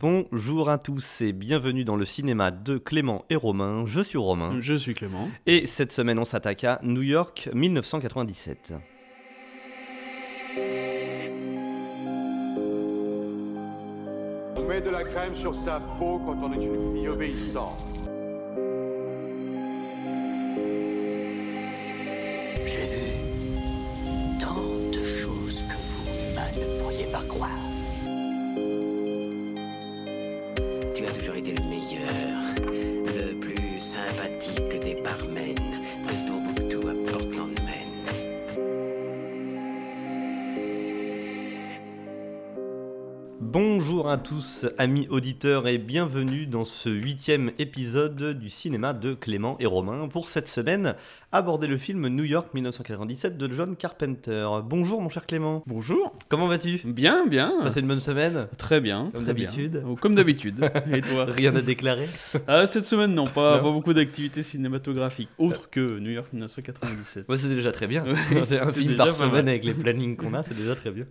[0.00, 3.84] Bonjour à tous et bienvenue dans le cinéma de Clément et Romain.
[3.84, 4.56] Je suis Romain.
[4.58, 5.28] Je suis Clément.
[5.44, 8.72] Et cette semaine, on s'attaque à New York 1997.
[14.56, 17.76] On met de la crème sur sa peau quand on est une fille obéissante.
[22.64, 27.69] J'ai vu tant de choses que vous, ne pourriez pas croire.
[31.50, 32.54] Le meilleur,
[33.16, 35.69] le plus sympathique des barmen
[43.52, 49.56] Bonjour à tous, amis auditeurs, et bienvenue dans ce huitième épisode du cinéma de Clément
[49.58, 50.06] et Romain.
[50.06, 50.94] Pour cette semaine,
[51.32, 54.48] aborder le film New York 1997 de John Carpenter.
[54.64, 55.64] Bonjour mon cher Clément.
[55.66, 56.14] Bonjour.
[56.28, 56.80] Comment vas-tu?
[56.84, 57.54] Bien, bien.
[57.64, 58.46] Passé une bonne semaine?
[58.56, 59.10] Très bien.
[59.12, 59.82] Comme très d'habitude.
[59.84, 60.70] Oh, Comme d'habitude.
[60.92, 61.24] Et toi?
[61.24, 62.08] Rien à déclarer
[62.46, 63.64] ah, Cette semaine, non, pas, Non.
[63.64, 67.28] pas beaucoup d'activités cinématographiques, autres que New York 1997.
[67.28, 68.04] Ouais, c'est déjà très bien.
[68.62, 71.06] Un film par semaine avec les plannings qu'on a, c'est déjà très bien.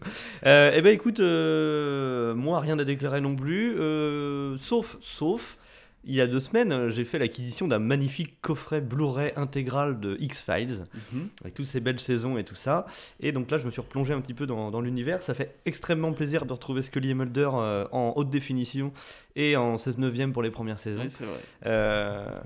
[0.45, 5.57] Euh, eh ben écoute, euh, moi rien à déclarer non plus, euh, sauf, sauf,
[6.05, 10.15] il y a deux semaines, euh, j'ai fait l'acquisition d'un magnifique coffret Blu-ray intégral de
[10.21, 11.27] X-Files, Mhm.
[11.41, 12.85] avec toutes ces belles saisons et tout ça.
[13.19, 15.21] Et donc là, je me suis replongé un petit peu dans, dans l'univers.
[15.21, 18.93] Ça fait extrêmement plaisir de retrouver Scully et Mulder euh, en haute définition
[19.35, 21.03] et en 16 neuvième pour les premières saisons.
[21.09, 21.39] C'est vrai.
[21.65, 22.39] Euh,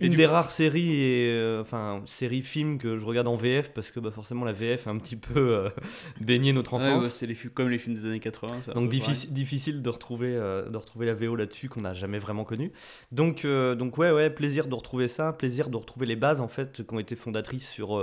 [0.00, 3.72] une des coup- rares séries et euh, enfin séries films que je regarde en VF
[3.72, 5.68] parce que bah, forcément la VF a un petit peu euh,
[6.20, 7.04] baigné notre enfance.
[7.04, 8.48] ouais, c'est les films, comme les films des années 80.
[8.64, 11.94] c'est un donc difficile, difficile de retrouver euh, de retrouver la VO là-dessus qu'on n'a
[11.94, 12.72] jamais vraiment connue.
[13.12, 16.84] Donc donc ouais ouais plaisir de retrouver ça, plaisir de retrouver les bases en fait
[16.86, 17.96] qui ont été fondatrices sur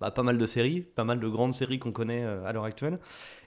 [0.00, 2.98] bah, pas mal de séries, pas mal de grandes séries qu'on connaît à l'heure actuelle.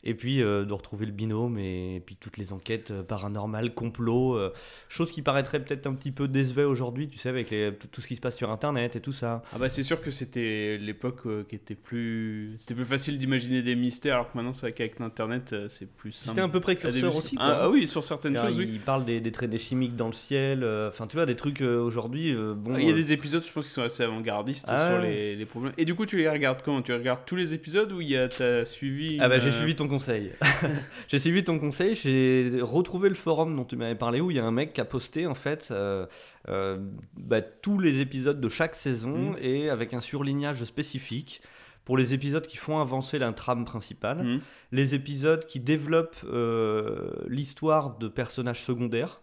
[0.07, 4.35] Et puis euh, de retrouver le binôme et, puis toutes les enquêtes euh, paranormales, complots,
[4.35, 4.53] euh,
[4.87, 8.07] choses qui paraîtraient peut-être un petit peu décevées aujourd'hui, tu sais, avec les- tout, ce
[8.07, 9.41] qui se passe sur Internet et tout ça.
[9.53, 13.75] Ah bah c'est sûr que c'était l'époque qui était plus c'était plus facile d'imaginer des
[13.75, 16.29] mystères alors que maintenant c'est vrai qu'avec l'internet euh, c'est plus simple.
[16.29, 17.17] C'était un peu précurseur débuter.
[17.17, 17.35] aussi.
[17.35, 17.45] Quoi.
[17.45, 18.79] Ah, ah oui sur certaines choses il oui.
[18.85, 22.33] parle des, des traînées chimiques dans le ciel, enfin tu vois, des trucs aujourd'hui.
[22.35, 25.01] bon, Ah, Il y a des épisodes, je pense, qui sont assez avant-gardistes Ah sur
[25.01, 25.73] les, les problèmes.
[25.77, 26.81] Et du coup, tu les regardes comment?
[26.81, 29.75] Tu regardes tous les épisodes ou il y a t'as suivi Ah bah j'ai suivi
[29.75, 30.31] ton conseil.
[31.07, 34.39] j'ai suivi ton conseil, j'ai retrouvé le forum dont tu m'avais parlé où il y
[34.39, 36.05] a un mec qui a posté en fait euh,
[36.49, 36.77] euh,
[37.17, 39.37] bah, tous les épisodes de chaque saison Mhm.
[39.41, 41.41] et avec un surlignage spécifique
[41.85, 44.39] pour les épisodes qui font avancer la trame principale, Mhm.
[44.71, 49.21] les épisodes qui développent euh, l'histoire de personnages secondaires.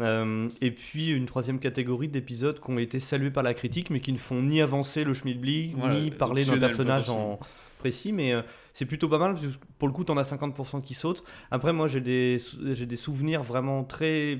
[0.00, 4.00] Euh, et puis une troisième catégorie d'épisodes qui ont été salués par la critique mais
[4.00, 7.38] qui ne font ni avancer le schmilblick Voilà, ni parler d'un personnage en
[7.78, 8.42] précis mais euh,
[8.74, 11.72] c'est plutôt pas mal parce que pour le coup t'en as 50% qui sautent après
[11.72, 12.40] moi j'ai des
[12.72, 14.38] j'ai des souvenirs vraiment très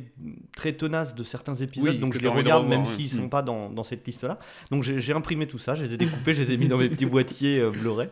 [0.57, 2.87] très tenaces de certains épisodes Oui, donc je les regarde même ouais.
[2.87, 3.23] s'ils Mm.
[3.23, 4.39] sont pas dans, dans cette liste là
[4.71, 6.89] donc j'ai imprimé tout ça je les ai découpés je les ai mis dans mes
[6.89, 8.09] petits boîtiers euh, Blu-ray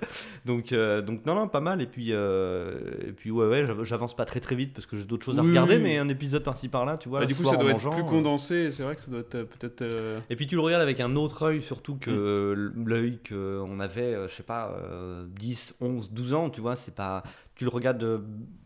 [0.46, 2.78] donc euh, donc non non pas mal et puis euh,
[3.08, 5.38] et puis ouais ouais j'av- j'avance pas très très vite parce que j'ai d'autres choses
[5.38, 5.82] à regarder oui.
[5.82, 8.04] mais un épisode par-ci par-là tu vois Bah, du coup, ça doit mangeant, être plus
[8.06, 8.70] euh, condensé.
[8.72, 9.84] C'est vrai que ça doit être peut-être.
[10.30, 12.14] et puis tu le regardes avec un autre œil, surtout que Mm.
[12.14, 16.94] euh, l'œil qu'on avait, je sais pas, euh, 10, 11, 12 ans, tu vois, c'est
[16.94, 17.22] pas.
[17.54, 18.18] Tu le regardes euh,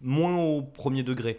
[0.02, 1.38] moins au premier degré.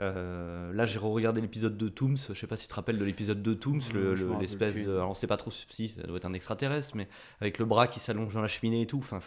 [0.00, 2.16] Euh, là, j'ai regardé l'épisode de Tooms.
[2.30, 4.92] Je sais pas si tu te rappelles de l'épisode de Tooms, le- l'espèce de.
[4.96, 7.06] Alors, on sait pas trop si ça doit être un extraterrestre, mais
[7.42, 8.98] avec le bras qui s'allonge dans la cheminée et tout.
[9.02, 9.18] Enfin.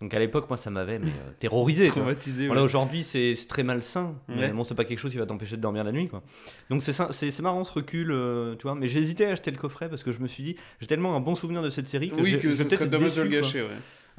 [0.00, 1.86] Donc à l'époque, moi, ça m'avait mais, euh, terrorisé.
[1.86, 2.46] traumatisé.
[2.46, 2.64] Voilà, ouais.
[2.66, 4.16] aujourd'hui, c'est très malsain.
[4.26, 6.22] Mais bon, c'est pas quelque chose qui va t'empêcher de dormir la nuit, quoi.
[6.68, 8.74] Donc c'est marrant ce recul, euh, tu vois.
[8.74, 11.14] Mais j'ai hésité à acheter le coffret parce que je me suis dit, j'ai tellement
[11.14, 13.22] un bon souvenir de cette série que Oui, que je ce peut-être serait dommage de
[13.22, 13.62] le gâcher.
[13.62, 13.68] Ouais.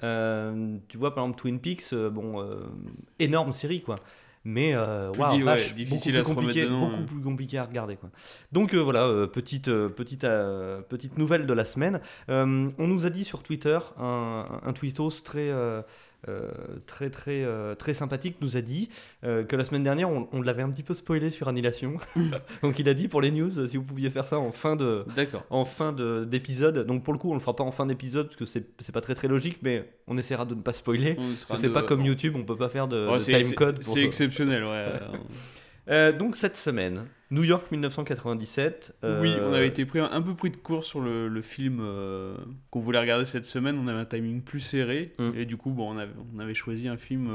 [0.04, 2.62] Euh, tu vois, par exemple, Twin Peaks, euh, bon, euh,
[3.20, 3.98] énorme série, quoi.
[4.46, 7.06] Mais euh, di- ouais, difficile beaucoup à plus compliqué, dedans, beaucoup ouais.
[7.06, 8.10] plus compliqué à regarder, quoi.
[8.54, 10.22] Donc euh, voilà, euh, petite, petite,
[10.88, 12.00] petite nouvelle de la semaine.
[12.30, 15.52] On nous a dit sur Twitter, un, un tweetos très,
[16.86, 18.90] très, très, euh, très sympathique nous a dit
[19.24, 21.98] euh, que la semaine dernière, on, on l'avait un petit peu spoilé sur Annihilation.
[22.62, 25.06] Donc il a dit pour les news, si vous pouviez faire ça en fin de,
[25.16, 25.46] D'accord.
[25.50, 26.86] en fin de- d'épisode.
[26.86, 28.92] Donc pour le coup, on le fera pas en fin d'épisode parce que c'est c'est
[28.92, 31.16] pas très très logique, mais on essaiera de ne pas spoiler.
[31.16, 33.32] Parce que c'est de- pas comme YouTube, on peut pas faire de, Ouais, de c'est-
[33.32, 33.80] time c'est- code.
[33.84, 34.86] pour- C'est exceptionnel, ouais.
[35.90, 38.96] Euh, donc cette semaine, New York 1997.
[39.04, 41.42] euh, Oui, on avait été pris un, un peu pris de court sur le, le
[41.42, 42.36] film euh,
[42.70, 43.78] qu'on voulait regarder cette semaine.
[43.78, 45.14] On avait un timing plus serré.
[45.18, 45.32] Mm.
[45.36, 47.30] Et du coup, bon, on avait, on avait choisi un film.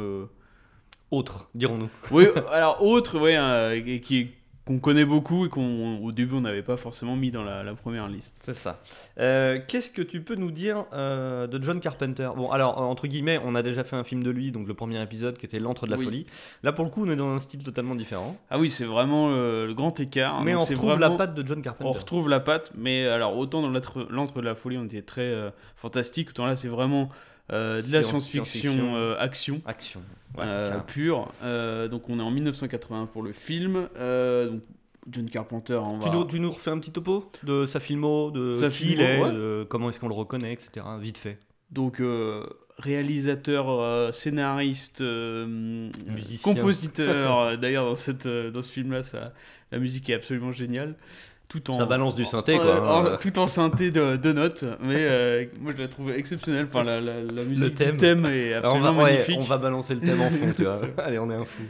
[1.10, 1.90] autre, dirons-nous.
[2.10, 4.30] Oui, alors autre, ouais, un- et qui est
[4.66, 7.74] qu'on connaît beaucoup et qu'on au début on n'avait pas forcément mis dans la, la
[7.74, 8.40] première liste.
[8.42, 8.80] C'est ça.
[9.18, 12.30] Euh, Qu'est-ce que tu peux nous dire euh, de John Carpenter?
[12.34, 14.72] Bon, alors, euh, entre guillemets, on a déjà fait un film de lui, donc le
[14.74, 16.04] premier épisode qui était L'Antre de la Oui.
[16.04, 16.26] Folie.
[16.62, 18.36] Là, pour le coup, on est dans un style totalement différent.
[18.48, 20.42] Ah oui, c'est vraiment euh, le grand écart.
[20.42, 21.90] mais Donc, on retrouve vraiment- la patte de John Carpenter.
[21.90, 25.34] On retrouve la patte, mais alors autant dans l'Antre de la folie on était très
[25.76, 27.10] fantastique, autant là c'est vraiment
[27.50, 29.60] de la Science- science-fiction action.
[29.66, 30.00] Action.
[30.36, 31.32] Ouais, euh, pure.
[31.42, 33.88] Euh, donc on est en 1980 pour le film.
[33.96, 34.62] Euh, donc
[35.10, 36.14] John Carpenter, on Tu, va...
[36.14, 39.20] nous, tu nous refais un petit topo de sa filmo, de Sa qui il est,
[39.22, 39.30] ouais.
[39.30, 40.84] de comment est-ce qu'on le reconnaît, etc.
[40.98, 41.38] Vite fait.
[41.70, 42.44] Donc euh,
[42.78, 45.46] réalisateur, euh, scénariste, euh,
[46.08, 46.54] Musicien.
[46.54, 47.58] compositeur.
[47.58, 49.32] D'ailleurs dans, cette, dans ce film-là, ça,
[49.72, 50.96] la musique est absolument géniale.
[51.48, 52.80] Tout en, Ça balance du synthé, en- quoi.
[52.96, 53.18] en- hein.
[53.20, 56.64] tout en synthé de, de notes, mais euh, moi je la trouve exceptionnelle.
[56.68, 57.96] Enfin, la, la, la musique du thème.
[57.96, 59.36] thème est Alors, on, absolument va, ouais, magnifique.
[59.38, 60.76] on va balancer le thème en fond, tu vois.
[60.78, 61.62] C'est Allez, on est un fou.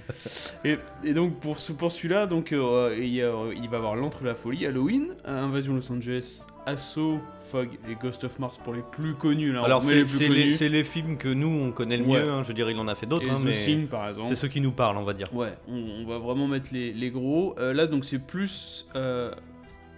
[0.65, 4.25] Et, et donc pour, pour celui-là, donc, euh, il, y a- il va avoir l'entre
[4.25, 8.83] la folie, Halloween, euh, Invasion Los Angeles, Assaut, Fog et Ghost of Mars pour les
[8.93, 9.53] plus connus.
[9.53, 9.97] Là, Alors, c'est
[10.29, 12.23] les les, les films que nous, on connaît le Ouais.
[12.23, 12.31] mieux.
[12.31, 12.43] hein.
[12.43, 13.53] Je dire, il en a fait d'autres, hein, mais
[13.91, 14.29] par exemple.
[14.29, 15.29] c'est ceux qui nous parlent, on va dire.
[15.35, 17.55] Ouais, on, on va vraiment mettre les, les gros.
[17.59, 18.87] Euh, là, donc, c'est plus.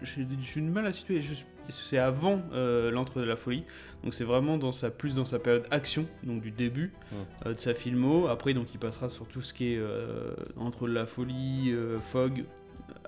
[0.02, 1.20] J'ai du mal à situer.
[1.68, 3.64] C'est avant euh, l'entre de la folie.
[4.04, 7.18] Donc, c'est vraiment dans sa, plus dans sa période action, donc du début Ouais.
[7.46, 8.28] euh, de sa filmo.
[8.28, 12.44] Après, donc, il passera sur tout ce qui est euh, entre la folie, euh, Fog,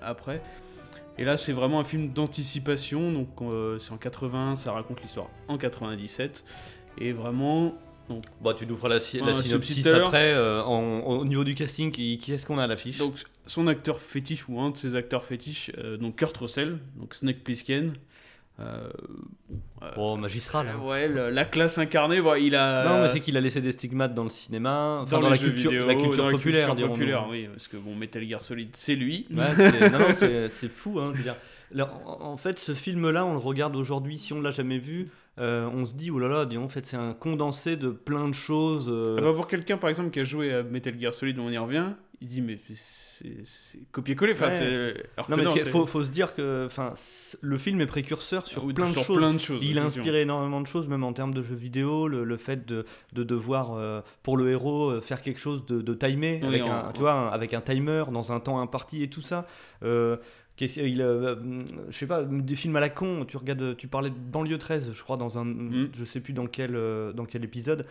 [0.01, 0.41] après.
[1.17, 3.11] Et là, c'est vraiment un film d'anticipation.
[3.11, 6.43] Donc, euh, c'est en 80, ça raconte l'histoire en 97.
[6.97, 7.75] Et vraiment,
[8.41, 10.33] Bon, tu nous feras la, si- la synopsis après.
[10.33, 12.97] euh, en- au niveau du casting, qui, qui est-ce qu'on a à l'affiche?
[12.97, 13.13] Donc,
[13.49, 17.43] son acteur fétiche ou un de ses acteurs fétiches, euh, donc Kurt Russell, donc Snake
[17.43, 17.93] Plissken.
[18.59, 18.89] Euh,
[19.95, 20.67] Oh, magistral.
[20.67, 20.85] hein.
[20.85, 22.83] ouais, la, la classe incarnée, voilà, il a.
[22.83, 25.71] Non, mais c'est qu'il a laissé des stigmates dans le cinéma, dans, les la, culture,
[25.71, 26.93] vidéo, la culture dans populaire, culture dirons-nous.
[26.95, 29.25] populaire, oui, parce que bon, Metal Gear Solid, c'est lui.
[29.31, 30.99] Ouais, non, non, c'est c'est fou.
[30.99, 31.13] Hein.
[31.71, 35.09] Là, en, fait, ce film-là, on le regarde aujourd'hui, si on l'a jamais vu,
[35.39, 38.33] euh, on se dit, oh là là, en fait, c'est un condensé de plein de
[38.33, 38.89] choses.
[38.91, 41.49] euh, Ah bah, pour quelqu'un, par exemple, qui a joué à Metal Gear Solid, on
[41.49, 41.91] y revient,
[42.21, 44.33] il dit, mais c'est copier-coller.
[44.33, 45.03] Enfin, Ouais.
[45.29, 46.93] Non, mais non, il faut, faut se dire que enfin,
[47.41, 49.17] le film est précurseur sur oui, plein de sur choses.
[49.17, 49.63] plein de choses.
[49.63, 52.65] Il a inspiré énormément de choses, même en termes de jeux vidéo, le, le fait
[52.65, 56.47] de, de devoir, euh, pour le héros, euh, faire quelque chose de, de timé, Oui,
[56.49, 59.21] avec, en- un, tu vois, un- avec un timer, dans un temps imparti et tout
[59.21, 59.45] ça.
[59.83, 60.17] Euh,
[60.61, 61.35] il, euh,
[61.89, 64.91] je sais pas, des films à la con, tu, regardes, tu parlais de Banlieue 13,
[64.93, 65.45] je crois, dans un.
[65.45, 65.87] Mm.
[65.97, 66.73] Je sais plus dans quel,
[67.15, 67.85] dans quel épisode.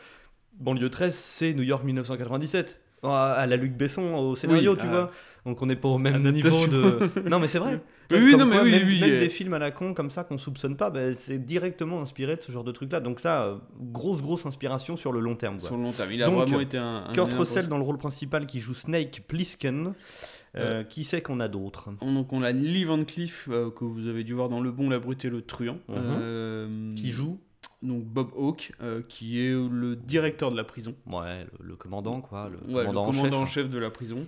[0.61, 2.79] Banlieue 13, c'est New York 1997.
[3.03, 5.11] À à la Luc Besson au scénario, Oui, tu vois.
[5.47, 6.67] Donc on n'est pas au même Adaptation.
[6.67, 7.11] niveau de.
[7.29, 7.81] Non, mais c'est vrai.
[8.11, 9.19] Oui, oui, non, mais quoi, oui, même, oui, même euh.
[9.21, 12.43] des films à la con comme ça qu'on soupçonne pas, bah, c'est directement inspiré de
[12.43, 13.01] ce genre de truc-là.
[13.01, 15.59] Donc ça, euh, grosse grosse inspiration sur le long terme.
[15.59, 15.69] Quoi.
[15.69, 16.11] Sur le long terme.
[16.13, 17.05] Il a Donc, vraiment été un.
[17.09, 19.93] un Kurt Russell dans le rôle principal qui joue Snake Plissken.
[20.57, 21.91] Euh, qui sait qu'on a d'autres?
[22.01, 24.89] Donc on a Lee Van Cleef euh, que vous avez dû voir dans Le Bon,
[24.89, 25.79] la Brute et le Truand.
[25.89, 25.95] Mhm.
[26.21, 27.39] Euh, Qui joue
[27.83, 30.95] Donc Bob Hawke, euh, qui est le directeur de la prison.
[31.07, 33.65] Ouais, le, le commandant quoi, le Ouais, commandant, le commandant en en chef.
[33.67, 34.27] chef de la prison.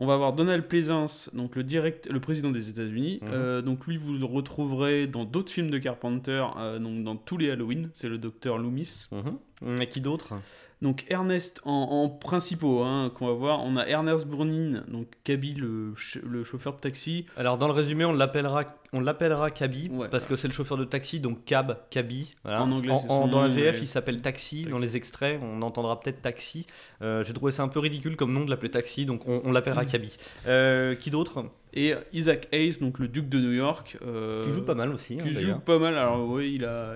[0.00, 3.18] On va avoir Donald Pleasance, donc le, direct, le président des États-Unis.
[3.22, 3.28] Mhm.
[3.32, 7.36] Euh, donc lui, vous le retrouverez dans d'autres films de Carpenter, euh, donc dans tous
[7.36, 7.90] les Halloween.
[7.94, 9.06] C'est le docteur Loomis.
[9.10, 9.80] Mhm.
[9.80, 10.34] A qui d'autre?
[10.80, 15.54] Donc Ernest en, en principaux hein, qu'on va voir, on a Ernest Brunnin, donc Kaby
[15.54, 17.26] le, ch- le chauffeur de taxi.
[17.36, 19.50] Alors dans le résumé, on l'appellera, on l'appellera
[19.90, 22.36] Ouais, parce que c'est le chauffeur de taxi, donc cab, cabby.
[22.44, 22.62] Voilà.
[22.62, 23.80] En anglais, c'est son dans la ouais.
[23.82, 24.66] il s'appelle taxi.
[24.66, 26.64] Dans les extraits, on entendra peut-être taxi.
[27.02, 29.50] Euh, J'ai trouvé ça un peu ridicule comme nom de l'appeler taxi, donc on, on
[29.50, 30.16] l'appellera cabby.
[30.46, 31.44] Euh, qui d'autre?
[31.74, 33.98] Et Isaac Hayes, donc le duc de New York.
[34.06, 35.18] euh, Qui joue pas mal aussi.
[35.20, 35.98] hein, Qui joue pas mal.
[35.98, 36.94] Alors oui, il a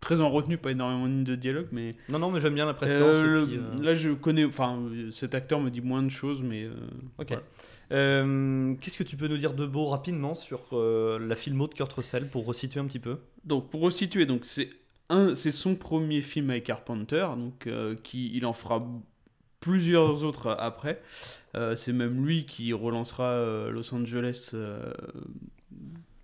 [0.00, 2.74] très en retenue, pas énormément de dialogue, mais Non, non, mais j'aime bien la.
[2.82, 4.78] Euh, puis, euh, là je connais, enfin
[5.12, 6.72] cet acteur me dit moins de choses, mais euh,
[7.18, 7.28] Ok.
[7.28, 7.42] voilà.
[7.92, 11.92] Euh, Qu'est-ce que tu peux nous dire de beau rapidement sur la filmo de Kurt
[11.92, 13.18] Russell pour resituer un petit peu?
[13.44, 14.70] Donc pour resituer, donc c'est
[15.08, 17.68] un, c'est son premier film avec Carpenter, donc
[18.02, 18.86] qui il en fera
[19.58, 21.02] plusieurs autres après.
[21.74, 24.54] C'est même lui qui relancera Los Angeles.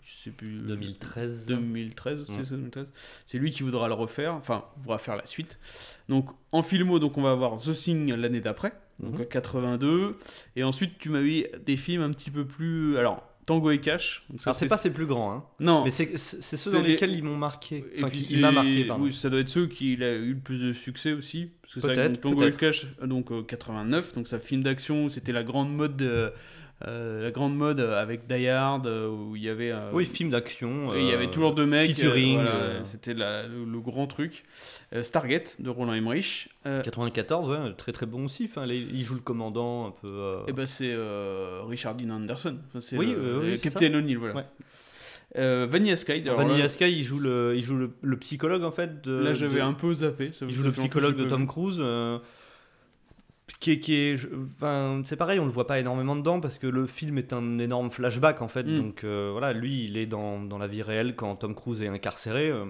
[0.06, 0.48] Euh, je sais plus.
[0.48, 1.46] 2013.
[1.46, 2.44] 2013, c'est Mm.
[2.44, 2.92] ça, 2013.
[3.26, 5.58] C'est lui qui voudra le refaire, enfin, voudra faire la suite.
[6.08, 9.20] Donc, en filmo, donc on va avoir The Thing l'année d'après, donc Mhm.
[9.22, 10.16] euh, 82.
[10.54, 12.96] Et ensuite, tu m'as mis des films un petit peu plus.
[12.98, 14.24] Alors, Tango et Cash.
[14.28, 15.84] Donc ça, Alors c'est pas ses plus grands, hein, Non.
[15.84, 17.84] mais c'est c'est- c'est ceux C'est dans les- lesquels ils m'ont marqué.
[17.96, 19.04] Enfin, il m'a c'est- marqué, pardon.
[19.04, 21.52] Oui, ça doit être ceux qui il a eu le plus de succès aussi.
[21.62, 22.50] Parce que c'est Tango et.
[22.52, 26.32] Cash, euh, donc euh, 89, donc ça film d'action, c'était la grande mode de,
[26.86, 29.70] euh, la grande mode avec Die Hard, euh, où il y avait.
[29.72, 30.94] euh, Oui, film d'action.
[30.94, 31.88] il y avait toujours deux mecs.
[31.90, 32.82] featuring, voilà.
[32.82, 34.44] C'était le, le grand truc.
[35.02, 36.48] Stargate de Roland Emmerich.
[36.66, 38.44] Euh, 94, ouais, très très bon aussi.
[38.50, 40.32] Enfin, il joue le commandant un peu.
[40.48, 40.94] Et ben c'est
[41.66, 42.58] Richard Dean Anderson.
[42.68, 44.34] Enfin, c'est Oui, le- Captain O'Neill, voilà.
[44.36, 44.44] Ouais.
[45.38, 46.20] Euh, Vanilla Sky.
[46.20, 49.02] Vanilla là, Sky, il joue le, il joue le, le psychologue en fait.
[49.02, 50.32] De, Là, j'avais un peu zappé.
[50.32, 51.46] ça- Il joue le psychologue de Tom.
[51.46, 51.76] Cruise.
[51.80, 52.18] euh,
[53.60, 54.16] qui est, qui est,
[54.56, 57.58] enfin, c'est pareil, on le voit pas énormément dedans parce que le film est un
[57.58, 58.64] énorme flashback en fait.
[58.64, 58.78] Mm.
[58.78, 61.88] Donc euh, voilà, lui, il est dans, dans la vie réelle quand Tom Cruise est
[61.88, 62.64] incarcéré euh,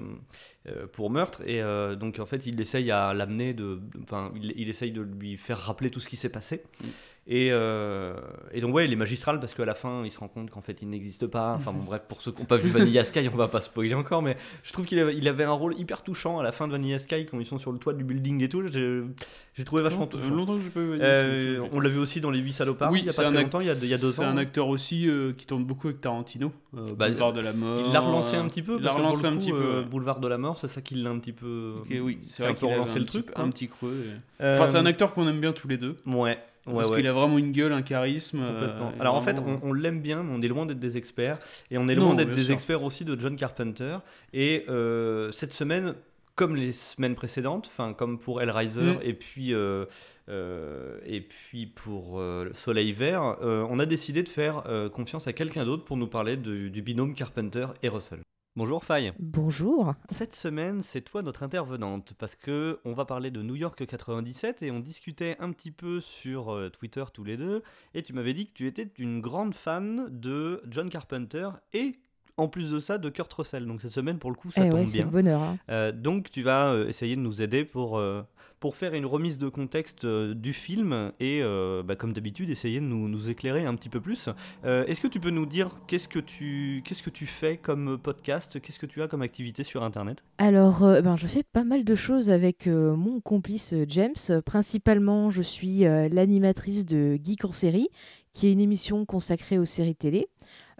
[0.68, 4.52] euh, pour meurtre et euh, donc en fait, il essaye à l'amener de, enfin, il,
[4.56, 6.62] il essaye de lui faire rappeler tout ce qui s'est passé.
[6.82, 6.86] Mm.
[7.28, 8.14] Et, euh,
[8.52, 10.60] et donc ouais, il est magistral parce qu'à la fin, il se rend compte qu'en
[10.60, 11.54] fait, il n'existe pas.
[11.56, 13.94] Enfin bon, bref, pour ceux qui n'ont pas vu Vanilla Sky, on va pas spoiler
[13.94, 16.68] encore, mais je trouve qu'il avait, il avait un rôle hyper touchant à la fin
[16.68, 18.62] de Vanilla Sky quand ils sont sur le toit du building et tout.
[18.68, 20.28] J'ai, trouvé vachement touchant.
[20.30, 23.00] longtemps que j'ai pas vu Euh, on l'a vu aussi dans Les 8 salopards oui,
[23.00, 24.22] il y a c'est pas très longtemps, il y a, il y a deux C'est
[24.22, 24.28] ans.
[24.28, 26.52] un acteur aussi euh, qui tourne beaucoup avec Tarantino.
[26.76, 27.82] euh, Bah, Boulevard de la mort.
[27.88, 29.52] Il l'a relancé un petit peu, parce que pour un petit.
[29.90, 31.74] Boulevard de la mort, c'est ça qui l'a un petit peu.
[31.80, 33.26] Ok, oui, c'est a vrai qu'il avait relancé le truc.
[33.34, 33.96] Un petit creux.
[34.38, 35.96] Enfin, c'est un acteur qu'on aime bien tous les deux.
[36.06, 36.96] Ouais, ouais, parce ouais.
[36.98, 38.40] qu'il a vraiment une gueule, un charisme.
[38.42, 38.92] euh, Complètement.
[39.00, 41.38] Alors en fait, vraiment- on, on l'aime bien, mais on est loin d'être des experts.
[41.70, 42.54] Et on est loin d'être des sûr.
[42.54, 43.98] experts aussi de John Carpenter.
[44.32, 45.94] Et euh, cette semaine,
[46.34, 48.98] comme les semaines précédentes, enfin comme pour Hellraiser Mm.
[49.02, 49.86] et puis euh,
[50.28, 55.26] euh, et puis pour euh, Soleil Vert, euh, on a décidé de faire euh, confiance
[55.28, 58.18] à quelqu'un d'autre pour nous parler du, du binôme Carpenter et Russell.
[58.56, 59.12] Bonjour Faye.
[59.18, 59.92] Bonjour.
[60.08, 64.62] Cette semaine, c'est toi notre intervenante parce que on va parler de New York 97
[64.62, 68.32] et on discutait un petit peu sur euh, Twitter tous les deux et tu m'avais
[68.32, 72.00] dit que tu étais une grande fan de John Carpenter et
[72.36, 73.66] en plus de ça de Kurt Russell.
[73.66, 75.04] Donc cette semaine pour le coup ça Eh tombe ouais, bien.
[75.06, 75.40] le bonheur.
[75.42, 75.56] hein.
[75.70, 78.22] Euh, donc tu vas euh, essayer de nous aider pour euh,
[78.58, 81.42] pour faire une remise de contexte euh, du film et
[81.84, 84.30] bah, comme d'habitude essayer de nous, nous éclairer un petit peu plus.
[84.64, 88.58] Est-ce que tu peux nous dire qu'est-ce que tu qu'est-ce que tu fais comme podcast,
[88.60, 90.24] qu'est-ce que tu as comme activité sur internet?
[90.38, 94.14] Alors, ben, je fais pas mal de choses avec mon complice James.
[94.46, 97.88] Principalement, je suis l'animatrice de Geek en série,
[98.32, 100.28] qui est une émission consacrée aux séries télé.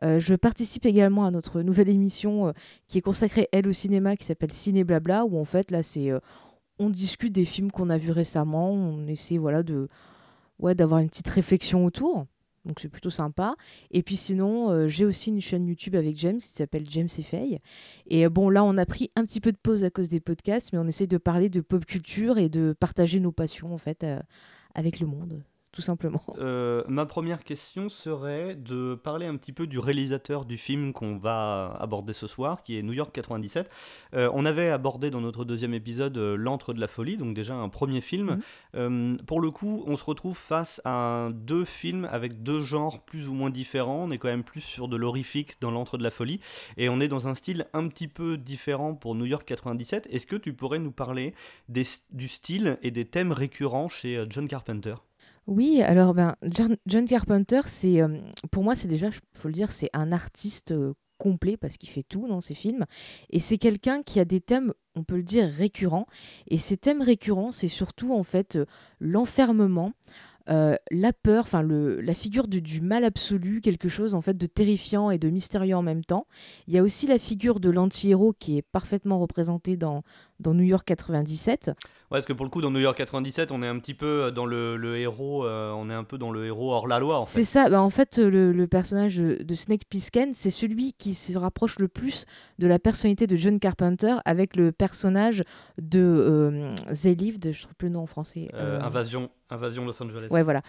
[0.03, 2.53] Euh, je participe également à notre nouvelle émission euh,
[2.87, 6.11] qui est consacrée, elle, au cinéma, qui s'appelle Ciné Blabla, où en fait, là, c'est
[6.11, 6.21] euh,
[6.79, 8.71] on discute des films qu'on a vus récemment.
[8.71, 9.89] On essaie, voilà, de
[10.59, 12.27] ouais, d'avoir une petite réflexion autour.
[12.67, 13.55] Donc c'est plutôt sympa.
[13.93, 17.61] Et puis sinon, j'ai aussi une chaîne YouTube avec James qui s'appelle James et Faye.
[18.09, 20.73] Et bon, là, on a pris un petit peu de pause à cause des podcasts,
[20.73, 24.05] mais on essaie de parler de pop culture et de partager nos passions, en fait,
[24.75, 25.45] avec le monde,
[25.77, 26.23] tout simplement.
[26.39, 31.19] Euh, ma première question serait de parler un petit peu du réalisateur du film qu'on
[31.19, 33.69] va aborder ce soir, qui est New York 97.
[34.15, 37.55] Euh, on avait abordé dans notre deuxième épisode euh, L'antre de la folie, donc déjà
[37.55, 38.39] un premier film.
[38.75, 39.19] Mhm.
[39.27, 43.35] Pour le coup, on se retrouve face à deux films avec deux genres plus ou
[43.35, 44.05] moins différents.
[44.05, 46.41] On est quand même plus sur de l'horrifique dans L'antre de la folie,
[46.79, 50.07] et on est dans un style un petit peu différent pour New York 97.
[50.11, 51.35] Est-ce que tu pourrais nous parler
[51.69, 54.95] des- du style et des thèmes récurrents chez John Carpenter?
[55.47, 58.19] Oui, alors ben, John, Carpenter, c'est euh,
[58.51, 62.03] pour moi, c'est déjà, faut le dire, c'est un artiste euh, complet parce qu'il fait
[62.03, 62.85] tout dans ses films.
[63.31, 66.07] Et c'est quelqu'un qui a des thèmes, on peut le dire, récurrents.
[66.49, 68.67] Et ces thèmes récurrents, c'est surtout en fait euh,
[68.99, 69.93] l'enfermement.
[70.49, 75.11] la peur, enfin la figure du, du mal absolu, quelque chose en fait de terrifiant
[75.11, 76.27] et de mystérieux en même temps.
[76.67, 80.03] Il y a aussi la figure de l'anti-héros qui est parfaitement représentée dans,
[80.41, 81.69] dans New York 97.
[81.69, 84.31] Ouais, parce que pour le coup, dans New York 97, on est un petit peu
[84.31, 87.23] dans le, le héros, euh, on est un peu dans le héros hors la loi
[87.27, 90.93] C'est ça, bah, en fait, euh, le, le personnage de de Snake Plissken, c'est celui
[90.93, 92.25] qui se rapproche le plus
[92.59, 95.43] de la personnalité de John Carpenter avec le personnage
[95.81, 98.49] de euh, They Lived, je trouve plus le nom en français.
[98.55, 100.29] Euh, euh, invasion, invasion Los Angeles.
[100.31, 100.63] Ouais, voilà.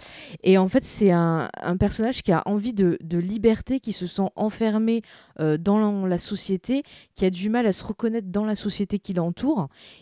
[0.43, 4.07] Et en fait, c'est un, un personnage qui a envie de, de liberté, qui se
[4.07, 5.01] sent enfermé
[5.39, 6.83] euh, dans la société,
[7.15, 9.56] qui a du mal à se reconnaître dans la société qui l'entoure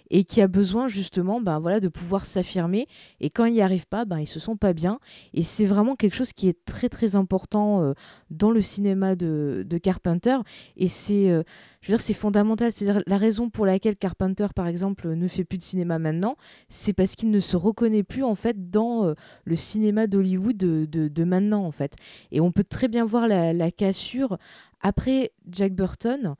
[0.09, 2.87] et qui a besoin justement ben, voilà, de pouvoir s'affirmer.
[3.19, 4.99] Et quand il n'y arrive pas, ben, il se sent pas bien.
[5.33, 7.93] Et c'est vraiment quelque chose qui est très très important euh,
[8.29, 10.37] dans le cinéma de, de Carpenter.
[10.77, 11.43] Et c'est euh,
[11.81, 12.71] je veux dire, c'est fondamental.
[12.71, 16.35] C'est-à-dire la raison pour laquelle Carpenter, par exemple, ne fait plus de cinéma maintenant,
[16.67, 20.85] c'est parce qu'il ne se reconnaît plus en fait dans euh, le cinéma d'Hollywood de,
[20.85, 21.95] de, maintenant en fait.
[22.31, 24.37] Et on peut très bien voir la cassure
[24.81, 26.35] après Jack Burton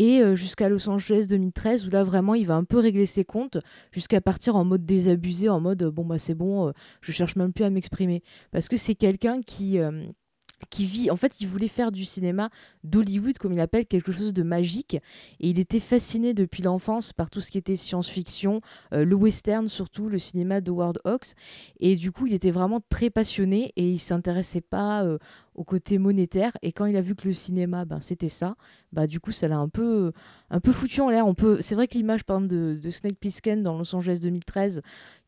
[0.00, 3.22] et euh, jusqu'à Los Angeles 2013 où là vraiment il va un peu régler ses
[3.22, 3.58] comptes
[3.92, 7.36] jusqu'à partir en mode désabusé, en mode euh, bon bah c'est bon, euh, je cherche
[7.36, 8.22] même plus à m'exprimer.
[8.50, 9.78] Parce que c'est quelqu'un qui
[10.68, 11.10] qui vit.
[11.10, 12.50] En fait, il voulait faire du cinéma
[12.84, 14.94] d'Hollywood, comme il appelle, quelque chose de magique.
[15.40, 18.60] Et il était fasciné depuis l'enfance par tout ce qui était science-fiction,
[18.92, 21.34] euh, le western surtout, le cinéma d'Howard Hawks.
[21.78, 25.18] Et du coup, il était vraiment très passionné et il s'intéressait pas euh,
[25.54, 26.52] au côté monétaire.
[26.62, 28.56] Et quand il a vu que le cinéma, ben, c'était ça,
[28.92, 30.12] bah, du coup, ça l'a un peu,
[30.50, 31.26] un peu foutu en l'air.
[31.26, 31.58] On peut...
[31.60, 34.82] C'est vrai que l'image, par exemple, de, de Snake Plissken dans Los Angeles 2013,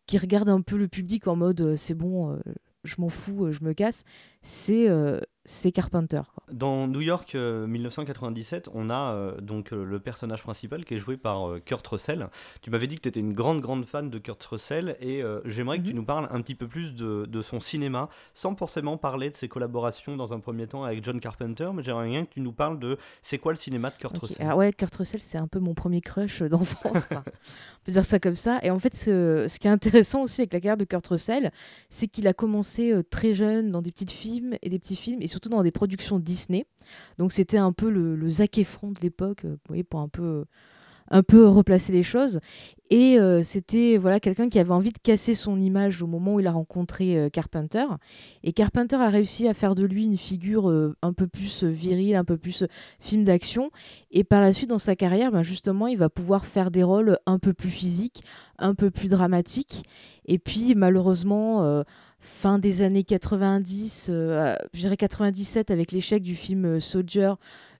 [0.06, 2.38] qui regarde un peu le public en mode euh, c'est bon
[2.84, 4.04] je m'en fous, euh, je me casse,
[4.42, 6.22] c'est euh, c'est Carpenter.
[6.34, 6.44] Quoi.
[6.52, 11.56] Dans New York 1997, euh, on a donc le personnage principal qui est joué par
[11.64, 12.28] Kurt Russell.
[12.60, 15.78] Tu m'avais dit que tu étais une grande, grande fan de Kurt Russell et j'aimerais
[15.78, 15.96] que tu mhm.
[15.96, 19.48] nous parles un petit peu plus de, de, son cinéma, sans forcément parler de ses
[19.48, 22.78] collaborations dans un premier temps avec John Carpenter, mais j'aimerais bien que tu nous parles
[22.78, 24.46] de c'est quoi le cinéma de Kurt Russell.
[24.48, 27.06] Ah ouais, Kurt Russell, c'est un peu mon premier crush d'enfance.
[27.10, 28.60] on peut dire ça comme ça.
[28.62, 31.50] Et en fait, ce, ce qui est intéressant aussi avec la carrière de Kurt Russell,
[31.90, 35.22] c'est qu'il a commencé euh, très jeune dans des petits films et des petits films
[35.22, 36.66] et surtout dans des productions Disney.
[37.18, 40.44] Donc c'était un peu le, le Zac Efron de l'époque, euh, pour un peu
[41.12, 42.40] un peu replacer les choses.
[42.90, 46.40] Et euh, c'était voilà quelqu'un qui avait envie de casser son image au moment où
[46.40, 47.84] il a rencontré euh, Carpenter.
[48.42, 52.16] Et Carpenter a réussi à faire de lui une figure euh, un peu plus virile,
[52.16, 52.64] un peu plus
[52.98, 53.70] film d'action.
[54.10, 57.18] Et par la suite, dans sa carrière, ben justement, il va pouvoir faire des rôles
[57.26, 58.24] un peu plus physiques,
[58.58, 59.84] un peu plus dramatiques.
[60.26, 61.82] Et puis, malheureusement,
[62.22, 67.34] fin des années 90, je dirais 97, avec l'échec du film Soldier,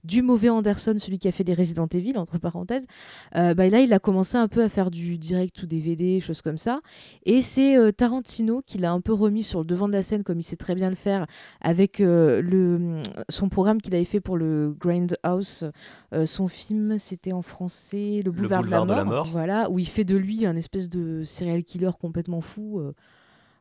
[0.04, 2.86] du mauvais Anderson, celui qui a fait des Resident Evil, entre parenthèses,
[3.32, 6.58] bah là, il a commencé un peu à faire du direct ou DVD, choses comme
[6.58, 6.80] ça.
[7.24, 10.22] Et c'est euh, Tarantino qui l'a un peu remis sur le devant de la scène,
[10.22, 11.26] comme il sait très bien le faire,
[11.60, 15.70] avec euh, le, son programme qu'il avait fait pour le Grindhouse.
[16.12, 20.04] Euh, son film, c'était en français Le Boulevard, de, la mort, Voilà, où il fait
[20.04, 22.82] de lui un espèce de serial killer complètement fou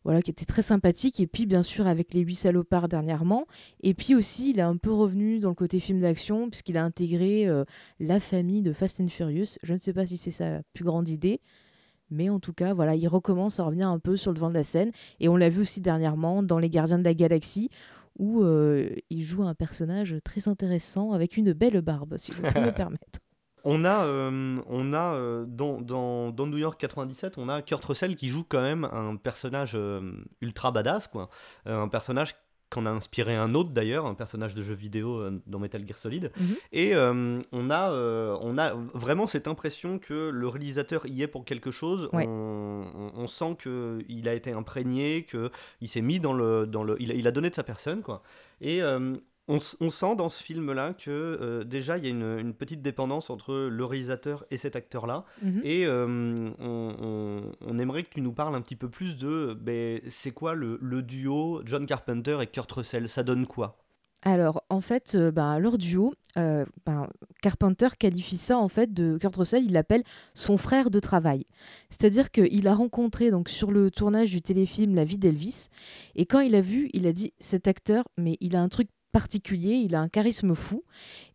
[0.04, 1.20] voilà, qui était très sympathique.
[1.20, 3.46] Et puis, bien sûr, avec Les Huit Salopards dernièrement.
[3.82, 6.84] Et puis aussi, il est un peu revenu dans le côté film d'action, puisqu'il a
[6.84, 7.66] intégré euh,
[8.00, 9.58] la famille de Fast and Furious.
[9.64, 11.42] Je ne sais pas si c'est sa plus grande idée.
[12.10, 14.56] Mais en tout cas, voilà, il recommence à revenir un peu sur le devant de
[14.56, 14.92] la scène.
[15.20, 17.70] Et on l'a vu aussi dernièrement dans Les Gardiens de la Galaxie,
[18.20, 22.60] où euh, il joue un personnage très intéressant avec une belle barbe, si je peux
[22.60, 23.20] me permettre.
[23.64, 27.84] On a, euh, on a euh, dans, dans, dans, New York 97, on a Kurt
[27.86, 30.02] Russell qui joue quand même un personnage euh,
[30.42, 31.30] ultra badass, quoi.
[31.66, 32.36] un personnage
[32.70, 36.32] qu'on a inspiré un autre d'ailleurs, un personnage de jeu vidéo dans Metal Gear Solid.
[36.40, 36.56] Mhm.
[36.72, 37.92] Et on, a,
[38.42, 42.10] on a vraiment cette impression que le réalisateur y est pour quelque chose.
[42.14, 46.66] On, on, sent qu'il a été imprégné, qu'il s'est mis dans le...
[46.66, 48.24] Dans le il, a, il, a donné de sa personne, quoi.
[48.62, 48.82] Et
[49.80, 53.54] on, sent dans ce film-là que euh, déjà il y a une, petite dépendance entre
[53.54, 55.26] le réalisateur et cet acteur-là.
[55.42, 55.62] Mhm.
[55.64, 60.32] Et euh, on, aimerait que tu nous parles un petit peu plus de ben, c'est
[60.32, 63.10] quoi le, duo John Carpenter et Kurt Russell?
[63.10, 63.78] Ça donne quoi?
[64.24, 67.08] Alors, en fait, euh, ben, leur duo, ben,
[67.42, 70.04] Carpenter qualifie ça, en fait, de Kurt Russell, il l'appelle
[70.36, 71.46] son frère de travail.
[71.90, 75.70] C'est-à-dire qu'il a rencontré, donc, sur le tournage du téléfilm La vie d'Elvis,
[76.14, 78.90] et quand il a vu, il a dit, cet acteur, mais il a un truc
[79.12, 80.84] particulier, il a un charisme fou.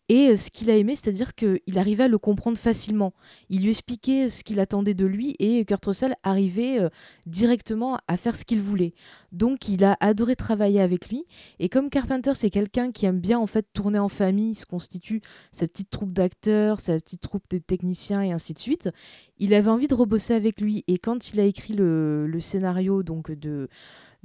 [0.08, 3.12] Et euh, ce qu'il a aimé, c'est-à-dire qu'il arrivait à le comprendre facilement.
[3.50, 6.88] Il lui expliquait ce qu'il attendait de lui et Kurt Russell arrivait euh,
[7.26, 8.94] directement à faire ce qu'il voulait.
[9.32, 11.24] Donc il a adoré travailler avec lui.
[11.58, 14.66] Et comme Carpenter, c'est quelqu'un qui aime bien en fait tourner en famille, il se
[14.66, 18.90] constitue sa petite troupe d'acteurs, sa petite troupe de techniciens et ainsi de suite.
[19.38, 20.84] Il avait envie de rebosser avec lui.
[20.86, 23.68] Et quand il a écrit le, le scénario donc de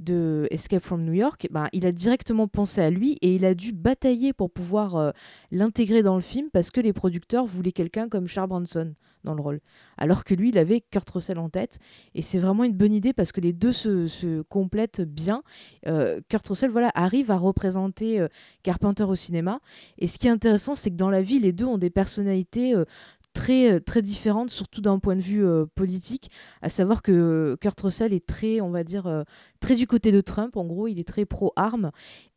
[0.02, 3.54] de Escape from New York, ben, il a directement pensé à lui et il a
[3.54, 5.10] dû batailler pour pouvoir euh,
[5.50, 9.42] l'intégrer dans le film parce que les producteurs voulaient quelqu'un comme Charles Bronson dans le
[9.42, 9.60] rôle.
[9.98, 11.78] Alors que lui, il avait Kurt Russell en tête.
[12.14, 15.42] Et c'est vraiment une bonne idée parce que les deux se, complètent bien.
[15.86, 18.28] Euh, Kurt Russell voilà, arrive à représenter euh,
[18.62, 19.60] Carpenter au cinéma.
[19.98, 22.74] Et ce qui est intéressant, c'est que dans la vie, les deux ont des personnalités
[23.32, 28.26] très, très différentes, surtout d'un point de vue politique, à savoir que Kurt Russell est
[28.26, 29.24] très, on va dire,
[29.60, 31.90] très du côté de Trump, en gros, il est très pro-armes.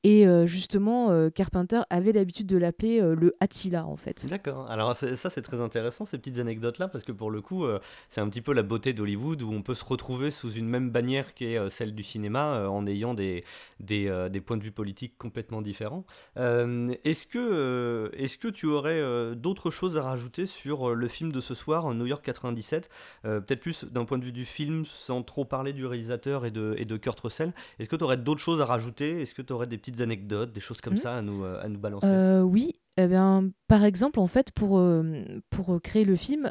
[0.06, 4.28] Et euh, justement, euh, Carpenter avait l'habitude de l'appeler euh, le Attila, en fait.
[4.30, 4.70] D'accord.
[4.70, 7.66] Alors ça, c'est très intéressant, ces petites anecdotes-là, parce que pour le coup,
[8.10, 10.92] c'est un petit peu la beauté d'Hollywood, où on peut se retrouver sous une même
[10.92, 13.44] bannière qui est celle du cinéma, en ayant des,
[13.80, 16.06] des, points de vue politiques complètement différents.
[16.36, 21.56] est-ce, que, est-ce que tu aurais d'autres choses à rajouter sur le film de ce
[21.56, 22.90] soir, New York 97
[23.24, 26.76] Peut-être plus d'un point de vue du film, sans trop parler du réalisateur et de,
[26.78, 27.54] et de Kurt Russell.
[27.80, 29.22] Est-ce que tu aurais d'autres choses à rajouter?
[29.22, 30.98] Est-ce que tu aurais des petites anecdotes, des choses comme mmh.
[30.98, 32.74] ça à nous, euh, à nous balancer euh, Oui.
[32.98, 36.50] Eh bien, par exemple, en fait, pour, euh, pour créer le film,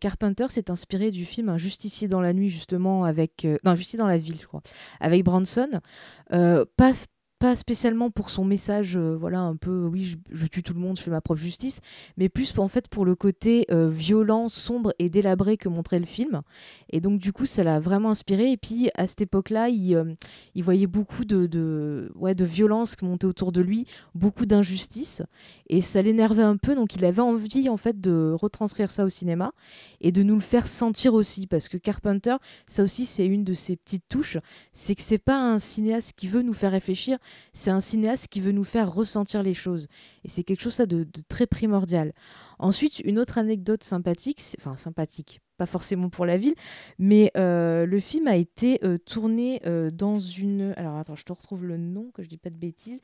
[0.00, 3.46] Carpenter s'est inspiré du film Un justicier dans la nuit, justement, avec.
[3.64, 4.60] non, Justicier dans la ville, je crois,
[5.00, 5.80] avec Branson.
[6.28, 6.92] pas
[7.38, 10.96] pas spécialement pour son message, euh, voilà, un peu, oui, je, tue tout le monde,
[10.96, 11.80] je fais ma propre justice,
[12.16, 16.06] mais plus en fait pour le côté euh, violent, sombre et délabré que montrait le
[16.06, 16.42] film.
[16.90, 18.52] Et donc du coup, ça l'a vraiment inspiré.
[18.52, 20.14] Et puis à cette époque-là, il, euh,
[20.54, 25.22] il voyait beaucoup de, de, ouais, de violence qui montait autour de lui, beaucoup d'injustice,
[25.68, 26.74] et ça l'énervait un peu.
[26.74, 29.52] Donc il avait envie en fait de retranscrire ça au cinéma
[30.00, 33.52] et de nous le faire sentir aussi, parce que Carpenter, ça aussi c'est une de
[33.52, 34.38] ses petites touches,
[34.72, 37.18] c'est que c'est pas un cinéaste qui veut nous faire réfléchir,
[37.52, 39.88] c'est un cinéaste qui veut nous faire ressentir les choses.
[40.24, 42.12] Et c'est quelque chose de, très primordial.
[42.58, 46.54] Ensuite, une autre anecdote sympathique, enfin sympathique, pas forcément pour la ville,
[46.98, 50.72] mais euh, le film a été euh, tourné euh, dans une...
[50.76, 53.00] Alors attends, je te retrouve le nom, que je dis pas de bêtises.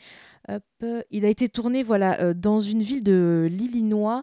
[1.10, 4.22] Il a été tourné voilà, dans une ville de l'Illinois.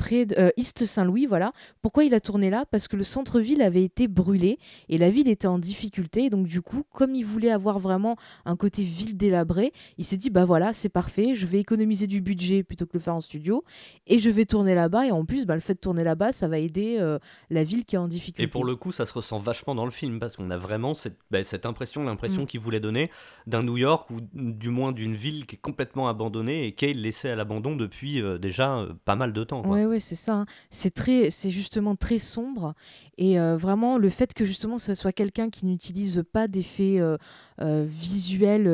[0.00, 1.52] Euh, près de euh, East Saint-Louis, voilà.
[1.82, 2.64] Pourquoi il a tourné là?
[2.70, 4.58] Parce que le centre-ville avait été brûlé
[4.88, 6.24] et la ville était en difficulté.
[6.24, 10.16] Et donc du coup, comme il voulait avoir vraiment un côté ville délabré, il s'est
[10.16, 13.20] dit bah voilà, c'est parfait, je vais économiser du budget plutôt que le faire en
[13.20, 13.64] studio
[14.06, 15.06] et je vais tourner là-bas.
[15.06, 17.18] Et en plus, bah, le fait de tourner là-bas, ça va aider euh,
[17.50, 18.42] la ville qui est en difficulté.
[18.42, 20.94] Et pour le coup, ça se ressent vachement dans le film parce qu'on a vraiment
[20.94, 22.46] cette, bah, cette impression, l'impression Mm.
[22.46, 23.10] qu'il voulait donner
[23.46, 26.94] d'un New York ou du moins d'une ville qui est complètement abandonnée et qui est
[26.94, 29.62] laissée à l'abandon depuis euh, déjà euh, pas mal de temps.
[29.62, 29.72] quoi.
[29.72, 30.34] Ouais, ouais, c'est ça.
[30.34, 30.46] hein.
[30.70, 32.74] C'est très, c'est justement très sombre
[33.16, 37.16] et euh, vraiment le fait que justement ce soit quelqu'un qui n'utilise pas d'effets euh,
[37.60, 38.68] euh, visuels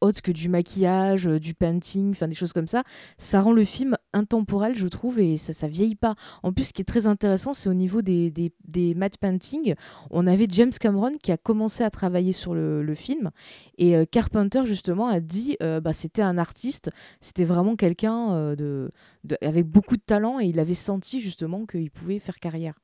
[0.00, 2.82] autres que du maquillage, du painting, enfin des choses comme ça,
[3.18, 6.14] ça rend le film intemporel, je trouve, et ça, ça vieillit pas.
[6.42, 9.74] En plus, ce qui est très intéressant, c'est au niveau des, des, des matte painting.
[10.10, 13.30] On avait James Cameron qui a commencé à travailler sur le, film
[13.78, 18.90] et Carpenter justement a dit, bah c'était un artiste, c'était vraiment quelqu'un de
[19.24, 22.74] de- avec beaucoup de talent et il avait senti justement qu'il pouvait faire carrière.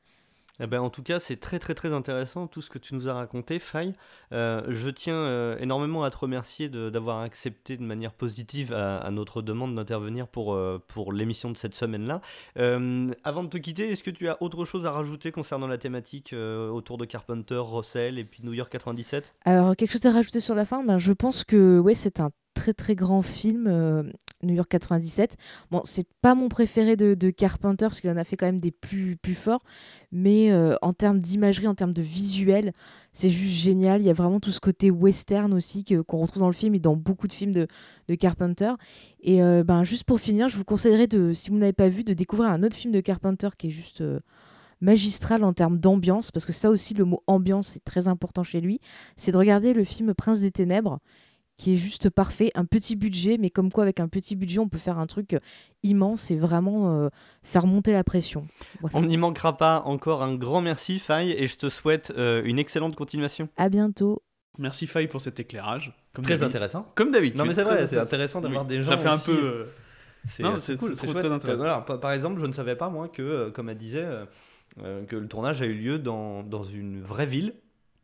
[0.58, 3.08] Eh ben, en tout cas, c'est très très très intéressant tout ce que tu nous
[3.08, 3.92] as raconté, Faye.
[4.32, 9.10] Euh, je tiens euh, énormément à te remercier d'avoir accepté de manière positive à, à
[9.10, 12.22] notre demande d'intervenir pour, euh, pour l'émission de cette semaine-là.
[12.58, 15.78] Euh, avant de te quitter, est-ce que tu as autre chose à rajouter concernant la
[15.78, 20.12] thématique euh, autour de Carpenter, Russell et puis New York 97 Alors quelque chose à
[20.12, 23.66] rajouter sur la fin, ben, je pense que ouais, c'est un très très grand film,
[23.68, 24.02] euh,
[24.42, 25.36] New York 97.
[25.70, 28.70] Bon, c'est pas mon préféré de, Carpenter parce qu'il en a fait quand même des
[28.70, 29.62] plus, plus forts,
[30.12, 32.72] mais euh, en termes d'imagerie, en termes de visuel,
[33.12, 34.00] c'est juste génial.
[34.00, 36.78] Il y a vraiment tout ce côté western aussi qu'on retrouve dans le film et
[36.78, 37.66] dans beaucoup de films de,
[38.08, 38.72] de Carpenter.
[39.20, 42.04] Et euh, ben, juste pour finir, je vous conseillerais, de, si vous n'avez pas vu,
[42.04, 44.00] de découvrir un autre film de Carpenter qui est juste...
[44.00, 44.20] euh,
[44.80, 48.60] magistral en termes d'ambiance, parce que ça aussi, le mot ambiance est très important chez
[48.60, 48.80] lui,
[49.16, 50.98] c'est de regarder le film Prince des Ténèbres,
[51.56, 54.68] qui est juste parfait, un petit budget, mais comme quoi avec un petit budget, on
[54.68, 55.38] peut faire un truc euh,
[55.82, 57.08] immense et vraiment euh,
[57.42, 58.46] faire monter la pression.
[58.80, 58.96] Voilà.
[58.98, 59.80] On n'y manquera pas.
[59.86, 63.48] Encore un grand merci, Faye, et je te souhaite euh, une excellente continuation.
[63.56, 64.22] À bientôt.
[64.58, 65.94] Merci Faye pour cet éclairage.
[66.14, 66.48] Comme Très d'habitude.
[66.48, 66.92] intéressant.
[66.94, 67.36] Comme d'habitude.
[67.38, 68.68] Non mais c'est vrai, c'est intéressant d'avoir Oui.
[68.68, 69.44] des gens Ça fait un aussi, peu.
[69.44, 69.64] euh,
[70.26, 71.56] C'est Non, c'est- cool, c'est très intéressant.
[71.56, 74.06] Voilà, par, exemple, je ne savais pas moi que, euh, comme elle disait,
[74.82, 77.54] euh, que le tournage a eu lieu dans, dans une vraie ville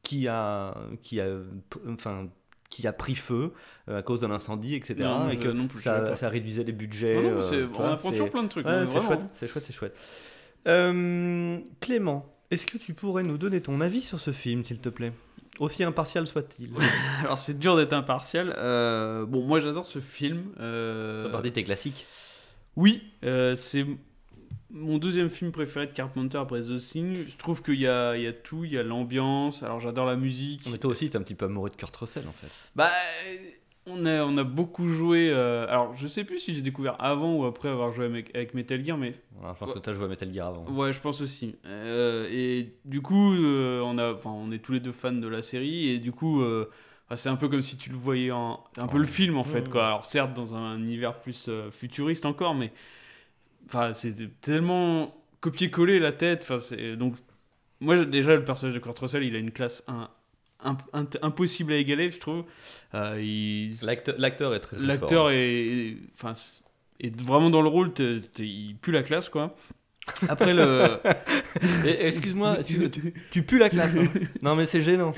[0.03, 1.27] qui a, qui a,
[1.89, 2.29] enfin,
[2.73, 3.53] qui a pris feu
[3.89, 4.97] euh, à cause d'un incendie, etc.
[5.01, 7.23] Non, et que non plus, ça, réduisait les budgets.
[7.23, 8.67] Non, euh, on apprend toujours plein de trucs.
[8.67, 9.97] Ouais, mais c'est chouette, c'est chouette, c'est chouette.
[10.67, 14.89] Euh, Clément, est-ce que tu pourrais nous donner ton avis sur ce film, s'il te
[14.89, 15.13] plaît?
[15.59, 16.71] Aussi impartial soit-il.
[17.25, 18.55] Alors c'est dur d'être impartial.
[18.57, 20.45] Euh, bon, moi j'adore ce film.
[20.59, 22.07] Euh, Ça part tes classiques?
[22.75, 23.85] Oui, euh, c'est
[24.73, 27.27] mon deuxième film préféré de Carpenter après The Thing.
[27.29, 29.63] Je trouve qu'il y a, il y a tout, il y a l'ambiance.
[29.63, 30.67] Alors j'adore la musique.
[30.71, 32.49] Mais toi aussi, t'es un petit peu amoureux de Kurt Russell, en fait.
[32.75, 32.89] Bah,
[33.87, 35.31] on a, on a beaucoup joué.
[35.31, 38.55] euh, alors je sais plus si j'ai découvert avant ou après avoir joué avec, avec
[38.55, 40.65] Metal Gear, mais je pense que t'as joué à Metal Gear avant.
[40.71, 41.57] Ouais, je pense aussi.
[41.67, 45.29] Euh, et du coup, euh, on, a, enfin, on est tous les deux fans de
[45.29, 46.71] la série, et du coup, euh,
[47.07, 48.63] enfin, c'est un peu comme si tu le voyais en.
[48.79, 49.87] Un peu le film en fait, quoi.
[49.87, 52.73] Alors, certes, dans un univers plus euh, futuriste encore, mais.
[53.67, 56.41] Enfin, c'est tellement copier-coller la tête.
[56.43, 56.97] Enfin, c'est.
[56.97, 57.15] Donc,
[57.81, 60.09] moi, déjà, le personnage de Kurt Russell, il a une classe un-
[60.65, 62.45] un- un- impossible à égaler, je trouve.
[62.95, 65.31] Euh, il- L'acteur l'acteur est très, très L'acteur fort.
[65.33, 66.33] est, enfin,
[67.01, 67.93] est vraiment dans le rôle,
[68.39, 69.57] il pue la classe, quoi.
[70.29, 70.99] Après le.
[71.87, 73.97] Excuse-moi, tu, tu, tu pues la classe.
[73.97, 74.05] hein.
[74.43, 75.13] non, mais c'est gênant.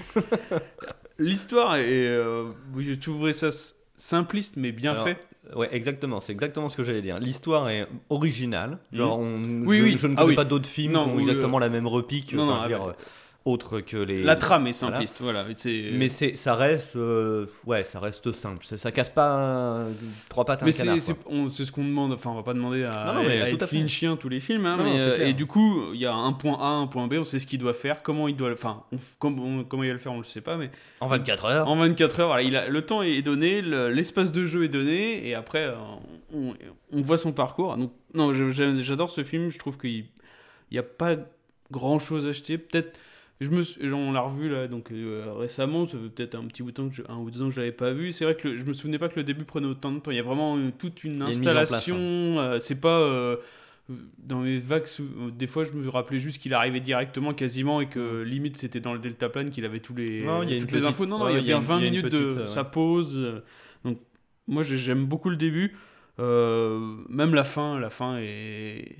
[1.18, 2.06] L'histoire est.
[2.06, 3.50] Euh, je trouverais ça
[3.96, 5.18] simpliste, mais bien Alors, fait.
[5.54, 7.18] Ouais, exactement, c'est exactement ce que j'allais dire.
[7.18, 8.78] L'histoire est originale.
[8.92, 9.34] Genre, on,
[9.66, 9.96] Oui, je, oui.
[9.98, 10.34] je ne Ah connais oui.
[10.36, 12.32] pas d'autres films Non, qui ont exactement euh, la même repique.
[12.34, 12.96] non, enfin, non, je veux dire, avec-
[13.44, 14.22] autre que les.
[14.22, 15.44] La trame est simpliste, voilà.
[15.56, 18.64] c'est- Mais c'est, ça reste, euh, ouais, ça reste simple.
[18.64, 19.92] Ça, ça casse pas euh,
[20.30, 20.94] trois pattes à un Mais canard.
[20.94, 23.28] c'est c'est- on- c'est ce qu'on demande, enfin on va pas demander à, Non, non,
[23.28, 23.76] mais à tout être à fait.
[23.76, 26.32] Lynchien tous les films, hein, Non, mais, euh, et du coup il y a un
[26.32, 28.54] point A, un point B, on sait ce qu'il doit faire, comment il doit, le-
[28.54, 28.84] enfin
[29.18, 31.68] comment, comment il va le faire on le sait pas, mais En 24 heures.
[31.68, 34.68] en 24 heures, voilà, il a, le temps est donné, le- l'espace de jeu est
[34.68, 35.74] donné, et après euh,
[36.32, 36.54] on,
[36.92, 37.76] on voit son parcours.
[37.76, 40.06] Donc non, j'adore ce film, je trouve qu'il
[40.72, 41.16] n'y a pas
[41.70, 42.98] grand chose à acheter, peut-être.
[43.40, 46.62] Je me, suis- on l'a revu là, donc euh, récemment, ça fait peut-être un petit
[46.62, 48.12] bout de temps que je, un ou deux ans que je l'avais pas vu.
[48.12, 50.10] C'est vrai que le- je me souvenais pas que le début prenait autant de temps.
[50.12, 51.96] Il y a vraiment euh, toute une place, installation.
[51.98, 53.36] euh, c'est pas euh,
[54.18, 54.86] dans les vagues.
[55.36, 58.92] Des fois, je me rappelais juste qu'il arrivait directement, quasiment, et que limite c'était dans
[58.92, 61.04] le deltaplane qu'il avait tous les Non, toutes les petite- infos.
[61.06, 62.46] Non, non, ouais, il y a bien une- 20 il y a une minutes de
[62.46, 63.42] sa pause.
[63.84, 63.98] Donc
[64.46, 65.76] moi j'ai- j'aime beaucoup le début.
[66.20, 68.24] Euh, même la fin, la fin est,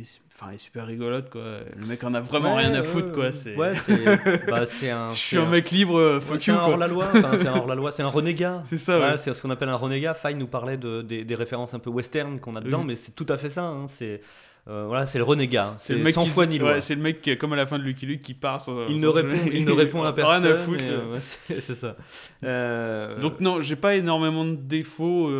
[0.01, 1.43] est- enfin, est super rigolote quoi.
[1.77, 3.31] Le mec en a vraiment Ouais, rien à foutre quoi.
[3.31, 3.55] C'est...
[3.55, 5.13] Ouais, c'est, bah, c'est un.
[5.13, 7.07] je suis un mec libre, euh, ouais, fuck c'est you un hors la loi.
[7.15, 7.93] Enfin, c'est un hors la loi.
[7.93, 8.63] C'est un renégat.
[8.65, 8.99] C'est ça.
[8.99, 10.15] Ouais, c'est ce qu'on appelle un renégat.
[10.15, 12.87] Faye nous parlait de, des, des références un peu western qu'on a dedans, Oui.
[12.89, 13.63] mais c'est tout à fait ça.
[13.65, 13.87] hein.
[13.89, 14.21] C'est
[14.67, 15.77] euh, voilà, c'est le renégat.
[15.81, 16.73] C'est le mec sans foi ni loi.
[16.73, 18.61] ouais, c'est le mec comme à la fin de Lucky Luke qui part.
[18.63, 20.43] Sur, il, ne répond, il ne répond à personne.
[20.47, 20.85] Rien à foutre.
[20.87, 21.15] euh,
[21.51, 21.97] ouais, c'est ça.
[22.43, 25.31] Euh, Donc non, j'ai pas énormément de défauts.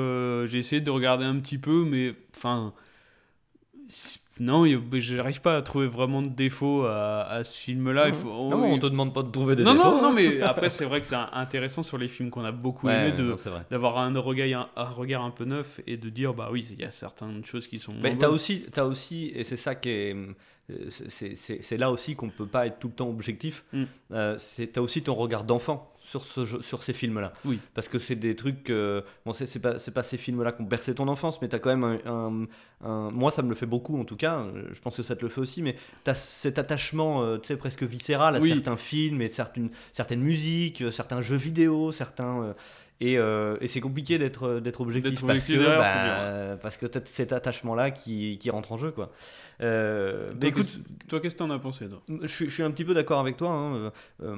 [0.47, 2.75] j'ai essayé de regarder un petit peu, mais enfin,
[4.41, 8.11] non, j'arrive pas à trouver vraiment de défauts à, à ce film-là.
[8.11, 9.91] Non, on te demande pas de trouver des non, défauts.
[9.91, 12.87] non, non, mais après c'est vrai que c'est intéressant sur les films qu'on a beaucoup
[12.89, 13.63] Ouais, aimé de non, c'est vrai.
[13.71, 16.81] d'avoir un regard, un, un regard un peu neuf et de dire bah oui, il
[16.81, 17.95] y a certaines choses qui sont.
[18.03, 20.17] Mais t'as aussi, as aussi, et c'est ça qui est,
[20.71, 23.65] euh, c'est- là aussi qu'on peut pas être tout le temps objectif.
[23.73, 23.83] Mm.
[24.13, 24.39] Euh,
[24.73, 27.33] t'as aussi ton regard d'enfant sur ce jeu- sur ces films-là.
[27.45, 27.59] Oui.
[27.75, 30.67] Parce que c'est des trucs, euh, bon c'est pas c'est pas ces films-là qui ont
[30.67, 32.45] bercé ton enfance, mais t'as quand même un, un-
[32.89, 34.45] un- moi ça me le fait beaucoup en tout cas.
[34.73, 37.57] Je pense que ça te le fait aussi, mais t'as cet attachement, euh, tu sais
[37.57, 38.51] presque viscéral à Oui.
[38.51, 42.53] certains films et certaines certaines musiques, euh, certains jeux vidéo, certains euh,
[43.01, 46.77] et, euh, et c'est compliqué d'être d'être objectif D'être parce que derrière, bah, euh, parce
[46.77, 49.11] que cet attachement là qui, qui rentre en jeu quoi.
[49.61, 52.03] Euh, Toi, écoute, qu'est-ce- toi, qu'est-ce que t'en as pensé toi?
[52.23, 53.51] je, suis- je suis un petit peu d'accord avec toi.
[53.51, 53.91] hein, euh,
[54.23, 54.37] euh,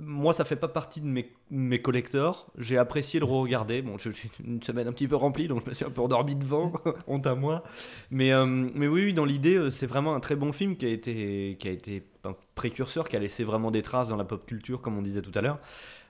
[0.00, 2.46] moi, ça fait pas partie de mes, mes collecteurs.
[2.58, 3.82] J'ai apprécié le re-regarder.
[3.82, 6.00] Bon, je suis une semaine un petit peu remplie, donc je me suis un peu
[6.00, 6.72] endormi devant.
[7.06, 7.62] Honte à moi.
[8.10, 10.86] Mais, euh, mais oui, oui, dans l'idée, euh, c'est vraiment un très bon film qui
[10.86, 14.24] a été, qui a été un précurseur, qui a laissé vraiment des traces dans la
[14.24, 15.58] pop culture, comme on disait tout à l'heure.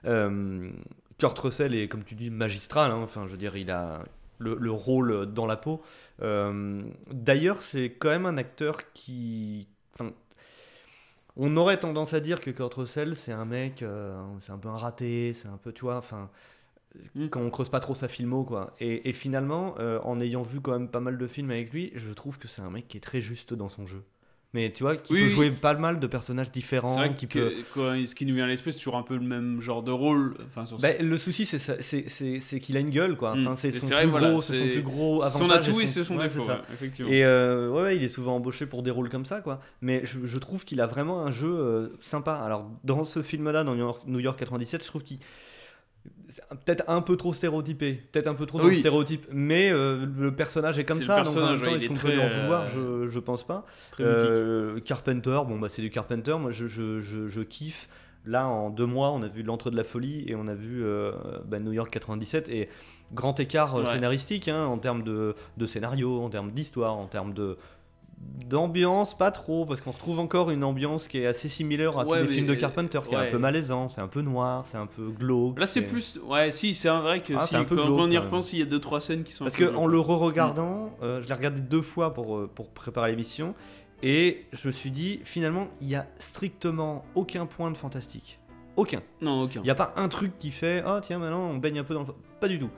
[0.04, 0.70] Euh,
[1.18, 2.90] Kurt Russell est, comme tu dis, magistral.
[2.92, 3.00] hein.
[3.02, 4.04] Enfin, je veux dire, il a
[4.38, 5.82] le, le rôle dans la peau.
[6.22, 9.68] Euh, D'ailleurs, c'est quand même un acteur qui.
[9.94, 10.12] Enfin,
[11.36, 14.68] on aurait tendance à dire que Kurt Russell, c'est un mec, euh, c'est un peu
[14.68, 16.30] un raté, c'est un peu, tu vois, enfin,
[17.16, 17.28] Mm.
[17.28, 18.74] quand on creuse pas trop sa filmo, quoi.
[18.80, 21.92] Et, et finalement, euh, en ayant vu quand même pas mal de films avec lui,
[21.96, 24.04] je trouve que c'est un mec qui est très juste dans son jeu.
[24.54, 25.30] Mais tu vois, qui Oui, peut oui.
[25.32, 27.54] jouer pas mal de personnages différents, vrai qui que peut.
[27.74, 29.90] quoi, ce qui nous vient à l'esprit, c'est toujours un peu le même genre de
[29.90, 30.36] rôle.
[30.46, 33.34] Enfin, sur Bah, le souci, c'est qu'il a une gueule, quoi.
[33.34, 33.40] Mm.
[33.40, 35.86] Enfin, c'est son, vrai, plus voilà, gros, c'est son plus gros son avantage atout et
[35.88, 36.62] c'est son ouais, défaut, ça.
[36.80, 37.12] ouais.
[37.12, 39.60] Et euh, ouais, ouais, il est souvent embauché pour des rôles comme ça, quoi.
[39.82, 42.34] Mais je, je trouve qu'il a vraiment un jeu euh, sympa.
[42.34, 45.18] Alors, dans ce film-là, dans New York, New York 97, je trouve qu'il.
[46.64, 48.74] Peut-être un peu trop stéréotypé, peut-être un peu trop dans Oui.
[48.74, 51.88] le stéréotype, mais euh, le personnage est comme ça, donc en même temps, ouais, est-ce
[51.88, 52.64] qu'on peut lui en vouloir?
[52.76, 53.64] euh, je, je pense pas.
[54.00, 57.88] Euh, Carpenter, bon bah c'est du Carpenter, moi je, je, je, je kiffe.
[58.26, 60.82] Là en deux mois on a vu L'Entre de la Folie et on a vu
[60.82, 61.12] euh,
[61.46, 62.70] bah, New York 97 et
[63.12, 63.84] grand écart Ouais.
[63.86, 67.58] scénaristique hein, en termes de, de scénario, en termes d'histoire, en termes de
[68.48, 72.20] d'ambiance pas trop parce qu'on retrouve encore une ambiance qui est assez similaire à Ouais,
[72.20, 74.76] tous les films de Carpenter qui est un peu malaisant, c'est un peu noir, c'est
[74.76, 75.58] un peu glauque.
[75.58, 76.20] Là, c'est plus.
[76.24, 78.58] Ouais, si, c'est vrai que Ah, si, un peu quand, glauque, on y repense, il
[78.58, 79.44] y a deux trois scènes qui sont.
[79.44, 79.92] Parce peu que en glauques.
[79.92, 83.54] le re-regardant, euh, je l'ai regardé deux fois pour, euh, pour préparer l'émission,
[84.02, 88.38] et je me suis dit, finalement, il y a strictement aucun point de fantastique.
[88.76, 89.00] Aucun.
[89.20, 89.60] Non, aucun.
[89.60, 91.94] Il n'y a pas un truc qui fait, oh tiens, maintenant on baigne un peu
[91.94, 92.08] dans le...
[92.40, 92.70] Pas du tout.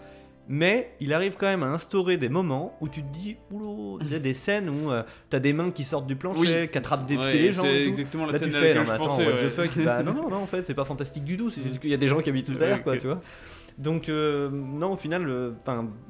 [0.48, 4.09] Mais il arrive quand même à instaurer des moments où tu te dis, oulou, il
[4.11, 4.96] y a des scènes où tu
[5.28, 7.62] t'as des mains qui sortent du plancher, qui attrapent des Ouais, pieds les gens.
[7.62, 9.26] C'est exactement la Là scène tu fais, non mais attends, pensais.
[9.26, 9.46] what ouais.
[9.46, 11.80] the fuck Bah non, non, non, en fait, c'est pas fantastique du tout, c'est juste
[11.80, 13.00] qu'il y a des gens qui habitent tout derrière, quoi, Ok.
[13.00, 13.20] tu vois.
[13.78, 15.50] Donc, euh, non, au final, euh,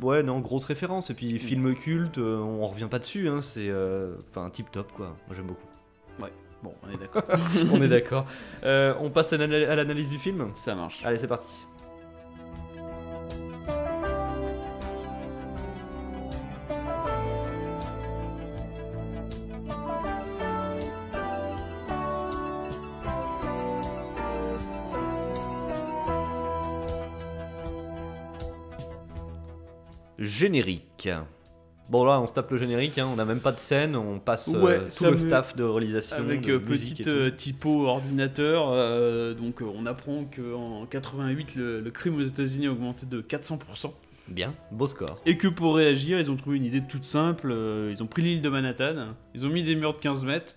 [0.02, 1.10] ouais, non, grosse référence.
[1.10, 1.16] Et Mm.
[1.16, 5.16] puis, film culte, euh, on revient pas dessus, hein, c'est, euh, enfin, tip top, quoi.
[5.26, 5.66] Moi, j'aime beaucoup.
[6.62, 7.22] Bon, on est d'accord.
[7.72, 8.24] on est d'accord.
[8.64, 10.48] Euh, on passe à l'analyse du film?
[10.54, 11.02] Ça marche.
[11.04, 11.66] Allez, c'est parti.
[30.40, 31.08] Générique.
[31.88, 34.18] Bon là, on se tape le générique, hein, on n'a même pas de scène, on
[34.18, 38.68] passe euh, Ouais, tout le staff de réalisation, Avec de euh, petite euh, typo ordinateur,
[38.70, 43.22] euh, donc euh, on apprend qu'en 88 le, le crime aux États-Unis a augmenté de
[43.22, 43.92] 400%.
[44.28, 45.20] Bien, beau score.
[45.24, 47.50] Et que pour réagir, ils ont trouvé une idée toute simple.
[47.52, 50.56] euh, ils ont pris l'île de Manhattan, ils ont mis des murs de 15 mètres,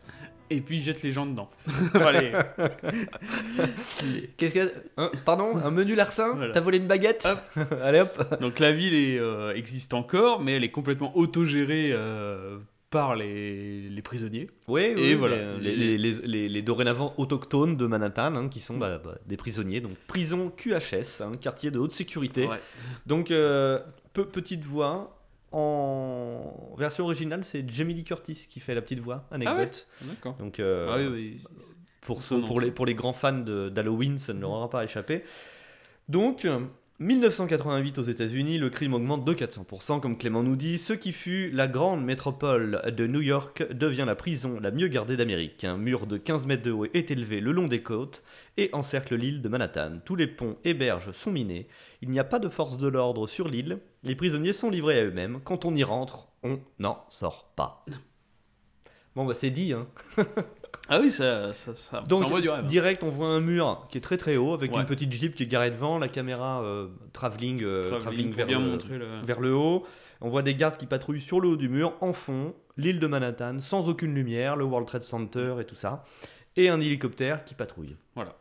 [0.49, 1.49] et puis ils jettent les gens dedans.
[1.93, 2.31] Allez.
[4.37, 4.73] Qu'est-ce que...
[4.97, 6.33] hein, pardon, un menu larcin?
[6.35, 6.53] Voilà.
[6.53, 7.27] T'as volé une baguette?
[7.81, 12.57] Allez hop Donc la ville est, euh, existe encore, mais elle est complètement autogérée euh,
[12.89, 14.49] par les, les prisonniers.
[14.67, 15.35] Oui, oui, Et voilà.
[15.61, 20.51] les, les, dorénavant autochtones de Manhattan, hein, qui sont bah, bah, des prisonniers, donc prison
[20.55, 22.47] QHS, un quartier de haute sécurité.
[22.47, 22.57] Ouais.
[23.05, 23.79] Donc, euh,
[24.13, 25.15] pe- petite voix.
[25.51, 29.87] En version originale, c'est Jamie Lee Curtis qui fait la petite voix, anecdote.
[30.01, 30.35] D'accord.
[30.35, 31.41] Donc, euh, Ah oui, oui.
[32.01, 35.23] pour, ceux- les, pour les grands fans de- d'Halloween, ça ne leur aura pas échappé.
[36.07, 36.47] Donc,
[37.01, 40.77] 1988 aux États-Unis, le crime augmente de 400%, comme Clément nous dit.
[40.77, 45.15] Ce qui fut la grande métropole de New York devient la prison la mieux gardée
[45.15, 45.63] d'Amérique.
[45.63, 48.25] Un mur de 15 mètres de haut est élevé le long des côtes
[48.57, 49.99] et encercle l'île de Manhattan.
[50.03, 51.69] Tous les ponts et berges sont minés.
[52.01, 53.79] Il n'y a pas de force de l'ordre sur l'île.
[54.03, 55.39] Les prisonniers sont livrés à eux-mêmes.
[55.45, 57.85] Quand on y rentre, on n'en sort pas.
[59.15, 59.87] Bon, bah c'est dit, hein.
[60.91, 62.65] Ah oui, ça, ça, ça, Donc, ça envoie du rêve.
[62.65, 64.79] direct, on voit un mur qui est très très haut avec Ouais.
[64.79, 68.45] une petite jeep qui est garée devant, la caméra euh, travelling, euh, Travelling travelling pour
[68.45, 69.07] vers, le, montrer le...
[69.25, 69.83] vers le haut.
[70.21, 73.07] On voit des gardes qui patrouillent sur le haut du mur, en fond, l'île de
[73.07, 76.03] Manhattan, sans aucune lumière, le World Trade Center et tout ça.
[76.57, 77.95] Et un hélicoptère qui patrouille.
[78.15, 78.35] Voilà.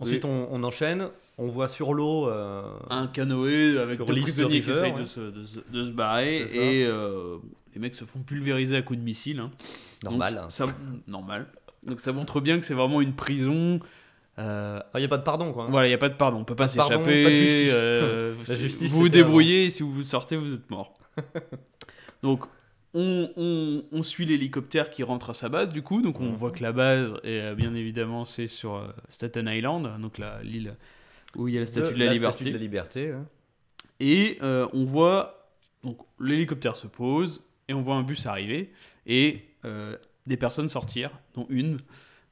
[0.00, 2.28] Ensuite, on, on enchaîne, on voit sur l'eau.
[2.28, 5.00] euh, un canoë avec l'East prisonniers qui essayent ouais.
[5.02, 6.86] de, se, de se- de se barrer et
[7.76, 9.38] les mecs se font pulvériser à coups de missile.
[9.38, 9.50] hein.
[10.02, 10.34] normal.
[10.34, 10.64] Donc, ça,
[11.06, 11.46] normal.
[11.86, 13.80] Donc ça montre bien que c'est vraiment une prison.
[14.38, 15.64] Euh, Il n'y a pas de pardon, quoi.
[15.64, 15.68] hein.
[15.70, 17.24] voilà, il n'y a pas de pardon, on peut pas de s'échapper.
[17.24, 17.70] de justice.
[17.72, 20.98] euh, La justice, vous vous débrouillez, si vous sortez, vous êtes mort.
[22.22, 22.44] Donc
[22.94, 26.32] on, on- on suit l'hélicoptère qui rentre à sa base du coup, donc on Mhm.
[26.34, 30.42] voit que la base, et euh, bien évidemment, c'est sur euh, Staten Island, donc la-
[30.42, 30.74] l'île
[31.36, 32.36] où il y a la statue de, la, liberté.
[32.36, 33.10] Statue de la liberté.
[33.12, 33.26] hein.
[34.00, 35.50] Et euh, on voit,
[35.84, 38.72] donc l'hélicoptère se pose, et on voit un bus arriver,
[39.06, 41.78] et euh, des personnes sortir, dont une.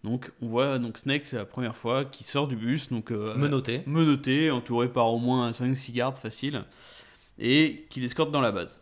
[0.03, 3.35] Donc on voit donc Snake, c'est la première fois, qui sort du bus, donc euh,
[3.37, 3.83] Menotté.
[3.87, 6.63] menotté, entouré par au moins 5-6 gardes faciles,
[7.39, 8.79] et qui l'escorte dans la base.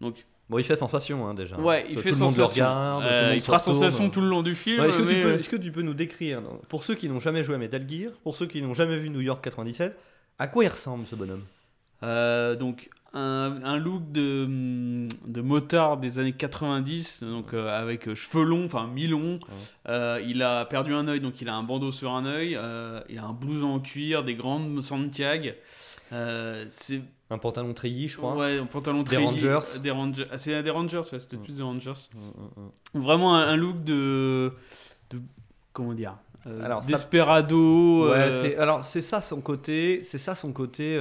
[0.00, 1.56] Donc Bon, il fait sensation, hein, déjà.
[1.60, 2.64] ouais, il Tout fait sensation.
[2.64, 4.80] regarde, Euh, il fera sensation tout le long du film.
[4.80, 6.94] Ouais, Est-ce que, mais, tu peux- euh, est-ce que tu peux nous décrire, pour ceux
[6.94, 9.44] qui n'ont jamais joué à Metal Gear, pour ceux qui n'ont jamais vu New York
[9.44, 9.94] 97,
[10.38, 11.44] à quoi il ressemble ce bonhomme?
[12.02, 18.06] Euh, donc un, un look de, hum, de motard des années 90, donc euh, avec
[18.08, 19.38] euh, cheveux longs, enfin mi-longs.
[19.88, 22.54] Euh, il a perdu un œil, donc il a un bandeau sur un œil.
[22.56, 25.50] euh, il a un blouson en cuir, des grandes Santiago.
[26.10, 28.34] C'est Un pantalon treillis, je crois.
[28.36, 29.58] ouais, un pantalon Des Rangers.
[29.82, 30.26] Des Rangers.
[30.30, 31.42] Ah, c'est des Rangers, ouais, c'était Mm.
[31.42, 31.92] plus des Rangers.
[32.14, 32.64] Mm, mm,
[32.98, 33.02] mm.
[33.02, 34.52] Vraiment un, un look de,
[35.10, 35.20] de
[35.72, 36.16] comment dire,
[36.62, 38.10] Alors, desperado.
[38.10, 40.96] Ouais, alors c'est ça son côté, c'est ça son côté,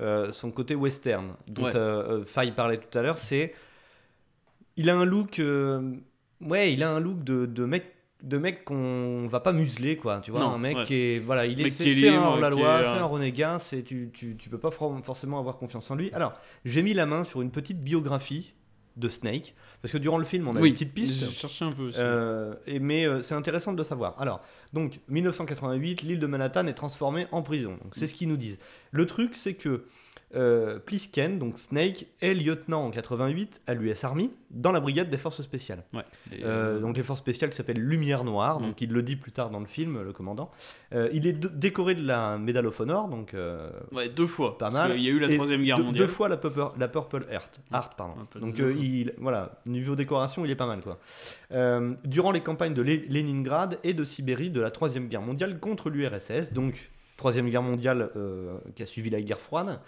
[0.00, 1.76] euh, son côté western dont Ouais.
[1.76, 3.18] euh, euh, Faye parlait tout à l'heure.
[3.18, 3.54] C'est,
[4.76, 5.40] il a un look,
[6.40, 7.86] ouais, il a un look de, de mec,
[8.22, 10.20] de mec qu'on va pas museler quoi.
[10.20, 10.82] Tu vois, Non, un mec ouais.
[10.84, 13.82] qui est, voilà, il est, c'est un hors la loi, est, c'est un renégat, c'est
[13.82, 16.10] tu, tu, tu peux pas for- forcément avoir confiance en lui.
[16.12, 16.32] Alors,
[16.64, 18.54] j'ai mis la main sur une petite biographie
[18.96, 21.48] de Snake parce que durant le film on a oui, une petite piste.
[21.48, 21.98] J'ai un peu aussi.
[22.00, 24.18] Euh, et, mais euh, c'est intéressant de le savoir.
[24.18, 24.40] Alors,
[24.72, 27.78] donc, 1988, l'île de Manhattan est transformée en prison.
[27.82, 28.58] Donc, c'est ce qu'ils nous disent.
[28.92, 29.84] Le truc, c'est que
[30.36, 35.16] euh, Plisken, donc Snake, est lieutenant en 88 à l'US Army dans la brigade des
[35.18, 35.84] forces spéciales.
[35.92, 36.02] Ouais.
[36.32, 38.60] Et, Euh, donc, les forces spéciales qui s'appellent Lumière Noire.
[38.60, 38.62] Mm.
[38.64, 40.50] Donc, il le dit plus tard dans le film, le commandant.
[40.92, 43.08] Euh, il est décoré de la Medal of Honor.
[43.08, 44.58] Donc, euh, Ouais, deux fois.
[44.58, 44.92] Pas parce mal.
[44.92, 46.06] qu'il y a eu la troisième guerre deux, mondiale.
[46.06, 47.60] deux fois la Purple, la Purple Heart.
[47.72, 48.14] Heart, pardon.
[48.40, 50.98] Donc il, voilà, niveau décoration, il est pas mal quoi.
[52.04, 55.90] Durant les campagnes de Lé- Leningrad et de Sibérie de la troisième guerre mondiale contre
[55.90, 59.80] l'URSS, donc troisième guerre mondiale euh, qui a suivi la guerre froide,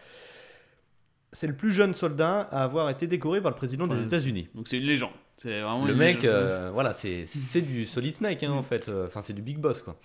[1.33, 4.49] c'est le plus jeune soldat à avoir été décoré par le président des États-Unis.
[4.55, 5.11] Donc c'est une légende.
[5.37, 8.89] C'est vraiment Le une mec, euh, voilà, c'est c'est du Solid Snake hein, en fait.
[8.89, 9.97] Euh, Enfin, c'est du Big Boss quoi.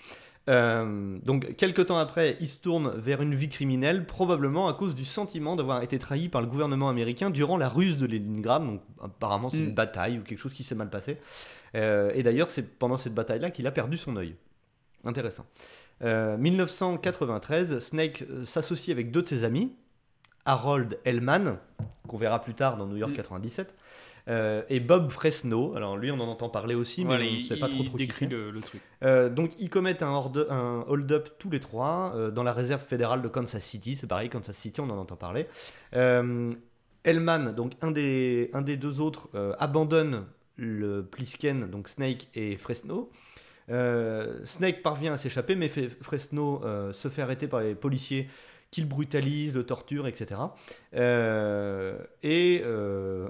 [0.49, 4.95] Euh, donc, quelques temps après, il se tourne vers une vie criminelle, probablement à cause
[4.95, 8.65] du sentiment d'avoir été trahi par le gouvernement américain durant la ruse de Leningrad.
[8.65, 9.65] Donc, apparemment, c'est Mm.
[9.65, 11.17] une bataille ou quelque chose qui s'est mal passé.
[11.75, 14.35] Euh, et d'ailleurs, c'est pendant cette bataille-là qu'il a perdu son œil.
[15.05, 15.45] Intéressant.
[16.03, 19.73] Euh, 1993, Snake euh, s'associe avec deux de ses amis,
[20.45, 21.57] Harold Hellman,
[22.07, 23.15] qu'on verra plus tard dans New York Mm.
[23.15, 23.73] 97,
[24.27, 25.75] euh, et Bob Fresno.
[25.75, 27.97] Alors lui, on en entend parler aussi, mais Voilà, on ne sait pas trop trop
[27.97, 28.81] qui décrit le, le truc.
[29.03, 32.83] Euh, donc ils commettent un hold- un hold-up tous les trois euh, dans la réserve
[32.83, 33.95] fédérale de Kansas City.
[33.95, 35.47] C'est pareil, Kansas City, on en entend parler.
[35.95, 36.53] Euh,
[37.03, 42.57] Hellman, donc un des, un des deux autres, euh, abandonne le Plisken, donc Snake et
[42.57, 43.11] Fresno.
[43.69, 48.27] Euh, Snake parvient à s'échapper, mais Fresno euh, se fait arrêter par les policiers
[48.71, 50.39] qui le brutalisent, le torturent, etc.
[50.95, 53.27] Euh, et euh,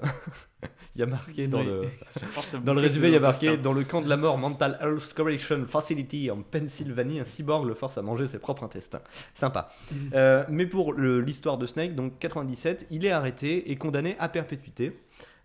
[0.94, 1.66] il y a marqué dans Oui.
[1.66, 3.56] le, dans le résumé, il y a marqué.
[3.56, 7.74] Dans le camp de la mort Mental Health Correction Facility en Pennsylvanie, un cyborg le
[7.74, 9.02] force à manger ses propres intestins.
[9.34, 9.68] Sympa.
[10.14, 14.92] Euh, mais pour l'histoire de Snake, donc 97, il est arrêté et condamné à perpétuité.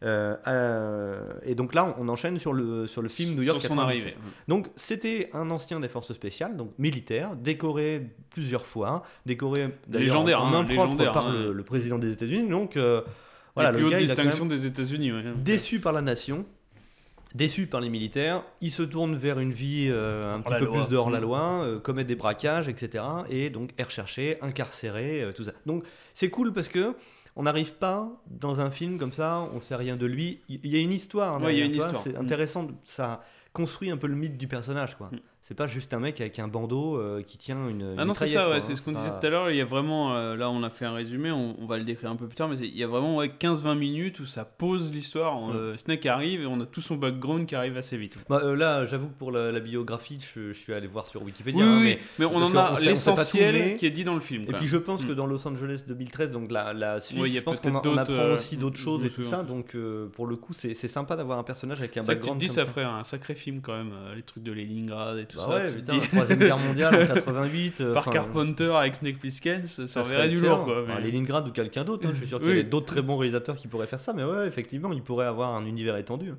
[0.03, 3.69] Euh, euh, et donc là, on enchaîne sur le, sur le film New York Sur
[3.69, 4.03] son 97.
[4.05, 4.17] arrivée.
[4.47, 10.41] Donc c'était un ancien des forces spéciales, donc militaire, décoré plusieurs fois, décoré d'ailleurs Légendaire,
[10.43, 11.33] en main hein, propre légendaire, par hein.
[11.33, 12.47] le, le président des États-Unis.
[12.47, 13.01] Donc euh,
[13.55, 14.15] voilà, le gars, il a
[14.47, 15.11] des États-Unis.
[15.11, 15.23] ouais.
[15.43, 16.45] déçu par la nation,
[17.33, 20.65] déçu par les militaires, il se tourne vers une vie euh, un petit la peu
[20.65, 20.77] loi.
[20.77, 21.23] plus dehors la Mm.
[21.23, 23.03] loi, euh, commet des braquages, etc.
[23.29, 25.53] Et donc est recherché, incarcéré, euh, tout ça.
[25.65, 25.83] Donc
[26.13, 26.93] c'est cool parce que
[27.39, 30.41] on n'arrive pas dans un film comme ça, on sait rien de lui.
[30.49, 31.35] Il y a une histoire.
[31.35, 32.03] hein, Ouais, il y a derrière, une tu vois, histoire.
[32.03, 32.25] C'est Mm.
[32.25, 33.21] intéressant, ça
[33.53, 35.09] construit un peu le mythe du personnage, quoi.
[35.11, 35.19] Mm.
[35.47, 37.95] C'est pas juste un mec avec un bandeau euh, qui tient une.
[37.97, 38.59] Ah non, c'est ça, ouais, hein.
[38.59, 39.49] c'est ce qu'on pas- disait tout à l'heure.
[39.49, 41.85] Il y a vraiment, euh, là on a fait un résumé, on, on va le
[41.85, 44.43] décrire un peu plus tard, mais il y a vraiment ouais, 15-20 minutes où ça
[44.43, 45.39] pose l'histoire.
[45.39, 45.51] Mm.
[45.55, 48.17] Euh, Snake arrive et on a tout son background qui arrive assez vite.
[48.27, 51.23] Bah, euh, là, j'avoue que pour la, la biographie, je, je suis allé voir sur
[51.23, 51.63] Wikipédia.
[51.63, 54.19] Oui, hein, oui, mais- mais on en qu'on a l'essentiel qui est dit dans le
[54.19, 54.43] film.
[54.43, 54.57] Et quoi.
[54.57, 55.15] puis je pense que Mm.
[55.15, 58.75] dans Los Angeles 2013, donc la, la suite, Ouais, je pense qu'on apprend aussi d'autres
[58.77, 59.43] choses et tout ça.
[59.43, 59.77] Donc
[60.13, 62.25] pour le coup, c'est sympa d'avoir un personnage avec un C'est ça que tu te
[62.33, 62.41] background.
[62.41, 65.43] dis, ça ferait un sacré film quand même, les trucs de Leningrad et tout Bah
[65.43, 65.55] ça.
[65.55, 67.81] ouais, putain, dis- troisième guerre mondiale en 88.
[67.81, 70.83] euh, Par Carpenter avec Snake Plissken, ça, ça enverrait serait du lourd quoi.
[70.88, 73.17] Mais- Leningrad ou quelqu'un d'autre, hein, je suis sûr qu'il y a d'autres très bons
[73.17, 76.33] réalisateurs qui pourraient faire ça, mais ouais, effectivement, il pourrait avoir un univers étendu.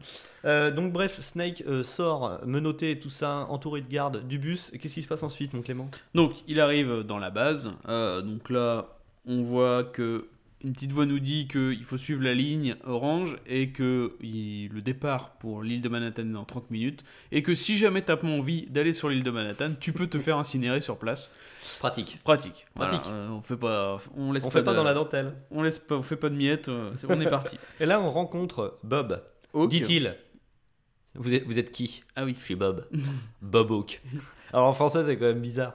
[0.44, 4.70] Euh, donc bref, Snake euh, sort menotté et tout ça, entouré de gardes du bus.
[4.72, 5.90] Et Qu'est-ce qui se passe ensuite, mon Clément?
[6.14, 7.70] Donc, il arrive dans la base.
[7.88, 8.86] euh, donc là,
[9.26, 10.26] on voit que
[10.64, 14.82] une petite voix nous dit qu'il faut suivre la ligne orange et que il- le
[14.82, 17.04] départ pour l'île de Manhattan est dans 30 minutes.
[17.30, 20.18] Et que si jamais t'as pas envie d'aller sur l'île de Manhattan, tu peux te
[20.18, 21.32] faire incinérer sur place.
[21.78, 22.18] Pratique.
[22.24, 22.66] Pratique.
[22.74, 23.12] Voilà, Pratique.
[23.12, 25.34] euh, on fait pas, on laisse On pas, fait pas de- dans la dentelle.
[25.52, 26.68] on laisse pas, on fait pas de miettes.
[26.68, 27.56] euh, on est parti.
[27.80, 29.22] Et là, on rencontre Bob.
[29.68, 30.16] Dit-il.
[31.14, 32.02] Vous êtes, vous êtes qui?
[32.16, 32.34] Ah oui.
[32.38, 32.86] Je suis Bob.
[33.42, 34.00] Bob Hawk.
[34.52, 35.74] Alors en français, c'est quand même bizarre.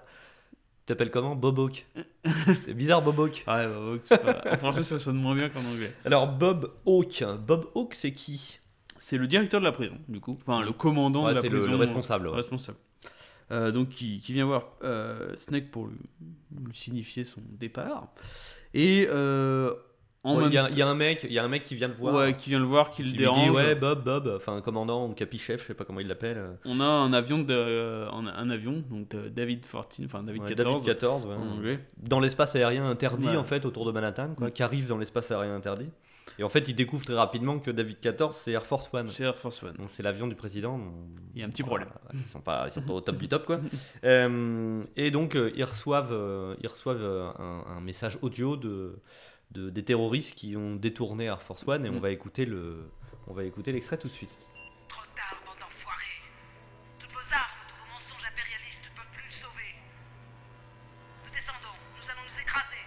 [0.85, 1.85] Tu t'appelles comment Bob Hawk.
[2.65, 3.15] C'est bizarre, Bob.
[3.47, 5.93] Ah ouais, bah, Hawk, c'est pas- En français, ça sonne moins bien qu'en anglais.
[6.03, 7.23] Alors Bob Hawk.
[7.47, 8.59] Bob Hawk, c'est qui?
[8.97, 10.37] C'est le directeur de la prison, du coup.
[10.41, 11.71] Enfin, le commandant Ouais, de la C'est le, prison.
[11.71, 12.27] le responsable.
[12.27, 12.35] ouais.
[12.35, 12.77] responsable.
[13.51, 15.97] Euh, donc qui, qui vient voir euh, Snake pour lui,
[16.65, 18.07] lui signifier son départ.
[18.73, 19.73] Et euh,
[20.25, 21.43] en Ouais, même Il y, a- temps- il y a un mec, il y a
[21.43, 22.15] un mec qui vient le voir.
[22.15, 23.43] ouais, qui vient le voir, qui qui le lui dérange.
[23.43, 26.37] dit ouais Bob Bob, enfin commandant ou capichef, je sais pas comment il l'appelle.
[26.37, 30.43] euh, On a un avion de, euh, un, avion donc de David 14, enfin David
[30.43, 31.35] ouais, 14, David 14, ouais.
[31.35, 31.79] en anglais.
[31.97, 34.51] dans l'espace aérien interdit en fait autour de Manhattan, quoi, Mm.
[34.51, 35.89] qui arrive dans l'espace aérien interdit.
[36.39, 39.07] Et en fait, il découvre très rapidement que David 14 c'est Air Force One.
[39.07, 39.75] C'est Air Force One.
[39.77, 40.79] Donc c'est l'avion du président.
[41.35, 42.09] Il y a un petit Voilà, problème.
[42.25, 43.59] Ils sont pas, ils sont pas au top du top quoi.
[44.03, 48.95] Euh, et donc euh, ils reçoivent, euh, ils reçoivent euh, un, un message audio de,
[49.53, 51.99] de- des terroristes qui ont détourné Air Force One et on Mm.
[51.99, 52.89] va écouter le,
[53.27, 54.35] on va écouter l'extrait tout de suite.
[54.89, 56.21] Trop tard, bande d'enfoirés.
[56.99, 59.71] Toutes vos armes, tous vos mensonges impérialistes ne peuvent plus le sauver.
[61.25, 62.81] Nous descendons, nous allons nous écraser.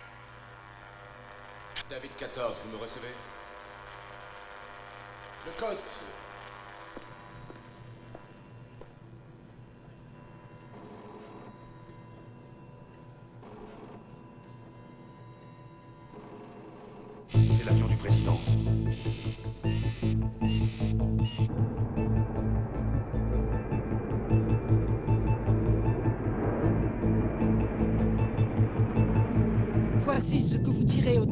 [1.89, 3.15] David 14, vous me recevez?
[5.47, 6.11] Le code, monsieur.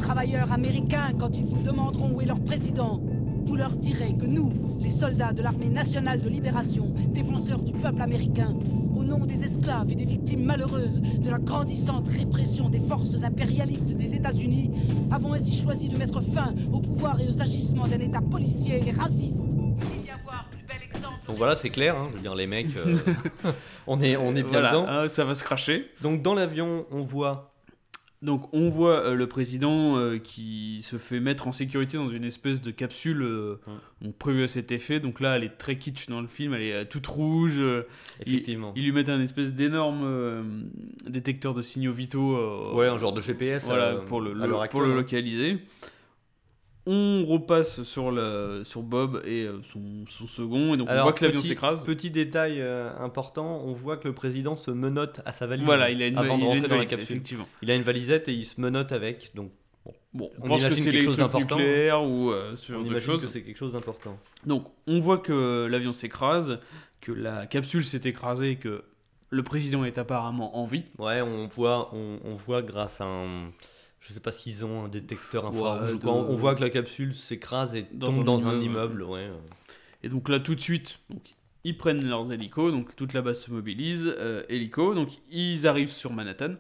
[0.09, 3.00] Travailleurs américains quand ils vous demanderont où est leur président.
[3.46, 8.02] Vous leur direz que nous, les soldats de l'armée nationale de libération, défenseurs du peuple
[8.02, 8.55] américain,
[8.94, 13.88] au nom des esclaves et des victimes malheureuses de la grandissante répression des forces impérialistes
[13.96, 14.70] des États-Unis,
[15.11, 18.90] avons ainsi choisi de mettre fin au pouvoir et aux agissements d'un État policier et
[18.90, 19.57] raciste.
[21.26, 21.96] Donc voilà, c'est clair.
[21.96, 22.96] hein, je veux dire, les mecs, euh,
[23.86, 24.84] on est, on est bien Voilà, dedans.
[24.86, 25.86] ah, ça va se cracher.
[26.02, 27.53] Donc dans l'avion, on voit.
[28.25, 32.25] Donc on voit euh, le président euh, qui se fait mettre en sécurité dans une
[32.25, 33.61] espèce de capsule euh,
[34.03, 34.11] Ouais.
[34.18, 34.99] prévue à cet effet.
[34.99, 37.61] Donc là, elle est très kitsch dans le film, elle est toute rouge.
[38.25, 38.72] Effectivement.
[38.77, 40.51] Ils lui mettent un espèce d'énorme
[41.07, 42.75] détecteur de signaux vitaux.
[42.75, 43.64] Ouais, un genre de GPS.
[43.66, 44.33] voilà, pour, le,
[44.70, 44.95] pour le hein.
[44.97, 45.59] localiser.
[46.87, 51.05] On repasse sur, le, sur Bob et euh, son, son second, et donc on Alors,
[51.05, 51.82] voit que l'avion s'écrase.
[51.85, 55.91] Petit détail euh, important, on voit que le président se menotte à sa valise Voilà,
[55.91, 57.16] il a une, avant il de rentrer dans la valise, capsule.
[57.16, 57.49] effectivement.
[57.62, 59.30] Il a une valisette et il se menotte avec.
[59.35, 59.51] Donc
[60.14, 61.57] Bon, on, On pense que c'est quelque chose d'important.
[61.57, 63.22] ou euh, On imagine choses.
[63.22, 64.18] que c'est quelque chose d'important.
[64.47, 66.59] Donc, on voit que l'avion s'écrase,
[67.01, 68.85] que la capsule s'est écrasée et que
[69.30, 70.85] le président est apparemment en vie.
[70.99, 73.51] Ouais, on voit, on, on voit grâce à un.
[74.07, 76.61] Je sais pas s'ils ont un détecteur infrarouge Ouais, ou quoi, de- on voit que
[76.61, 79.02] la capsule s'écrase et Dans tombe un dans un immeuble.
[79.02, 79.30] Ouais.
[80.02, 81.22] Et donc là, tout de suite, donc,
[81.64, 85.88] ils prennent leurs hélicos, donc toute la base se mobilise, euh, hélico, donc ils arrivent
[85.90, 86.57] sur Manhattan.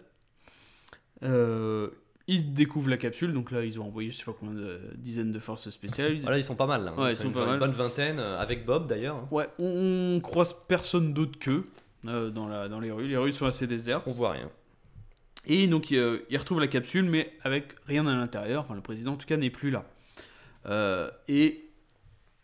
[1.22, 1.88] Euh,
[2.26, 5.30] ils découvrent la capsule, donc là, ils ont envoyé je sais pas combien de dizaines
[5.32, 6.14] de forces spéciales.
[6.14, 6.94] Ils- Voilà, ils sont pas mal là.
[6.94, 7.58] Ouais, ils sont une, pas une mal.
[7.58, 9.16] bonne vingtaine, euh, avec Bob d'ailleurs.
[9.16, 9.28] hein.
[9.30, 11.66] Ouais, on, on croise personne d'autre qu'eux
[12.06, 13.06] euh, dans, la, dans les rues.
[13.08, 14.04] Les rues sont assez désertes.
[14.06, 14.50] On voit rien.
[15.46, 18.62] Et donc, euh, ils retrouvent la capsule, mais avec rien à l'intérieur.
[18.62, 19.84] Enfin, le président, en tout cas, n'est plus là.
[20.66, 21.60] Euh, et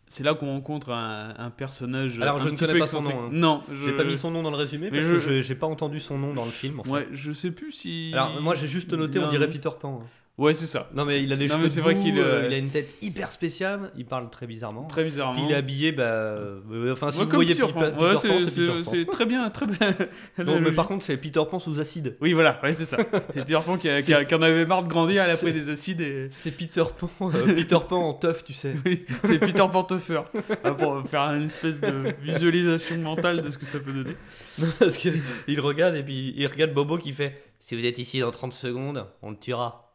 [0.07, 2.19] c'est là qu'on rencontre un, un personnage.
[2.21, 3.29] Alors, un je ne connais pas son nom, hein.
[3.33, 3.87] Non, je...
[3.87, 5.67] J'ai pas mis son nom dans le résumé Mais parce je- que je- j'ai pas
[5.69, 6.81] entendu son nom dans le film.
[6.81, 6.91] en fait.
[6.91, 8.11] Ouais, je sais plus si.
[8.13, 9.49] Alors moi j'ai juste noté, Il on dirait.
[9.49, 10.01] Peter Pan.
[10.03, 10.07] hein.
[10.41, 10.89] Ouais, c'est ça.
[10.95, 12.71] Non mais il a les Non, cheveux c'est vrai qu'il, euh, euh, il a une
[12.71, 14.85] tête hyper spéciale, il parle très bizarrement.
[14.87, 15.35] Très bizarrement.
[15.35, 17.81] Puis il est habillé, bah, euh, enfin si Ouais, vous voyez Peter Pan.
[17.81, 19.11] Ouais, Pan, c'est- Pan.
[19.13, 19.95] très bien, très bien.
[20.39, 22.17] Non, mais par contre c'est Peter Pan sous acide.
[22.23, 22.97] Oui, voilà, ouais, c'est ça.
[23.35, 25.37] C'est Peter Pan qui, a- qui a- qui en avait marre de grandir, elle a
[25.37, 26.27] pris des acides et.
[26.31, 28.73] C'est Peter Pan, euh, Peter Pan en teuf, tu sais.
[28.87, 30.23] Oui, c'est Peter Pantoffer.
[30.65, 34.17] Ah, pour faire une espèce de visualisation mentale de ce que ça peut donner.
[34.79, 38.31] Parce qu'il regarde et puis il regarde Bobo qui fait Si vous êtes ici dans
[38.31, 39.90] 30 secondes, on le tuera.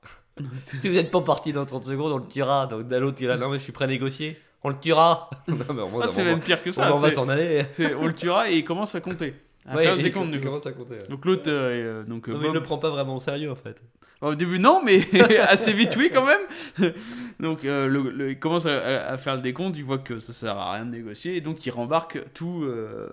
[0.63, 2.67] Si vous n'êtes pas parti dans 30 secondes, on le tuera.
[2.67, 4.79] Donc d'un l'autre qui est là, non mais je suis prêt à négocier, on le
[4.79, 5.29] tuera.
[5.47, 6.91] non, mais Ah, c'est même pire que ça.
[6.93, 7.63] on va s'en aller.
[7.99, 9.33] On le tuera et il commence à compter.
[9.67, 10.95] À Ouais, faire le et décompte, il commence à compter.
[10.95, 11.07] ouais.
[11.09, 13.51] Donc l'autre, euh, euh, donc Non, mais il Bob- le prend pas vraiment au sérieux
[13.51, 13.81] en fait.
[14.21, 15.01] Au début, non, mais
[15.41, 16.93] assez vite, oui, quand même.
[17.39, 20.19] donc, euh, le- le- il commence à, à- à faire le décompte, il voit que
[20.19, 23.09] ça sert à rien de négocier, et donc il rembarque tout, euh,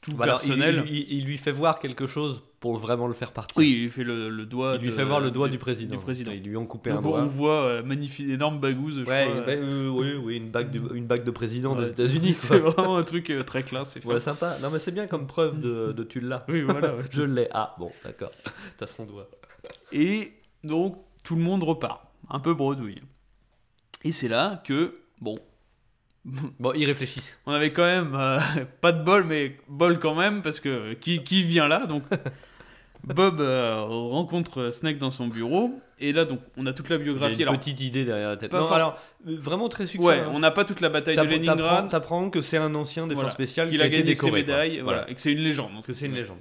[0.00, 0.84] tout Voilà, personnel.
[0.86, 3.56] Il, il- il lui fait voir quelque chose pour vraiment le faire partir.
[3.56, 4.74] Oui, il lui fait le, le doigt.
[4.76, 5.94] il lui de- fait voir le doigt du président.
[5.96, 6.32] du président.
[6.32, 7.24] Ils lui ont coupé Donc, un on doigt.
[7.24, 9.40] voit euh, magnifique, énorme bagouze, je Ouais, crois.
[9.42, 11.82] bah, euh, oui, oui, une bague de, une bague de président Ouais.
[11.84, 12.34] des États-Unis.
[12.34, 13.98] C'est vraiment un truc euh, très classe.
[13.98, 14.08] fin.
[14.08, 14.56] Ouais, sympa.
[14.60, 16.44] Non, mais c'est bien comme preuve de, de tu l'as.
[16.48, 16.96] Oui, voilà.
[16.96, 17.04] ouais.
[17.12, 17.46] Je l'ai.
[17.52, 18.32] Ah, bon, d'accord.
[18.76, 19.28] T'as son doigt.
[19.92, 20.32] Et
[20.64, 22.02] donc, tout le monde repart.
[22.28, 23.00] Un peu bredouille.
[24.04, 25.38] Et c'est là que, bon,
[26.58, 27.38] Bon, ils réfléchissent.
[27.46, 28.38] on avait quand même euh,
[28.80, 32.02] pas de bol, mais bol quand même, parce que euh, qui, qui vient là Donc,
[33.04, 35.80] Bob euh, rencontre Snake dans son bureau.
[35.98, 37.36] Et là, donc, on a toute la Il y a biographie.
[37.36, 38.52] une Alors, petite idée derrière la tête.
[38.52, 40.06] Non, alors, euh, vraiment très succinct.
[40.06, 40.30] ouais, hein.
[40.32, 41.88] on n'a pas toute la bataille de Leningrad.
[41.90, 43.28] t'apprends que c'est un ancien des Voilà.
[43.30, 44.38] forces spéciales qui a, gagné ses quoi.
[44.38, 45.82] médailles, voilà, et que c'est une légende.
[45.84, 46.38] Que c'est une légende.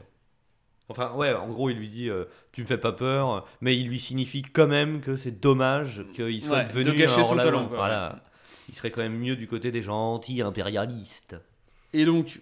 [0.89, 3.87] Enfin, ouais, en gros, il lui dit euh, Tu me fais pas peur, mais il
[3.87, 7.29] lui signifie quand même que c'est dommage qu'il soit Ouais, devenu de gâcher un son
[7.31, 7.51] hors-la-loi.
[7.51, 8.23] talent, quoi, Voilà.
[8.69, 11.35] Il serait quand même mieux du côté des gentils impérialistes.
[11.93, 12.39] Et donc,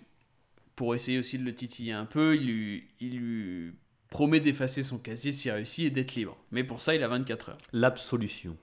[0.75, 3.73] pour essayer aussi de le titiller un peu, il lui, il lui
[4.15, 6.37] promet d'effacer son casier s'il réussit et d'être libre.
[6.51, 7.57] Mais pour ça, il a 24 heures.
[7.73, 8.55] L'absolution.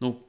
[0.00, 0.22] Donc,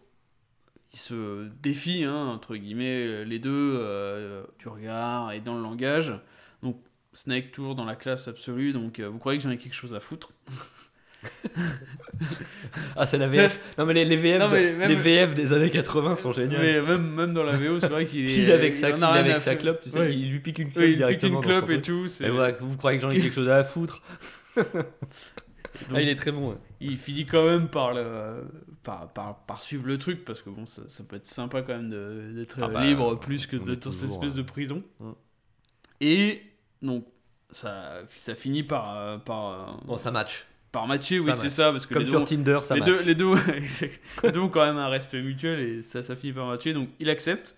[0.92, 6.14] il se défie, hein, entre guillemets, les deux, euh, du regard et dans le langage.
[6.64, 6.78] Donc,
[7.14, 9.94] Snake toujours dans la classe absolue, donc euh, vous croyez que j'en ai quelque chose
[9.96, 10.34] à foutre?
[12.96, 13.60] Ah, c'est la VF.
[13.78, 16.32] non, mais les, les VF, Non, de- mais même- les VF des années 80 sont
[16.32, 16.58] géniaux.
[16.60, 18.36] Mais même, même dans la VO, c'est vrai qu'il est.
[18.36, 20.14] Il est avec sa, il avec sa clope, tu sais, Ouais.
[20.16, 22.08] il lui pique une clope il pique une clope et tout.
[22.08, 24.02] c'est- Et voilà, vous croyez que j'en ai quelque chose à foutre?
[25.94, 26.52] Ah, il est très bon.
[26.52, 26.56] ouais.
[26.80, 28.46] il finit quand même par, le,
[28.84, 31.74] par, par, par suivre le truc parce que bon, ça, ça peut être sympa quand
[31.76, 34.82] même d'être Ah bah, libre plus que d'être dans cette espèce euh, de prison.
[35.02, 35.14] hum.
[36.02, 36.42] Et
[36.82, 37.06] donc,
[37.52, 40.48] ça, ça finit par, euh, par, euh, Bon, ça match.
[40.72, 41.54] par matcher, oui, Ça c'est match.
[41.54, 42.90] ça, parce que Comme les sur deux, Tinder, ça les match.
[42.90, 44.02] deux, les, deux, exact.
[44.24, 46.74] les deux ont quand même un respect mutuel et ça, ça finit par matcher.
[46.74, 47.56] Donc, il accepte.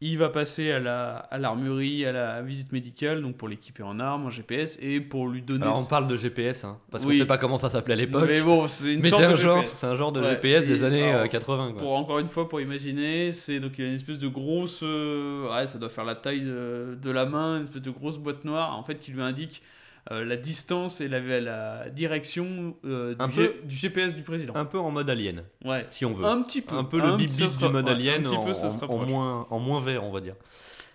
[0.00, 3.98] Il va passer à la à l'armurerie, à la visite médicale, donc pour l'équiper en
[3.98, 5.62] armes, en GPS, et pour lui donner.
[5.64, 7.14] Alors on parle de GPS, hein, parce Oui.
[7.14, 8.28] qu'on sait pas comment ça s'appelait à l'époque.
[8.28, 9.74] Mais bon, c'est une sorte un de genre, GPS.
[9.74, 11.72] c'est un genre de Ouais, GPS des années alors, euh, 80.
[11.72, 11.78] Quoi.
[11.82, 14.80] Pour encore une fois, pour imaginer, c'est donc il y a une espèce de grosse,
[14.84, 18.18] euh, ouais, ça doit faire la taille de, de la main, une espèce de grosse
[18.18, 19.62] boîte noire, en fait, qui lui indique
[20.10, 24.54] euh, la distance et la, la direction euh, du, peu- GPS du président.
[24.56, 26.24] Un peu en mode alien, Ouais, si on veut.
[26.24, 28.44] un petit peu, Un peu le bip bip du mode ouais, alien un petit en,
[28.44, 29.08] peu, ça se en- en rapproche.
[29.08, 30.34] moins, en moins vert, on va dire.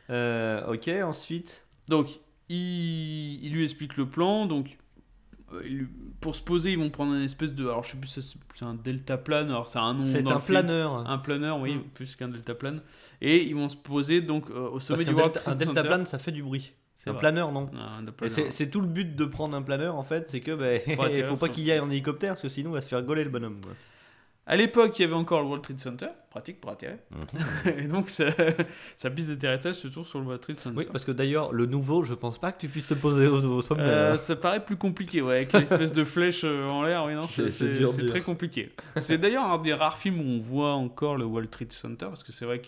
[0.10, 1.66] Euh, ok, ensuite.
[1.88, 2.08] Donc,
[2.50, 4.46] il, il lui explique le plan.
[4.46, 4.78] Donc,
[5.66, 5.88] il
[6.20, 7.64] pour se poser, ils vont prendre une espèce de.
[7.66, 8.08] Alors, je sais plus,
[8.56, 9.50] c'est un deltaplane.
[9.50, 10.06] Alors, c'est un nom.
[10.06, 10.60] C'est un film.
[10.60, 10.94] planeur.
[11.10, 11.82] Un planeur, oui, Mm.
[11.94, 12.82] plus qu'un deltaplane.
[13.22, 15.66] Et ils vont se poser donc au sommet Parce du World delta, un Center.
[15.66, 16.72] deltaplane, ça fait du bruit.
[17.10, 17.20] Un vrai.
[17.20, 17.70] planeur, non.
[18.50, 21.50] C'est tout le but de prendre un planeur en fait, c'est que bah, Faut pas
[21.50, 23.60] qu'il y aille en hélicoptère parce que sinon on va se faire gauler le bonhomme.
[23.62, 23.74] quoi.
[24.46, 26.98] À l'époque, il y avait encore le World Trade Center, pratique pour atterrir.
[27.78, 28.26] Et donc, sa,
[28.98, 30.80] sa piste d'atterrissage se trouve sur le World Trade Center.
[30.80, 33.38] Oui, parce que d'ailleurs, le nouveau, je pense pas que tu puisses te poser au,
[33.42, 33.84] au sommet.
[33.84, 37.24] Euh, ça paraît plus compliqué, ouais, avec l'espèce de flèche euh, en l'air, oui, non,
[37.50, 38.74] C'est- très compliqué.
[39.00, 42.24] C'est d'ailleurs un des rares films où on voit encore le World Trade Center, parce
[42.24, 42.60] que c'est vrai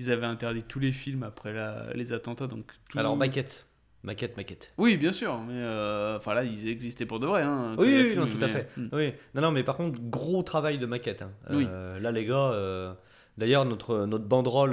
[0.00, 3.66] qu'ils avaient interdit tous les films après la- les attentats, donc tout- Alors, maquette.
[4.02, 4.72] Maquette, maquette.
[4.78, 7.42] Oui, bien sûr, mais euh, enfin là, ils existaient pour de vrai.
[7.42, 8.68] Hein, Oui, non, tout à fait.
[8.78, 8.88] Hmm.
[8.92, 11.20] Oui, non, non, mais par contre, gros travail de maquette.
[11.20, 11.32] hein.
[11.50, 11.66] Oui.
[11.68, 12.94] Euh, Là, les gars, euh,
[13.36, 14.70] d'ailleurs, notre, notre, banderole,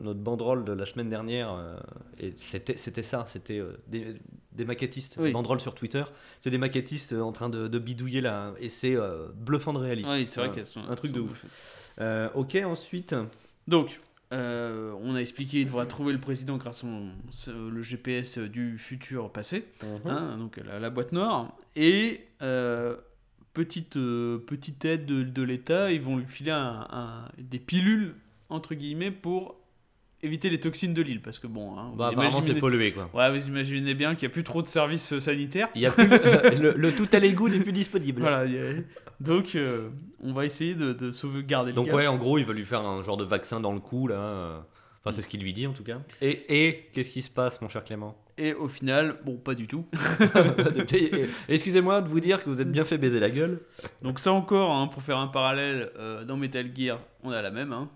[0.00, 1.54] notre banderole de la semaine dernière,
[2.18, 4.14] et c'était c'était ça, c'était des,
[4.52, 5.18] des maquettistes.
[5.20, 5.32] Oui.
[5.32, 6.04] Banderole sur Twitter,
[6.40, 8.96] c'est des maquettistes en train de, de bidouiller là, et c'est
[9.34, 10.08] bluffant de réalisme.
[10.10, 11.44] Oui, c'est vrai qu'elles sont Un truc sont de ouf.
[12.34, 13.14] ok, ensuite.
[13.68, 14.00] Donc,
[14.32, 16.86] euh, on a expliqué qu'il devra trouver le président grâce à
[17.30, 20.10] son- le GPS du futur passé, Mhm.
[20.10, 21.56] hein, donc la, la boîte noire.
[21.76, 22.96] Et euh,
[23.54, 28.14] petite, euh, petite aide de, de l'État, ils vont lui filer un- un- des pilules,
[28.48, 29.56] entre guillemets, pour
[30.22, 31.20] éviter les toxines de l'île.
[31.22, 33.08] Parce que bon, hein, Bah, apparemment, c'est imaginez- pollué, quoi.
[33.14, 35.68] Ouais, vous imaginez bien qu'il n'y a plus trop de services sanitaires.
[35.76, 38.20] Il y a plus, le, le tout à l'égout n'est plus disponible.
[38.22, 38.72] Voilà, il y a-
[39.20, 39.88] donc euh,
[40.22, 41.94] on va essayer de, de sauvegarder le Donc gars.
[41.94, 44.14] ouais, en gros, il va lui faire un genre de vaccin dans le cou, là.
[44.16, 44.58] euh.
[45.04, 46.00] Enfin, c'est ce qu'il lui dit, en tout cas.
[46.20, 48.16] Et, et qu'est-ce qui se passe, mon cher Clément?
[48.38, 49.86] Et au final, bon, pas du tout.
[51.48, 53.60] Excusez-moi de vous dire que vous êtes bien fait baiser la gueule.
[54.02, 57.50] Donc ça encore, hein, pour faire un parallèle, euh, dans Metal Gear, on a la
[57.50, 57.72] même.
[57.72, 57.88] Hein.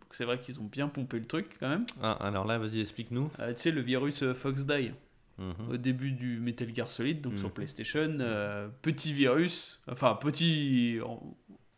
[0.00, 1.84] Donc c'est vrai qu'ils ont bien pompé le truc quand même.
[2.02, 3.30] Ah, alors là, vas-y, explique-nous.
[3.40, 4.92] Euh, tu sais, le virus euh, Fox Die,
[5.38, 5.68] Mhm.
[5.70, 7.54] au début du Metal Gear Solid, donc sur Mhm.
[7.54, 10.98] PlayStation, euh, petit virus, enfin petit...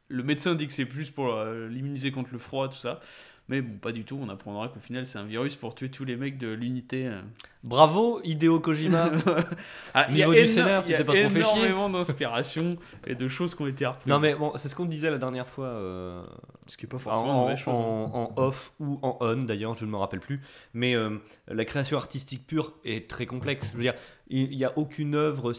[0.08, 3.00] Le médecin dit que c'est plus pour euh, l'immuniser contre le froid, tout ça.
[3.48, 6.04] Mais bon, pas du tout, on apprendra qu'au final c'est un virus pour tuer tous
[6.04, 7.06] les mecs de l'unité.
[7.06, 7.20] euh.
[7.62, 9.10] Bravo, Hideo Kojima.
[9.94, 11.42] Ah, il y a Niveau du scénar, tu il y a t'es pas trop fait
[11.42, 12.70] chier énormément d'inspiration
[13.06, 14.06] et de choses qui ont été reprises.
[14.06, 15.66] non, mais bon, c'est ce qu'on disait la dernière fois.
[15.66, 16.22] euh,
[16.66, 17.78] Ce qui est pas en, forcément une en- mauvaise chose.
[17.78, 17.82] hein.
[17.82, 20.40] en- en off ou en on, d'ailleurs, je ne me rappelle plus.
[20.74, 21.16] Mais euh,
[21.48, 23.68] la création artistique pure est très complexe.
[23.72, 23.94] Je veux dire,
[24.28, 25.52] il n'y a aucune œuvre,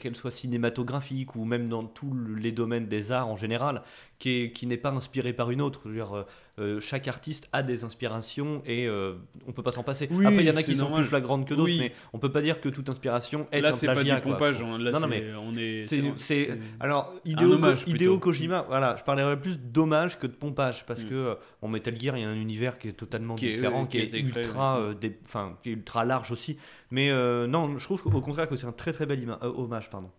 [0.00, 3.82] qu'elle soit cinématographique ou même dans tous les domaines des arts en général,
[4.18, 5.80] qui est- qui n'est pas inspirée par une autre.
[5.86, 6.26] Je veux dire,
[6.60, 9.14] euh, chaque artiste a des inspirations et euh,
[9.48, 10.08] on peut pas s'en passer.
[10.10, 11.78] Oui, Après, il y en a qui sont plus flagrantes que d'autres, Oui.
[11.80, 14.16] mais on peut pas dire que toute inspiration est Là, un c'est pas plagiat.
[14.16, 14.60] du pompage.
[14.62, 14.78] hein.
[14.78, 15.82] Là, Non, non, mais on est.
[16.16, 18.18] c'est, alors Hideo, hommage, Hideo.
[18.18, 21.08] Kojima, voilà, je parlerais plus d'hommage que de pompage parce Mm.
[21.08, 23.52] que euh, en Metal Gear il y a un univers qui est totalement Qui est-
[23.54, 24.94] différent, oui, qui, est ultra, euh,
[25.24, 26.58] enfin, qui est ultra large aussi.
[26.92, 29.90] Mais euh, non, je trouve au contraire que c'est un très très bel euh, hommage,
[29.90, 30.10] pardon.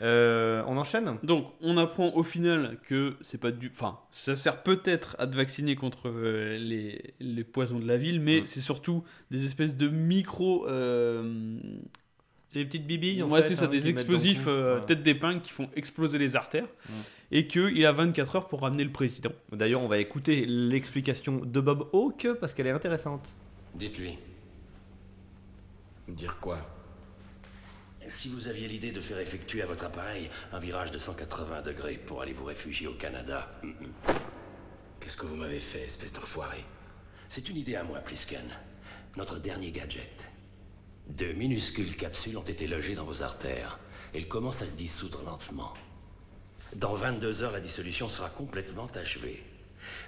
[0.00, 1.18] Euh, on enchaîne?
[1.22, 3.68] Donc, on apprend au final que c'est pas du.
[3.70, 8.20] Enfin, ça sert peut-être à te vacciner contre euh, les, les poisons de la ville,
[8.20, 10.66] mais c'est surtout des espèces de micro.
[10.66, 11.58] euh,
[12.48, 13.22] C'est des petites bibilles.
[13.22, 14.86] en ouais, fait, c'est ça, hein, des explosifs euh, Ouais.
[14.86, 16.68] tête d'épingle qui font exploser les artères.
[17.32, 19.32] Et qu'il a 24 heures pour ramener le président.
[19.52, 23.34] D'ailleurs, on va écouter l'explication de Bob Hawke parce qu'elle est intéressante.
[23.74, 24.18] Dites-lui.
[26.08, 26.58] Dire quoi?
[28.08, 31.96] Si vous aviez l'idée de faire effectuer à votre appareil un virage de 180 degrés
[31.96, 33.50] pour aller vous réfugier au Canada,
[35.04, 36.64] Qu'est-ce que vous m'avez fait, espèce d'enfoiré?
[37.28, 38.48] C'est une idée à moi, Plisken.
[39.18, 40.24] Notre dernier gadget.
[41.08, 43.78] De minuscules capsules ont été logées dans vos artères.
[44.14, 45.74] Elles commencent à se dissoudre lentement.
[46.74, 49.42] Dans 22 heures, la dissolution sera complètement achevée.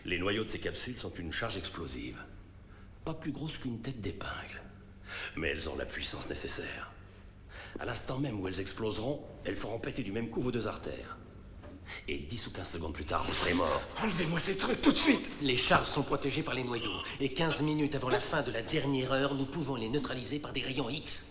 [0.07, 2.17] Les noyaux de ces capsules sont une charge explosive.
[3.05, 4.63] Pas plus grosse qu'une tête d'épingle.
[5.35, 6.93] Mais elles ont la puissance nécessaire.
[7.79, 11.19] À l'instant même où elles exploseront, elles feront péter du même coup vos deux artères.
[12.09, 13.83] Et 10 ou 15 secondes plus tard, vous serez mort.
[14.03, 17.01] Enlevez-moi ces trucs tout de suite Les charges sont protégées par les noyaux.
[17.21, 20.53] Et 15 minutes avant la fin de la dernière heure, nous pouvons les neutraliser par
[20.53, 21.27] des rayons X.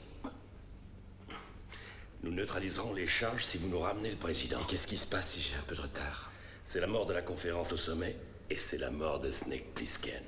[2.23, 4.59] Nous neutraliserons les charges si vous nous ramenez le président.
[4.61, 6.31] Et qu'est-ce qui se passe si j'ai un peu de retard?
[6.65, 8.15] C'est la mort de la conférence au sommet
[8.49, 10.23] et c'est la mort de Snake Plissken.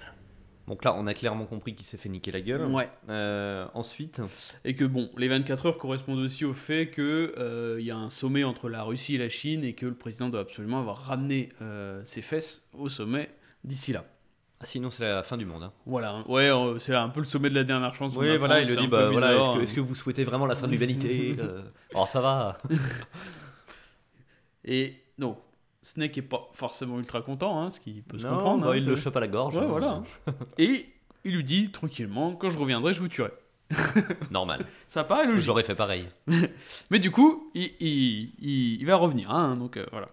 [0.67, 2.65] Donc là, on a clairement compris qu'il s'est fait niquer la gueule.
[2.65, 2.89] Ouais.
[3.09, 4.21] Euh, ensuite,
[4.65, 8.09] Et que bon, les 24 heures correspondent aussi au fait que euh, y a un
[8.09, 11.49] sommet entre la Russie et la Chine et que le président doit absolument avoir ramené
[11.61, 13.29] euh, ses fesses au sommet
[13.63, 14.03] d'ici là.
[14.59, 15.63] ah, sinon c'est la fin du monde.
[15.63, 15.71] hein.
[15.85, 16.25] Voilà, hein.
[16.27, 18.13] ouais, c'est un peu le sommet de la dernière chance.
[18.17, 20.55] Oui, apprend, voilà, il le dit, bah voilà, est-ce que, que vous souhaitez vraiment la
[20.55, 21.37] fin de l'humanité
[21.95, 22.57] Oh, ça va
[24.65, 25.37] Et donc,
[25.87, 28.65] Snake est pas forcément ultra content, hein, ce qui peut se Non, comprendre.
[28.65, 29.55] bah, hein, il le chope à la gorge.
[29.55, 29.67] Ouais, hein.
[29.69, 30.03] voilà.
[30.57, 30.85] Et
[31.23, 33.31] il lui dit tranquillement, quand je reviendrai, je vous tuerai.
[34.31, 34.65] Normal.
[34.87, 35.45] Ça paraît logique.
[35.45, 36.07] J'aurais fait pareil.
[36.89, 40.09] Mais du coup, il, il- il- il va revenir, donc euh, voilà.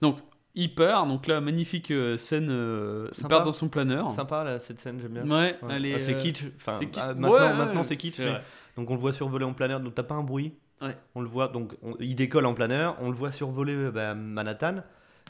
[0.00, 0.18] Donc,
[0.54, 4.10] il part, donc là, magnifique euh, scène, euh, il part dans son planeur.
[4.12, 5.22] Sympa là, cette scène, j'aime bien.
[5.24, 5.92] Ouais, Ouais.
[5.94, 6.44] Ah, c'est euh, kitsch.
[6.56, 8.18] Enfin, ah, maintenant, ouais, maintenant c'est kitsch.
[8.18, 8.42] mais- vrai.
[8.76, 10.54] Donc on le voit survoler en planeur, donc t'as pas un bruit.
[10.82, 10.96] Ouais.
[11.14, 14.14] On le voit, donc on- il décolle en planeur, on le voit survoler euh, bah,
[14.14, 14.76] Manhattan.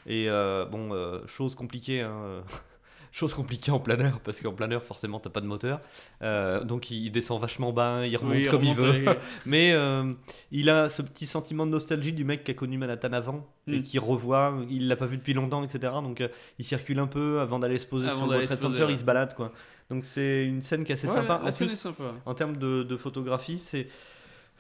[0.07, 2.41] Et euh, bon, euh, chose compliquée, hein, euh,
[3.13, 5.81] chose compliquée en planeur, parce qu'en planeur, forcément, t'as pas de moteur.
[6.23, 9.05] Euh, donc il descend vachement bas, il remonte Oui, comme il veut.
[9.47, 10.13] Mais euh,
[10.53, 13.79] il a ce petit sentiment de nostalgie du mec qui a connu Manhattan avant et
[13.81, 13.83] Mm.
[13.83, 15.93] qui revoit, il l'a pas vu depuis longtemps, etc.
[16.03, 16.29] Donc euh,
[16.59, 18.93] il circule un peu avant d'aller se poser Avant sur le World Center, ouais.
[18.93, 19.53] il se balade quoi.
[19.91, 21.41] Donc c'est une scène qui est assez Ouais, sympa.
[21.43, 22.05] La En scène plus, est sympa.
[22.25, 23.89] en termes de, de photographie, c'est,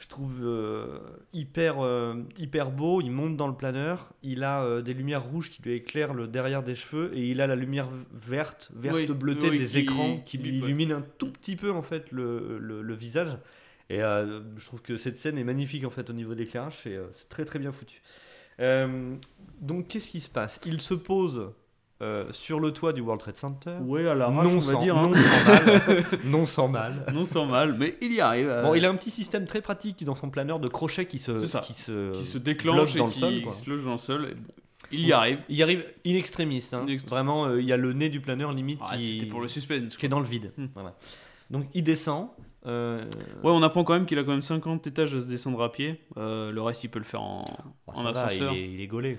[0.01, 0.98] je trouve, euh,
[1.32, 3.01] hyper, euh, hyper beau.
[3.01, 6.26] Il monte dans le planeur, il a euh, des lumières rouges qui lui éclairent le
[6.26, 9.78] derrière des cheveux et il a la lumière verte, verte Oui, bleutée oui, des qui-
[9.78, 13.36] écrans qui, qui illuminent un tout petit peu en fait le, le- le visage.
[13.90, 16.98] Et je trouve que cette scène est magnifique en fait au niveau d'éclairage, c'est,
[17.28, 18.01] très très bien foutu.
[19.61, 20.61] Donc qu'est-ce qui se passe?
[20.64, 21.51] Il se pose
[22.03, 23.74] euh, sur le toit du World Trade Center.
[23.82, 24.96] Ouais, à la non, rage, on va sans, dire.
[24.96, 25.11] hein.
[25.11, 26.14] non sans mal.
[26.24, 27.07] non sans mal.
[27.12, 28.48] Non sans mal, mais il y arrive.
[28.48, 31.18] euh, Bon, il a un petit système très pratique dans son planeur de crochet qui
[31.18, 33.42] se, qui se, qui se déclenche et dans le qui sol.
[33.42, 33.53] quoi.
[33.55, 34.34] se loge dans le sol.
[34.92, 35.38] il y arrive.
[35.48, 36.66] Il y arrive in extremis.
[36.72, 36.80] hein.
[36.82, 37.11] In extremis.
[37.11, 39.48] Vraiment, euh, il y a le nez du planeur limite Ah, qui, C'était pour le
[39.48, 39.96] suspense.
[39.96, 40.53] qui est dans le vide.
[40.57, 40.66] Hmm.
[40.74, 40.94] Voilà.
[41.51, 42.28] Donc il descend.
[42.66, 43.05] euh,
[43.42, 45.70] Ouais, on apprend quand même qu'il a quand même 50 étages à se descendre à
[45.72, 46.01] pied.
[46.16, 47.44] Euh, le reste, il peut le faire en,
[47.88, 48.53] oh, en va, ascenseur.
[48.53, 49.18] il, est, il est gaulé.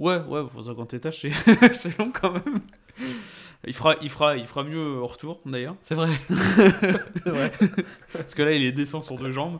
[0.00, 1.30] Ouais, ouais, pour 50 étages, c'est
[1.72, 2.60] c'est long quand même.
[3.66, 5.76] Il fera, il, fera, il fera mieux au retour d'ailleurs.
[5.82, 6.08] C'est vrai.
[7.26, 7.52] Vrai.
[8.14, 9.58] Parce que là, il est descend sur deux jambes.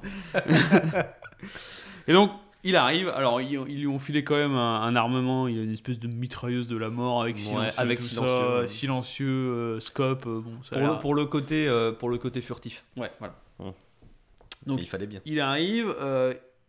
[2.09, 2.31] Et donc,
[2.65, 3.09] il arrive.
[3.11, 5.49] Alors, ils, ils lui ont filé quand même un, un armement.
[5.49, 8.27] Il a une espèce de mitrailleuse de la mort avec Ouais, silencieux, avec tout silencieux,
[8.35, 8.67] ça, ouais.
[8.67, 10.27] silencieux, euh, scope.
[10.27, 12.85] euh, bon, ça Pour le, l'air- pour, le côté, euh, pour le côté furtif.
[12.97, 13.35] Ouais, voilà.
[14.67, 15.21] Donc, il fallait bien.
[15.27, 15.95] Il arrive,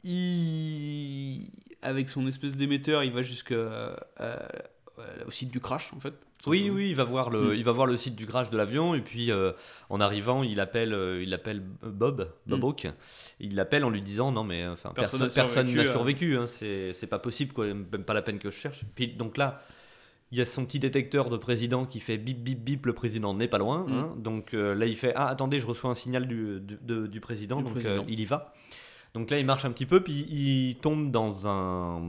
[0.03, 1.49] il...
[1.82, 3.55] avec son espèce d'émetteur, il va jusqu'au
[5.29, 6.13] site du crash en fait.
[6.47, 7.55] Oui, oui, il va voir le, Mm.
[7.55, 9.51] il va voir le site du crash de l'avion et puis euh,
[9.89, 12.63] en arrivant, il appelle, euh, il appelle Bob, Bob Mm.
[12.63, 12.88] Hawke.
[13.39, 16.41] Il l'appelle en lui disant non mais enfin Personne personne, n'a survécu, euh.
[16.43, 16.47] hein,
[16.93, 18.82] c'est pas possible quoi, même pas la peine que je cherche.
[18.95, 19.61] Puis donc là,
[20.32, 23.36] il y a son petit détecteur de président qui fait bip bip bip, le président
[23.36, 23.86] n'est pas loin.
[23.88, 23.93] Mm.
[23.93, 24.13] hein.
[24.17, 27.19] donc euh, là il fait ah attendez, je reçois un signal du, du, de- du
[27.19, 28.01] président, Du donc président.
[28.01, 28.53] euh, il y va.
[29.14, 31.99] Donc là il marche un petit peu puis il tombe dans un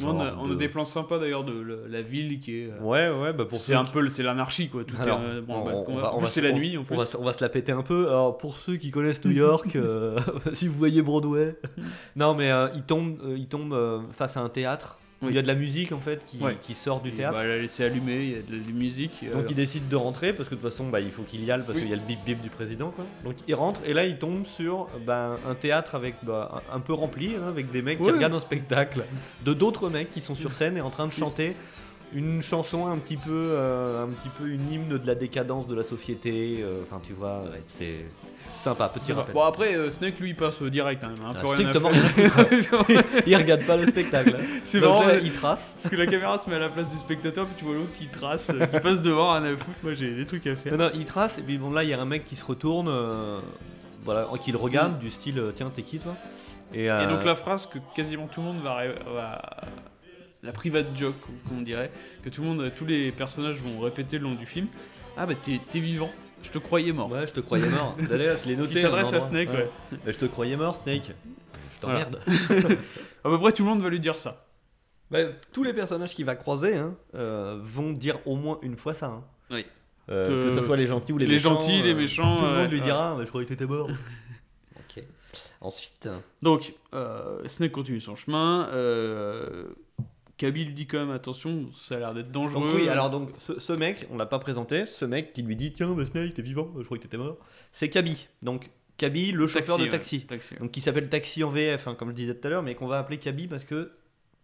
[0.00, 2.70] genre on, a, on a de- des plans sympas d'ailleurs de la ville qui est.
[2.72, 4.82] euh, Ouais ouais bah pour c'est un qui- peu c'est l'anarchie quoi.
[4.82, 6.76] Tout alors, est, euh, bon, on- bah, on on- va- on va se- la nuit
[6.76, 6.96] en on plus.
[6.96, 8.08] va, se- on va se la péter un peu.
[8.08, 10.18] Alors pour ceux qui connaissent New York, euh,
[10.54, 11.56] si vous voyez Broadway,
[12.16, 15.32] non mais euh, il tombe, euh, il tombe face à un théâtre Oui.
[15.32, 16.56] il y a de la musique en fait qui, Ouais.
[16.62, 17.34] qui sort du Et, théâtre.
[17.34, 19.24] bah, elle a laissé allumer, il y a de la musique.
[19.32, 21.50] Donc il décide de rentrer parce que de toute façon bah, il faut qu'il y
[21.50, 21.82] aille parce Oui.
[21.82, 23.04] qu'il y a le bip bip du président quoi.
[23.24, 26.80] Donc il rentre et là il tombe sur bah, un théâtre avec bah, un, un
[26.80, 29.04] peu rempli hein, avec des mecs qui regardent un spectacle
[29.44, 31.54] de d'autres mecs qui sont sur scène et en train de chanter
[32.14, 35.74] une chanson un petit peu euh, un petit peu une hymne de la décadence de
[35.74, 36.58] la société.
[36.60, 37.58] euh, Enfin tu vois Ouais.
[37.60, 38.04] c'est
[38.62, 39.34] sympa petit rappel.
[39.34, 41.52] Bon après euh, Snake lui il passe direct hein, il a un Ah, peu rien
[41.68, 42.86] à strictement faire.
[42.86, 44.36] rien il regarde pas le spectacle.
[44.38, 44.44] hein.
[44.64, 45.72] C'est marrant, là, il trace.
[45.74, 47.92] Parce que la caméra se met à la place du spectateur, puis tu vois l'autre
[47.98, 49.78] qui trace, euh, qui passe devant, rien à foutre.
[49.82, 50.72] Moi j'ai des trucs à faire.
[50.76, 52.44] Non, non, il trace, et puis bon, là, il y a un mec qui se
[52.44, 52.90] retourne,
[54.04, 56.14] voilà, qui le regarde, du style, tiens, t'es qui toi?
[56.72, 58.78] Et, Et donc la phrase que quasiment tout le monde va,
[59.14, 59.42] va-
[60.44, 61.14] la private joke,
[61.48, 61.90] comme on dirait,
[62.22, 64.66] que tout le monde, tous les personnages vont répéter le long du film.
[65.16, 66.10] Ah bah t'es t'es vivant,
[66.42, 67.10] je te croyais mort.
[67.10, 67.96] Ouais, je te croyais mort.
[68.08, 68.74] D'ailleurs, je l'ai noté.
[68.74, 69.70] qui s'adresse à Snake, ouais.
[70.06, 71.12] Je te croyais mort, Snake.
[71.76, 72.04] Je Voilà.
[72.06, 72.20] t'emmerde.
[73.24, 74.46] À peu près tout le monde va lui dire ça.
[75.10, 75.20] Bah,
[75.52, 79.06] tous les personnages qu'il va croiser hein, euh, vont dire au moins une fois ça.
[79.06, 79.24] hein.
[79.50, 79.64] Oui.
[80.10, 81.52] Euh, que ce soit les gentils ou les, les méchants.
[81.58, 82.84] gentils, les euh, méchants, Tout le ouais, monde lui ouais.
[82.84, 83.88] dira, mais je croyais que t'étais mort.
[84.76, 85.02] ok.
[85.62, 86.08] Ensuite.
[86.42, 88.68] Donc euh, Snake continue son chemin.
[90.36, 92.68] Kaby lui dit quand même attention, ça a l'air d'être dangereux.
[92.70, 95.54] Donc oui, alors donc ce, ce mec, on l'a pas présenté, ce mec qui lui
[95.56, 97.36] dit tiens, bah, Snake, t'es vivant, je croyais que t'étais mort.
[97.72, 98.26] C'est Kaby.
[98.42, 100.22] Donc Kaby, le chauffeur de ouais, taxi.
[100.26, 100.60] taxi, ouais.
[100.60, 102.86] Donc qui s'appelle Taxi en VF, hein, comme je disais tout à l'heure, mais qu'on
[102.88, 103.92] va appeler Kaby parce que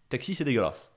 [0.09, 0.91] taxi c'est dégueulasse.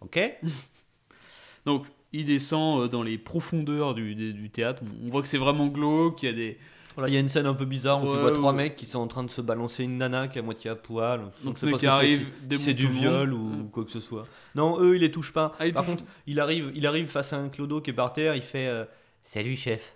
[0.00, 0.18] Ok
[1.66, 4.82] Donc, il descend euh, dans les profondeurs du, du- du théâtre.
[5.04, 6.58] On voit que c'est vraiment glauque, il y a des...
[6.98, 8.56] Voilà, il y a une scène un peu bizarre où tu Ouais, vois trois ouais.
[8.64, 10.74] mecs qui sont en train de se balancer une nana qui est à moitié à
[10.74, 11.20] poil.
[11.44, 13.84] Donc, on sait pas qui c'est, arrive, si- si démonte c'est du viol ou quoi
[13.84, 14.26] que ce soit.
[14.56, 15.52] Non, eux, ils les touchent pas.
[15.60, 17.92] Ah, il Par touche- contre, il arrive, il arrive face à un clodo qui est
[17.92, 18.84] par terre, il fait euh,
[19.22, 19.94] Salut chef,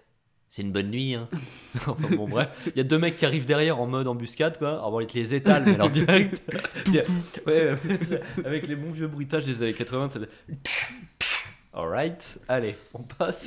[0.48, 1.14] c'est une bonne nuit.
[1.14, 1.28] Hein.
[1.74, 2.50] enfin bon, bref.
[2.66, 4.70] Il y a deux mecs qui arrivent derrière en mode embuscade, quoi.
[4.74, 6.40] Alors bon, ils te les étalent, mais alors direct.
[7.48, 7.74] ouais,
[8.44, 10.20] avec les bons vieux bruitages des années 80, ça
[11.72, 13.46] Alright, allez, on passe.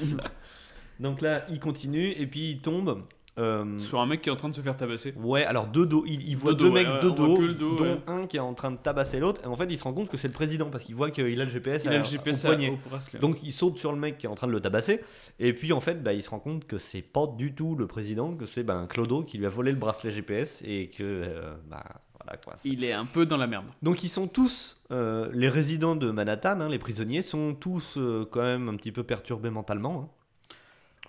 [1.00, 3.04] Donc là, il continue et puis il tombe.
[3.38, 5.14] Euh, Sur un mec qui est en train de se faire tabasser.
[5.18, 7.38] Ouais, alors deux dos, il, il voit Deux dos, mecs ouais, dos, dont
[7.84, 7.98] ouais.
[8.08, 10.10] un qui est en train de tabasser l'autre, et en fait il se rend compte
[10.10, 12.04] que c'est le président parce qu'il voit qu'il a le GPS, Il à- a le
[12.06, 12.70] GPS au poignet.
[13.16, 13.20] au.
[13.20, 15.02] Donc il saute sur le mec qui est en train de le tabasser,
[15.40, 17.88] et puis en fait bah, il se rend compte que c'est pas du tout le
[17.88, 21.04] président, que c'est bah, un Clodo qui lui a volé le bracelet GPS et que
[21.04, 21.84] euh, bah,
[22.24, 22.54] Voilà, quoi.
[22.64, 23.66] Il est un peu dans la merde.
[23.84, 27.98] Donc ils sont tous, euh, les résidents de Manhattan, hein, les prisonniers, sont tous
[28.32, 30.00] quand même un petit peu perturbés mentalement.
[30.02, 30.10] hein.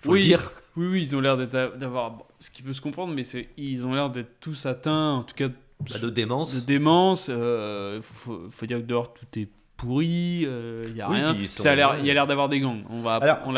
[0.01, 0.51] Faut oui, dire.
[0.75, 2.11] oui, oui, ils ont l'air d'être- d'avoir.
[2.11, 5.23] bon, ce qui peut se comprendre, mais c'est ils ont l'air d'être tous atteints, en
[5.23, 6.55] tout cas, Bah, de démence.
[6.55, 7.27] de démence.
[7.29, 10.45] euh, faut, faut dire que dehors tout est pourri,
[10.85, 11.33] il y a Oui, rien.
[11.47, 12.83] sont- Ça a l'air, il y a l'air d'avoir des gangs.
[12.89, 13.55] On va, Alors, on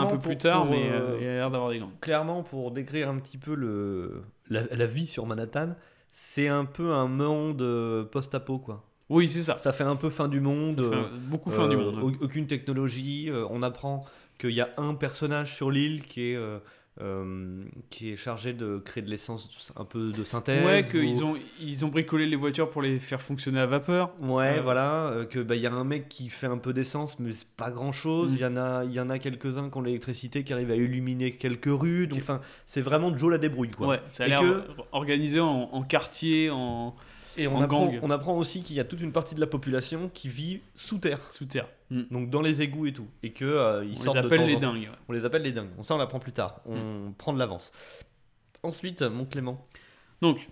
[0.00, 1.98] un peu plus tard, pour, mais euh, euh, il y a l'air d'avoir des gangs.
[2.00, 5.74] Clairement, pour décrire un petit peu le, la, la vie sur Manhattan,
[6.10, 8.84] c'est un peu un monde euh, post-apo, quoi.
[9.08, 9.58] Oui, c'est ça.
[9.58, 10.82] Ça fait un peu fin du monde.
[10.82, 12.14] Ça fait euh, un- beaucoup fin du euh, monde.
[12.20, 13.28] Aucune technologie.
[13.30, 14.04] euh, on apprend
[14.42, 16.58] qu'il y a un personnage sur l'île qui est euh,
[17.00, 20.62] euh, qui est chargé de créer de l'essence un peu de synthèse.
[20.64, 24.12] Ouais, ou- qu'ils ont, ils ont bricolé les voitures pour les faire fonctionner à vapeur.
[24.20, 26.74] Ouais, Euh, voilà, euh, que bah il y a un mec qui fait un peu
[26.74, 28.32] d'essence, mais c'est pas grand chose.
[28.32, 28.34] Mm.
[28.34, 30.70] Il y en a, il y en a quelques uns qui ont l'électricité, qui arrivent
[30.70, 32.08] à illuminer quelques rues.
[32.08, 33.86] Donc, enfin, c'est vraiment Joe la débrouille, quoi.
[33.88, 34.62] Ouais, ça a l'air que-
[34.92, 36.94] organisé en, en quartier, en
[37.38, 39.46] Et on en apprend, on apprend aussi qu'il y a toute une partie de la
[39.46, 41.64] population qui vit sous terre, sous terre.
[41.94, 42.02] Mm.
[42.10, 44.38] donc dans les égouts et tout, et que euh, ils On sortent les de appelle
[44.40, 44.72] temps les en temps.
[44.72, 44.82] dingues.
[44.82, 44.96] ouais.
[45.08, 45.70] On les appelle les dingues.
[45.78, 46.60] On ça on l'apprend plus tard.
[46.66, 46.74] On
[47.08, 47.14] Mm.
[47.18, 47.70] prend de l'avance.
[48.62, 49.66] Ensuite, mon Clément.
[50.20, 50.48] Donc,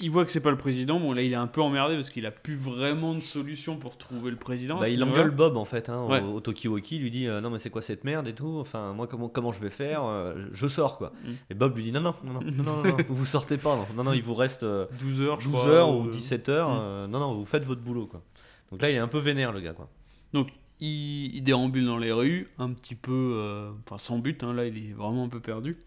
[0.00, 1.00] il voit que c'est pas le président.
[1.00, 3.96] Bon, là, il est un peu emmerdé parce qu'il a plus vraiment de solution pour
[3.98, 4.78] trouver le président.
[4.78, 6.20] Bah, il engueule Bob en fait hein, au- Ouais.
[6.22, 8.58] au, Tokiwoki, il lui dit euh, non mais c'est quoi cette merde et tout?
[8.60, 10.04] Enfin moi comment comment je vais faire?
[10.04, 11.12] Euh, Je sors quoi.
[11.24, 11.30] Mm.
[11.50, 13.86] Et Bob lui dit non non non non non, non, non, vous sortez pas non
[13.96, 15.68] non, non il vous reste euh, 12 heures, je 12 crois.
[15.72, 16.68] heures ou- ou 17 heures.
[16.80, 18.22] Euh, non non vous faites votre boulot quoi.
[18.70, 19.88] Donc là il est un peu vénère le gars quoi.
[20.32, 20.48] Donc,
[20.80, 23.32] il, il déambule dans les rues, un petit peu.
[23.36, 25.78] euh, Enfin, sans but, hein, là, il est vraiment un peu perdu.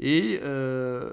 [0.00, 1.12] Et euh,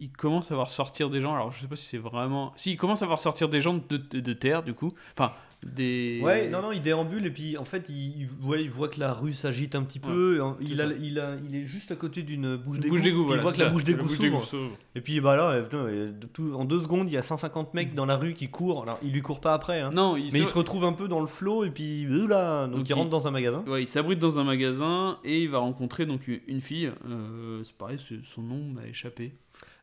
[0.00, 1.34] il commence à voir sortir des gens.
[1.34, 2.52] Alors, je sais pas si c'est vraiment.
[2.56, 4.92] Si, il commence à voir sortir des gens de, de- de terre, du coup.
[5.16, 5.32] Enfin,
[5.64, 6.20] des.
[6.22, 9.12] Ouais, non, non, il déambule et puis en fait, il, ouais, il voit que la
[9.12, 10.40] rue s'agite un petit peu.
[10.60, 10.90] il, a, ça.
[11.00, 13.24] il, a, il est juste à côté d'une bouche d'égout.
[13.24, 13.40] voilà.
[13.40, 14.46] Il voit que la bouche d'égout s'ouvre.
[14.94, 16.12] Et puis bah là, euh,
[16.54, 18.82] en deux secondes, il y a 150 mecs dans la rue qui courent.
[18.82, 19.90] Alors, il lui court pas après, hein.
[19.92, 22.78] Non, il mais il se retrouve un peu dans le flot et puis là, donc,
[22.78, 23.64] Donc, il rentre dans un magasin.
[23.66, 26.90] Ouais, il s'abrite dans un magasin et il va rencontrer donc une fille.
[27.08, 27.98] euh, c'est pareil,
[28.34, 29.34] son nom m'a échappé.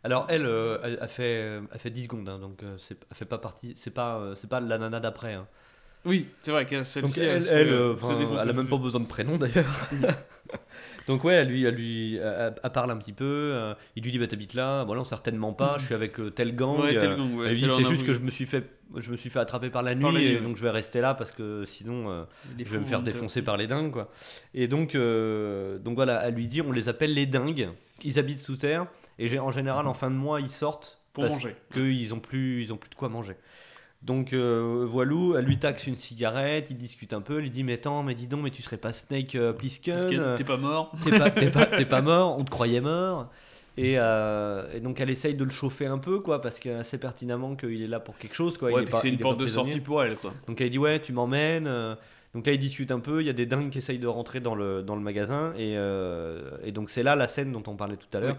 [0.04, 3.16] Alors elle, euh, elle, elle fait, elle fait 10 secondes, hein, donc euh, c'est, elle
[3.18, 5.36] fait pas partie, c'est pas, euh, c'est pas la nana d'après.
[5.36, 5.48] hein.
[6.06, 8.68] Oui, c'est vrai que celle-ci, elle, elle, se elle, fait, euh, défoncer elle a même
[8.68, 9.88] pas besoin de prénom d'ailleurs.
[11.08, 13.26] Donc ouais, elle lui, elle lui, elle, elle parle un petit peu.
[13.26, 14.86] euh, il lui dit bah t'habites là.
[14.86, 15.78] Bon non certainement pas.
[15.80, 16.80] Je suis avec euh, tel gang.
[16.80, 18.46] Ouais, tel euh, gang, ouais, elle lui c'est dit c'est juste que je me suis
[18.46, 20.42] fait, je me suis fait attraper par la nuit, Par la nuit, et ouais.
[20.42, 22.24] donc je vais rester là parce que sinon euh,
[22.58, 24.12] je vais me faire vont défoncer par les dingues quoi.
[24.54, 27.70] Et donc, euh, donc voilà, elle lui dit on les appelle les dingues.
[28.04, 28.86] Ils habitent sous terre
[29.20, 31.56] et j'ai- en général en fin de mois ils sortent Pour parce manger.
[31.74, 33.36] qu'ils ont plus, ils ont plus de quoi manger.
[34.04, 37.64] Donc euh, Voilou, elle lui taxe une cigarette, il discute un peu, elle lui dit
[37.64, 40.58] mais attends, mais dis donc, mais tu serais pas Snake euh, Plissken euh, t'es pas
[40.58, 40.92] mort.
[41.06, 43.30] T'es pas, pas, pas mort, on te croyait mort.
[43.78, 46.98] Et, euh, et donc elle essaye de le chauffer un peu, quoi, parce qu'elle sait
[46.98, 48.72] pertinemment qu'il est là pour quelque chose, quoi.
[48.72, 50.34] Ouais, c'est une porte de sortie pour elle, quoi.
[50.48, 51.68] Donc elle dit ouais, tu m'emmènes.
[51.68, 51.96] euh,
[52.34, 54.40] Donc là ils discutent un peu, il y a des dingues qui essayent de rentrer
[54.40, 57.76] dans le, dans le magasin, et, euh, et donc c'est là la scène dont on
[57.76, 58.38] parlait tout à l'heure.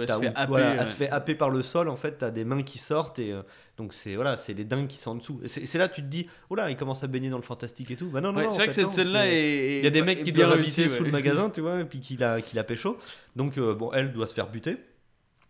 [0.00, 0.46] Elle T'as- se fait où- happer.
[0.48, 0.86] voilà, ouais.
[0.86, 3.42] se fait happer par le sol, en fait, t'as des mains qui sortent, et euh,
[3.76, 5.40] donc c'est voilà, c'est les dingues qui sont en dessous.
[5.42, 7.42] Et c'est là que tu te dis, oh là, il commence à baigner dans le
[7.42, 8.06] fantastique et tout.
[8.10, 9.78] Bah non, non, Ouais, non, c'est vrai que cette scène-là est.
[9.78, 11.84] il y a des mecs qui doivent réussie, habiter sous le magasin, tu vois, et
[11.84, 12.98] puis qui la, qui la pécho.
[13.34, 14.76] Donc, euh, bon, elle doit se faire buter.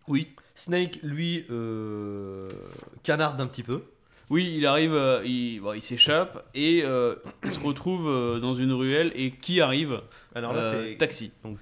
[0.08, 0.28] Oui.
[0.54, 2.48] Snake, lui, euh,
[3.02, 3.82] canarde un petit peu.
[4.28, 8.54] Oui, il arrive, euh, il, bon, il s'échappe et euh, il se retrouve euh, dans
[8.54, 9.10] une ruelle.
[9.16, 10.00] Et qui arrive
[10.34, 10.96] Alors là, Euh, c'est.
[10.98, 11.32] Taxi.
[11.42, 11.58] Donc,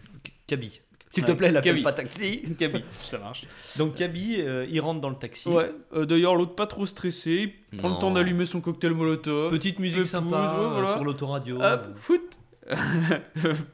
[0.47, 0.81] Kaby.
[1.11, 2.43] S'il Ouais, te plaît, l'appelle pas taxi.
[2.59, 3.45] Kaby, ça marche.
[3.79, 5.49] Donc, Kaby, euh, il rentre dans le taxi.
[5.49, 7.95] Ouais, euh, d'ailleurs, l'autre pas trop stressé, il prend Non.
[7.95, 9.51] le temps d'allumer son cocktail molotov.
[9.51, 10.93] Petite musique sympa ouais, euh, voilà.
[10.95, 11.63] sur l'autoradio.
[11.63, 12.39] Hop, foot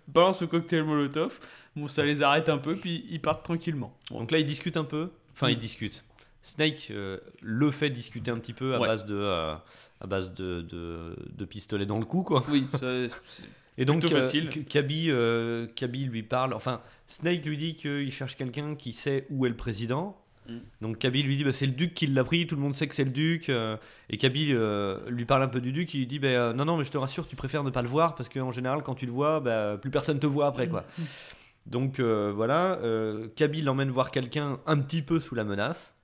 [0.08, 1.40] Balance le cocktail molotov.
[1.76, 3.96] Bon, ça les arrête un peu, puis ils partent tranquillement.
[4.10, 5.10] Donc là, ils discutent un peu.
[5.32, 6.04] Enfin, ils discutent.
[6.42, 8.86] Snake euh, le fait discuter un petit peu à Ouais.
[8.86, 9.54] base de euh,
[10.00, 12.44] à base de, de, de pistolet dans le cou, quoi.
[12.50, 13.48] Oui, ça, c'est-
[13.78, 14.50] Et donc, euh, facile.
[14.64, 16.54] Kaby, euh, Kaby lui parle.
[16.54, 20.16] Enfin, Snake lui dit qu'il cherche quelqu'un qui sait où est le président.
[20.48, 20.58] Mm.
[20.82, 22.86] Donc Kaby lui dit bah, c'est le duc qui l'a pris, tout le monde sait
[22.86, 23.48] que c'est le duc.
[23.48, 23.78] euh,
[24.10, 26.76] et Kaby euh, lui parle un peu du duc, il lui dit bah, non non
[26.76, 29.06] mais je te rassure, tu préfères ne pas le voir parce qu'en général quand tu
[29.06, 30.84] le vois, bah, plus personne te voit après quoi.
[31.66, 32.78] Donc voilà,
[33.36, 35.94] Kaby l'emmène voir quelqu'un un petit peu sous la menace.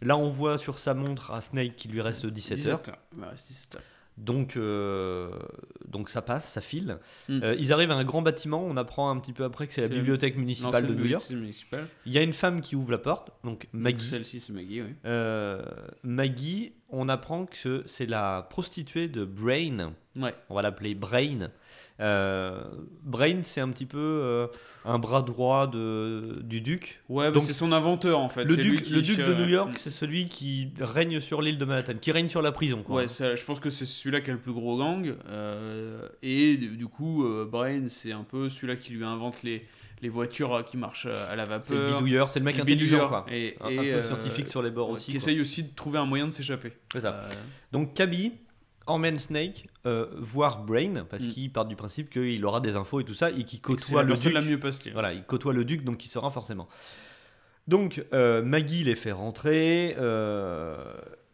[0.00, 2.78] Là on voit sur sa montre à Snake qu'il lui reste 17 heures.
[2.78, 3.02] 17 heures.
[3.18, 3.82] Ouais, 17 heures.
[4.16, 5.30] Donc, euh,
[5.86, 6.98] donc ça passe, ça file.
[7.28, 7.42] Mm.
[7.42, 8.64] Euh, ils arrivent à un grand bâtiment.
[8.64, 11.28] On apprend un petit peu après que c'est la bibliothèque municipale de New York.
[11.30, 11.88] municipale.
[12.06, 14.06] Il y a une femme qui ouvre la porte, donc Donc, Maggie.
[14.06, 14.94] Celle-ci, c'est Maggie, oui.
[15.04, 15.62] Euh,
[16.02, 19.92] Maggie, on apprend que c'est la prostituée de Brain.
[20.16, 20.34] Ouais.
[20.48, 21.50] On va l'appeler Brain.
[22.00, 22.62] Euh,
[23.02, 24.46] Brain, c'est un petit peu euh,
[24.84, 27.00] un bras droit de, du duc.
[27.08, 28.44] Ouais, bah, c'est son inventeur en fait.
[28.44, 29.78] Le duc, qui le duc de New York, Mm.
[29.78, 32.82] c'est celui qui règne sur l'île de Manhattan, qui règne sur la prison.
[32.82, 32.96] Quoi.
[32.96, 35.14] Ouais, ça- je pense que c'est celui-là qui a le plus gros gang.
[35.28, 39.66] euh, et du, coup, Brain, c'est un peu celui-là qui lui invente les,
[40.02, 41.92] les voitures qui marchent à la c'est le vapeur.
[41.94, 42.96] bidouilleur, c'est le mec Le intelligent.
[42.98, 43.08] bidouilleur.
[43.24, 43.26] Quoi.
[43.32, 45.06] Et, Un, et, un peu scientifique sur les bords aussi.
[45.06, 45.16] Qui quoi.
[45.16, 46.72] essaye aussi de trouver un moyen de s'échapper.
[46.92, 47.26] C'est ça.
[47.72, 48.32] Donc Kaby
[48.86, 51.28] emmène Snake euh, voir Brain parce Mm.
[51.30, 54.14] qu'il part du principe qu'il aura des infos et tout ça et qu'il côtoie le
[54.14, 54.32] duc.
[54.32, 54.90] la mieux pastée.
[54.90, 56.68] Voilà, il côtoie le duc donc il sera forcément.
[57.68, 60.76] Donc euh, Maggie les fait rentrer euh,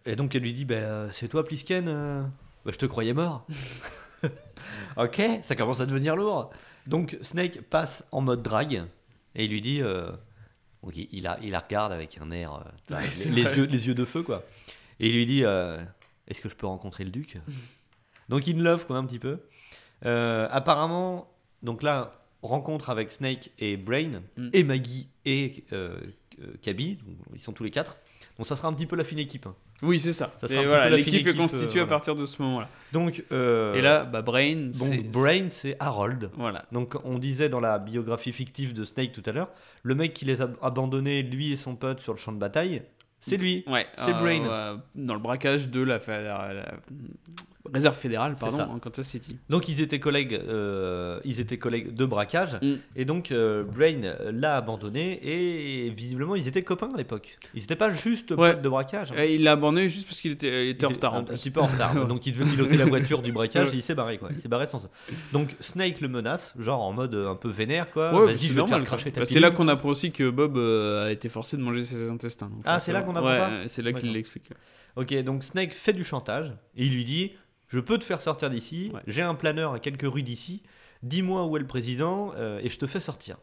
[0.06, 3.46] et donc elle lui dit bah, c'est toi Plisken Bah, je te croyais mort.
[4.96, 6.50] ok, ça commence à devenir lourd.
[6.86, 8.84] Donc Snake passe en mode drague
[9.34, 13.42] et il lui dit donc il, la, il la regarde avec un air Ouais, les,
[13.42, 14.44] yeux, les yeux de feu quoi.
[15.00, 17.36] Et il lui dit est-ce que je peux rencontrer le duc?
[18.28, 19.38] Donc il love quoi un petit peu.
[20.04, 21.28] Euh, apparemment
[21.62, 22.12] donc là
[22.42, 24.48] rencontre avec Snake et Brain Mm.
[24.52, 25.96] et Maggie et euh,
[26.40, 27.96] euh, Kaby, donc ils sont tous les quatre.
[28.38, 29.46] Donc ça sera un petit peu la fine équipe.
[29.46, 29.54] hein.
[29.82, 30.32] Oui, c'est ça.
[30.40, 32.16] Ça sera Et petit voilà, peu la fine l'équipe est équipe, constituée euh, à partir
[32.16, 32.68] de ce moment-là.
[32.92, 36.30] Donc euh, Et là, bah, Brain, donc c'est- Brain c'est Harold.
[36.36, 36.64] Voilà.
[36.72, 39.50] Donc on disait dans la biographie fictive de Snake tout à l'heure,
[39.82, 42.82] le mec qui les a abandonnés, lui et son pote sur le champ de bataille,
[43.20, 43.62] c'est lui.
[43.68, 44.44] Ouais, C'est euh, Brain.
[44.46, 46.72] euh, dans le braquage de la, fa- la- la
[47.72, 49.36] réserve fédérale, pardon, en Kansas City.
[49.48, 52.74] Donc ils étaient collègues, euh, ils étaient collègues de braquage, Mm.
[52.96, 57.38] et donc euh, Brain l'a abandonné et visiblement ils étaient copains à l'époque.
[57.54, 58.56] Ils n'étaient pas juste Ouais.
[58.56, 59.12] de braquage.
[59.16, 61.14] Et il l'a abandonné juste parce qu'il était, il était en retard.
[61.14, 62.06] un, petit peu en retard.
[62.08, 64.28] donc il devait piloter la voiture du braquage et il s'est barré quoi.
[64.32, 64.88] Il s'est barré sans ça.
[65.32, 68.12] Donc Snake le menace, genre en mode un peu vénère quoi.
[68.14, 70.30] Ouais, Vas-y, je vais te faire cracher ta Bah, c'est là qu'on apprend aussi que
[70.30, 72.46] Bob euh, a été forcé de manger ses intestins.
[72.48, 74.50] donc Ah, c'est là qu'on apprend Ouais, ça C'est là qu'il l'explique.
[74.96, 77.32] Ok, donc Snake fait du chantage et il lui dit
[77.72, 79.00] Je peux te faire sortir d'ici, Ouais.
[79.06, 80.62] j'ai un planeur à quelques rues d'ici,
[81.02, 83.38] dis-moi où est le président euh, et je te fais sortir.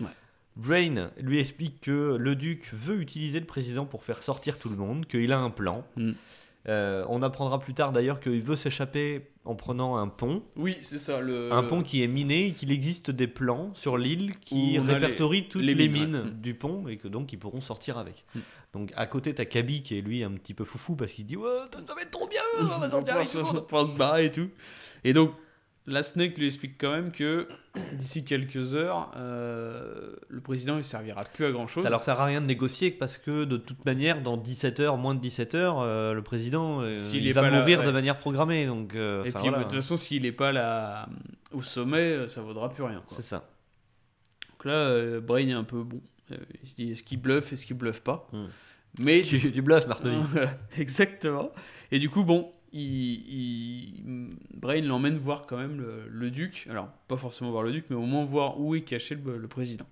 [0.00, 0.08] Ouais.
[0.56, 4.76] Brain lui explique que le duc veut utiliser le président pour faire sortir tout le
[4.76, 5.84] monde, qu'il a un plan.
[5.96, 6.12] Mm.
[6.68, 10.98] Euh, on apprendra plus tard d'ailleurs qu'il veut s'échapper en prenant un pont, Oui, c'est
[10.98, 11.20] ça.
[11.20, 14.82] Le, un pont qui est miné et qu'il existe des plans sur l'île qui Où
[14.84, 16.30] répertorient toutes les les, mines, ouais.
[16.30, 18.26] du pont et que donc ils pourront sortir avec.
[18.34, 18.38] Mm.
[18.74, 21.36] Donc à côté t'as Kaby qui est lui un petit peu foufou parce qu'il dit
[21.36, 21.48] ouais
[21.86, 23.86] ça va être trop bien, on va sortir avec tout le se, monde.
[23.86, 24.50] se barrer et tout.
[25.02, 25.32] Et donc,
[25.90, 27.48] la Snake lui explique quand même que
[27.92, 31.82] d'ici quelques heures, euh, le président il servira plus à grand chose.
[31.82, 34.96] Ça leur sert à rien de négocier parce que de toute manière dans 17 heures,
[34.96, 37.86] moins de 17 heures, euh, le président euh, il va là, mourir ouais.
[37.86, 39.58] de manière programmée donc et puis, voilà.
[39.58, 41.08] de toute façon, s'il n'est pas là
[41.52, 43.02] au sommet, ça vaudra plus rien.
[43.08, 43.48] c'est ça.
[44.50, 46.00] Donc là, Brain est un peu bon.
[46.62, 48.46] Il se dit est-ce qu'il bluffe, est-ce qu'il bluffe pas Hmm.
[48.98, 50.16] Mais Tu, tu bluffes Martelly.
[50.78, 51.52] Exactement.
[51.92, 52.82] Et du coup, bon, il,
[53.28, 56.66] il- Brain l'emmène voir quand même le, le duc.
[56.70, 59.48] Alors, pas forcément voir le duc, mais au moins voir où est caché le, le
[59.48, 59.86] président.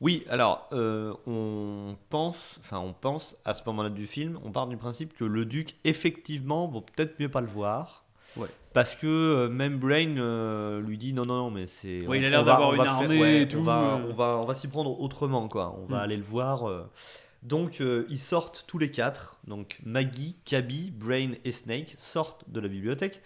[0.00, 4.68] Oui, alors euh, on pense, enfin on pense à ce moment-là du film, on part
[4.68, 8.04] du principe que le duc effectivement vaut peut-être mieux pas le voir.
[8.36, 8.46] Ouais.
[8.74, 12.06] Parce que euh, même Brain euh, lui dit non non non mais c'est.
[12.06, 14.36] Ouais, il a l'air d'avoir une faire- armée ouais, et tout, On va, on va,
[14.36, 15.76] on va s'y prendre autrement quoi.
[15.82, 16.02] On va Mm.
[16.02, 16.64] aller le voir.
[17.42, 19.38] Donc euh, ils sortent tous les quatre.
[19.46, 23.22] Donc Maggie, Kaby, Brain et Snake sortent de la bibliothèque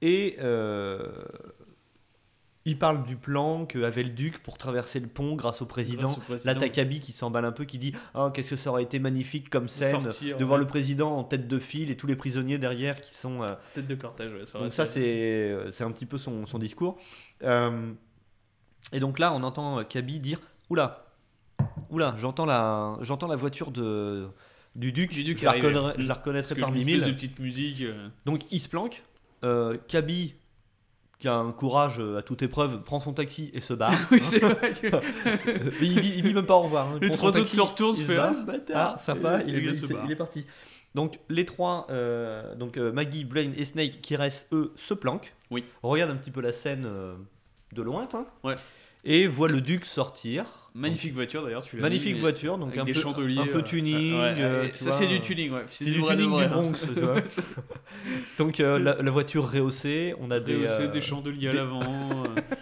[0.00, 1.10] et euh,
[2.64, 6.14] ils parlent du plan qu'avait le duc pour traverser le pont grâce au président.
[6.44, 9.50] Là, t'as qui s'emballe un peu, qui dit Oh, qu'est-ce que ça aurait été magnifique
[9.50, 10.64] comme scène sortir, de voir ouais.
[10.64, 13.42] le président en tête de file et tous les prisonniers derrière qui sont.
[13.42, 16.58] euh, Tête de cortège, ouais, ça Donc, ça, c'est c'est un petit peu son, son
[16.60, 16.98] discours.
[18.92, 20.38] Et donc là, on entend Kaby dire
[20.70, 21.11] Oula,
[21.92, 24.26] oula, j'entends la, j'entends la voiture de,
[24.74, 27.04] du duc, Du duc je, la reconnaîtrai- je la reconnaîtrai parmi mille.
[27.04, 27.82] de petite musique.
[27.82, 29.02] euh, Donc il se planque.
[29.44, 30.34] Euh, Kaby,
[31.18, 33.92] qui a un courage euh, à toute épreuve, prend son taxi et se barre.
[34.10, 34.86] Oui, c'est vrai que
[35.84, 36.88] il, dit, il dit même pas au revoir.
[36.88, 36.98] hein.
[37.00, 38.16] Les trois autres se retournent, il se fait.
[38.18, 39.60] Ah, bâtard Ah, sympa, il, est,
[40.04, 40.44] il est parti.
[40.94, 45.34] Donc les trois, euh, donc Maggie, Blaine et Snake qui restent eux se planquent.
[45.50, 45.64] Oui.
[45.82, 46.86] Regarde un petit peu la scène
[47.72, 48.26] de loin, toi.
[48.44, 48.56] Ouais.
[49.04, 50.44] Et voit le duc sortir.
[50.74, 53.62] Magnifique voiture d'ailleurs, tu l'as magnifique mais voiture, donc un des peu, un peu euh,
[53.62, 54.14] tuning.
[54.14, 55.64] ouais, euh, ça c'est euh, du tuning, ouais.
[55.68, 56.48] C'est du tuning du hein.
[56.48, 57.16] Bronx, tu vois.
[58.38, 60.56] Donc euh, la, la voiture rehaussée, on a des.
[60.56, 61.82] Rehaussé, euh, des chandeliers à l'avant.
[61.82, 62.40] euh.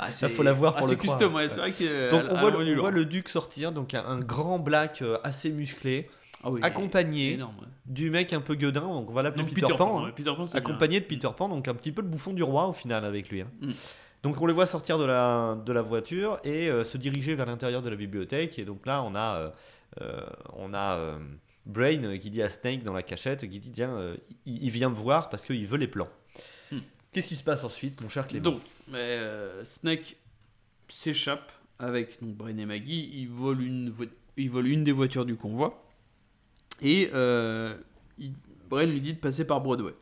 [0.00, 1.18] Ah, Ça, faut la voir ah, pour c'est le croire.
[1.18, 2.10] custom, ouais, c'est vrai que.
[2.12, 5.50] Donc on voit, le, on voit duc sortir, donc un, un grand black euh, assez
[5.50, 6.08] musclé,
[6.44, 7.66] Ah oui, accompagné énorme, ouais.
[7.86, 10.30] du mec un peu gueudin, donc on va l'appeler Donc Peter, Pan, hein, ouais, Peter
[10.36, 13.04] Pan, accompagné de Peter Pan, donc un petit peu le bouffon du roi au final
[13.04, 13.40] avec lui.
[13.40, 13.48] hein.
[13.60, 13.70] Mm.
[14.22, 17.46] Donc on les voit sortir de la, de la voiture et euh, se diriger vers
[17.46, 19.50] l'intérieur de la bibliothèque, et donc là on a, euh,
[20.02, 20.20] euh,
[20.54, 21.18] on a euh,
[21.66, 24.14] Brain qui dit à Snake dans la cachette, qui dit tiens,
[24.44, 26.08] il, il vient me voir parce qu'il veut les plans.
[26.72, 26.78] Mm.
[27.12, 28.42] Qu'est-ce qui se passe ensuite, mon cher Clément?
[28.44, 28.60] Donc,
[29.62, 30.16] Snake
[30.88, 33.10] s'échappe avec donc, Brain et Maggie.
[33.14, 34.04] Il vole une, vo-
[34.36, 35.84] il vole une des voitures du convoi.
[36.82, 37.10] Et
[38.18, 38.32] il-
[38.68, 39.92] Brain lui dit de passer par Broadway.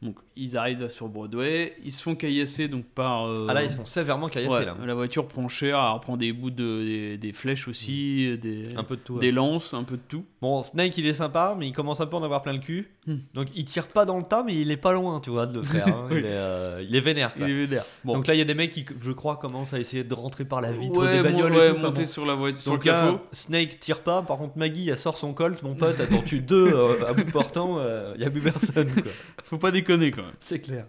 [0.00, 1.74] Donc, ils arrivent sur Broadway.
[1.84, 3.26] Ils se font caillasser donc, par.
[3.26, 4.76] euh, Ah là, ils sont sévèrement caillassés ouais, là.
[4.86, 5.76] La voiture prend cher.
[5.76, 9.14] Elle reprend des bouts de, des, des flèches aussi, des, Un peu de tout.
[9.14, 9.20] ouais.
[9.20, 10.24] des lances, un peu de tout.
[10.40, 12.60] Bon, Snake, il est sympa, mais il commence un peu à en avoir plein le
[12.60, 12.88] cul.
[13.08, 13.20] Hmm.
[13.32, 15.58] Donc, il tire pas dans le tas, mais il est pas loin, tu vois, de
[15.58, 15.88] le faire.
[15.88, 16.06] hein.
[16.10, 16.18] Oui.
[16.18, 17.32] il, est, euh, il est vénère.
[17.38, 17.82] Il est vénère.
[18.04, 18.12] Bon.
[18.14, 20.44] Donc là, il y a des mecs qui, je crois, commencent à essayer de rentrer
[20.44, 21.76] par la vitre ouais, des bagnoles ouais, et tout.
[21.78, 22.08] Enfin, monter bon.
[22.08, 23.18] sur la voiture, sur le Donc là.
[23.32, 24.20] Snake tire pas.
[24.22, 25.62] Par contre, Maggie, elle sort son colt.
[25.62, 27.78] Mon pote, attends-tu deux euh, à bout portant
[28.14, 29.12] Il y a plus personne, quoi.
[29.44, 30.36] Faut pas déconner quand même.
[30.40, 30.84] C'est clair.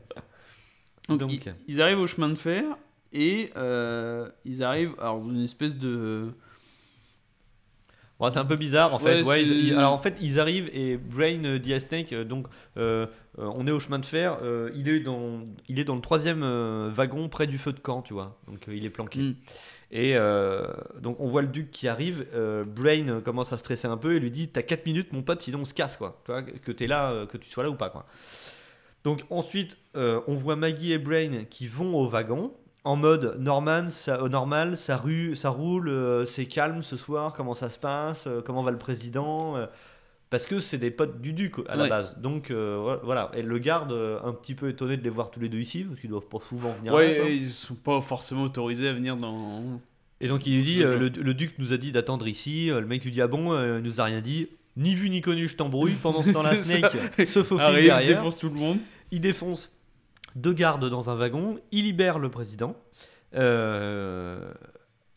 [1.07, 1.31] Donc, Donc.
[1.31, 2.65] ils, ils arrivent au chemin de fer
[3.13, 6.33] et euh, ils arrivent alors une espèce de
[8.29, 9.21] C'est un peu bizarre en fait.
[9.21, 12.25] Ouais, Ouais, ils- alors en fait, ils arrivent et Brain euh, dit à Snake euh,
[12.25, 12.47] donc
[12.77, 13.05] euh,
[13.37, 14.37] on est au chemin de fer.
[14.75, 16.41] il est dans il est dans le troisième
[16.89, 18.37] wagon près du feu de camp, tu vois.
[18.47, 19.19] Donc il est planqué.
[19.19, 19.35] Mm.
[19.91, 20.15] Et
[21.01, 22.25] donc on voit le duc qui arrive.
[22.67, 25.59] Brain commence à stresser un peu et lui dit t'as 4 minutes mon pote sinon
[25.61, 26.21] on se casse quoi.
[26.25, 28.05] Tu vois que t'es là, que tu sois là ou pas quoi.
[29.05, 32.51] Donc ensuite on voit Maggie et Brain qui vont au wagon.
[32.85, 37.33] En mode Norman, ça, euh, normal, ça, rue, ça roule, euh, c'est calme ce soir,
[37.35, 39.65] comment ça se passe, euh, comment va le président euh,
[40.29, 41.89] Parce que c'est des potes du duc à la Ouais.
[41.89, 42.17] base.
[42.19, 45.41] Donc euh, voilà, et le garde, euh, un petit peu étonné de les voir tous
[45.41, 47.29] les deux ici, parce qu'ils doivent pas souvent venir là, ouais quoi.
[47.29, 49.61] ils sont pas forcément autorisés à venir dans
[50.21, 52.79] Et donc il lui dit, euh, le, le duc nous a dit d'attendre ici, euh,
[52.79, 55.19] le mec lui dit, ah bon, euh, il nous a rien dit, ni vu ni
[55.19, 55.95] connu, je t'embrouille.
[56.01, 58.15] Pendant ce temps-là, Snake se faufile arrive derrière.
[58.17, 58.77] défonce tout le monde
[59.11, 59.69] Il défonce
[60.35, 62.75] deux gardes dans un wagon, il libère le président.
[63.35, 64.51] Euh,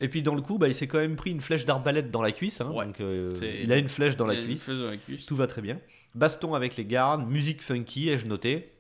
[0.01, 2.23] Et puis dans le coup, bah, il s'est quand même pris une flèche d'arbalète dans
[2.23, 2.61] la cuisse.
[2.61, 2.87] hein, Ouais.
[2.87, 4.65] donc, euh, il a une flèche dans la Il y a une cuisse.
[4.65, 5.27] flèche dans la cuisse.
[5.27, 5.79] Tout va très bien.
[6.17, 8.73] Baston avec les gardes, musique funky, ai-je noté?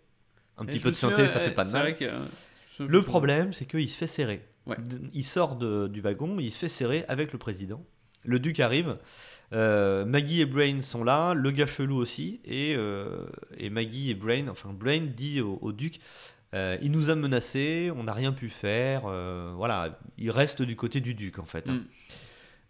[0.58, 1.96] Un Et petit peu de synthé, ça fait ouais, pas de mal.
[1.96, 2.18] que, euh,
[2.80, 4.44] Le problème, c'est qu'il se fait serrer.
[4.66, 4.76] Ouais.
[5.14, 7.84] Il sort de- du wagon, il se fait serrer avec le président.
[8.24, 8.96] Le duc arrive.
[9.52, 12.40] Euh, Maggie et Brain sont là, le gars chelou aussi.
[12.44, 13.26] Et, euh,
[13.58, 15.98] et Maggie et Brain, enfin Brain dit au, au duc
[16.54, 19.02] euh, Il nous a menacés, on n'a rien pu faire.
[19.56, 21.68] voilà, il reste du côté du duc en fait.
[21.68, 21.74] hein.
[21.74, 21.84] Mm.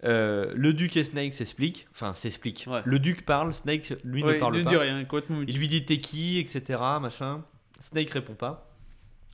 [0.05, 1.87] Le duc et Snake s'expliquent.
[1.93, 2.64] Enfin, s'expliquent.
[2.68, 2.83] Ouais.
[2.85, 4.70] Le duc parle, Snake lui Ouais, ne parle il pas.
[4.70, 6.80] dit rien, complètement Il lui dit t'es qui, etc.
[7.01, 7.45] Machin.
[7.78, 8.68] Snake répond pas.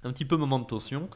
[0.04, 1.08] Un petit peu moment de tension.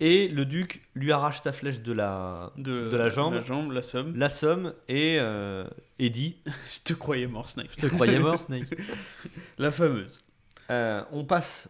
[0.00, 3.72] Et le duc lui arrache sa flèche de la, de, de la jambe, la jambe,
[3.72, 4.16] la somme.
[4.16, 5.64] l'assomme et, euh,
[5.98, 7.70] et dit Je te croyais mort, Snake.
[7.76, 8.68] Je te croyais mort, Snake.
[9.58, 10.20] La fameuse.
[10.70, 11.68] Euh, on passe.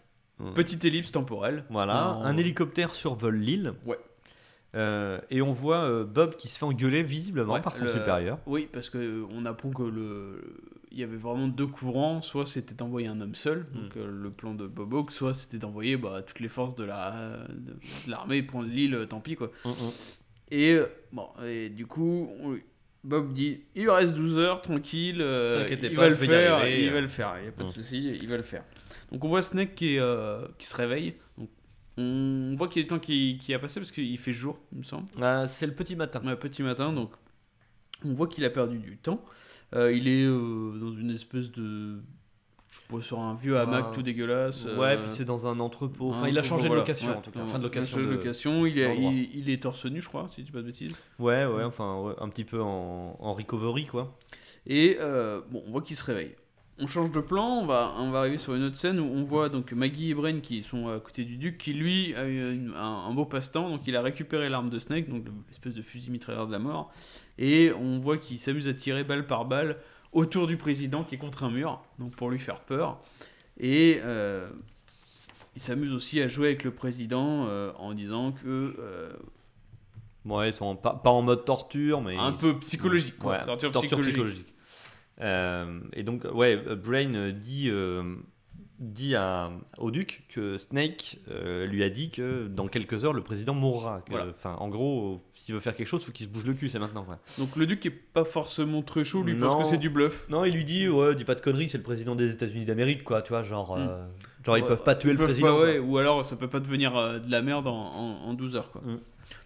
[0.55, 1.65] Petite ellipse temporelle.
[1.71, 3.73] Voilà, un hélicoptère survole l'île.
[3.87, 3.99] Ouais.
[4.75, 7.93] Euh, et on voit euh, Bob qui se fait engueuler visiblement Ouais, par son le-
[7.93, 8.39] supérieur.
[8.45, 10.43] Oui, parce que euh, on apprend que le
[10.97, 14.31] il y avait vraiment deux courants, soit c'était d'envoyer un homme seul, donc euh, le
[14.31, 17.77] plan de Bob Hawke, soit c'était d'envoyer bah, toutes les forces de la de,
[18.09, 19.51] l'armée prendre l'île, euh, tant pis quoi.
[19.65, 19.91] Mm, mm.
[20.53, 22.59] Et euh, bon, et du coup, on-
[23.05, 26.85] Bob dit il lui reste 12 heures, tranquille, euh, il pas, va le faire, arriver,
[26.87, 27.73] il va le faire, il n'y a pas de Mm.
[27.73, 28.65] souci, il va le faire.
[29.13, 31.51] Donc on voit Snake qui, est, euh, qui se réveille, donc,
[31.99, 34.59] on voit qu'il y a du temps qui, qui a passé parce qu'il fait jour,
[34.73, 35.09] il me semble.
[35.21, 36.21] Ah, c'est le petit matin.
[36.27, 37.13] Ouais, petit matin, donc
[38.05, 39.25] on voit qu'il a perdu du temps.
[39.75, 41.97] Euh, il est euh, dans une espèce de.
[42.69, 44.65] Je sur un vieux hamac tout dégueulasse.
[44.65, 46.11] Ouais, euh, puis c'est dans un entrepôt.
[46.11, 47.39] Enfin, un il a entrepôt, changé de location en tout cas.
[47.41, 47.99] ouais, Enfin, de location.
[47.99, 49.13] de location, il est, d'endroit.
[49.13, 50.95] il, il est torse nu, je crois, si je dis pas de bêtises.
[51.19, 54.17] Ouais, ouais, enfin, ouais, un petit peu en, en recovery quoi.
[54.67, 56.35] Et euh, bon, on voit qu'il se réveille.
[56.79, 59.23] On change de plan, on va, on va arriver sur une autre scène où on
[59.23, 62.53] voit donc Maggie et Brain qui sont à côté du duc, qui lui a eu
[62.55, 65.81] une- un, un beau passe-temps, donc il a récupéré l'arme de Snake, donc l'espèce de
[65.81, 66.93] fusil mitrailleur de la mort,
[67.39, 69.79] et on voit qu'il s'amuse à tirer balle par balle
[70.13, 73.01] autour du président qui est contre un mur, donc pour lui faire peur.
[73.59, 74.47] Et euh,
[75.55, 79.13] il s'amuse aussi à jouer avec le président euh, en disant que euh,
[80.27, 82.17] Ouais, ils sont pas, pas en mode torture, mais.
[82.19, 84.13] un peu psychologique, quoi, Ouais, torture, torture psychologique.
[84.15, 84.53] psychologique.
[85.21, 88.17] Euh, et donc, ouais, Brain dit, euh,
[88.79, 93.23] dit à- au duc que Snake euh, lui a dit que dans quelques heures, le
[93.23, 94.03] président mourra.
[94.03, 94.27] Que, Voilà.
[94.59, 96.79] En gros, s'il veut faire quelque chose, il faut qu'il se bouge le cul, c'est
[96.79, 97.05] maintenant.
[97.05, 97.19] quoi.
[97.39, 99.61] Donc le duc est pas forcément très chaud, lui pense Non.
[99.63, 100.27] que c'est du bluff.
[100.29, 103.03] Non, il lui dit, ouais, dis pas de conneries, c'est le président des États-Unis d'Amérique,
[103.03, 104.05] quoi, tu vois, genre, euh,
[104.45, 105.47] genre ils Ouais, peuvent pas tuer le président.
[105.47, 108.35] pas, ouais, ou alors ça peut pas devenir euh, de la merde en, en, en
[108.35, 108.71] 12 heures.
[108.71, 108.83] Quoi.
[108.85, 108.99] Mm.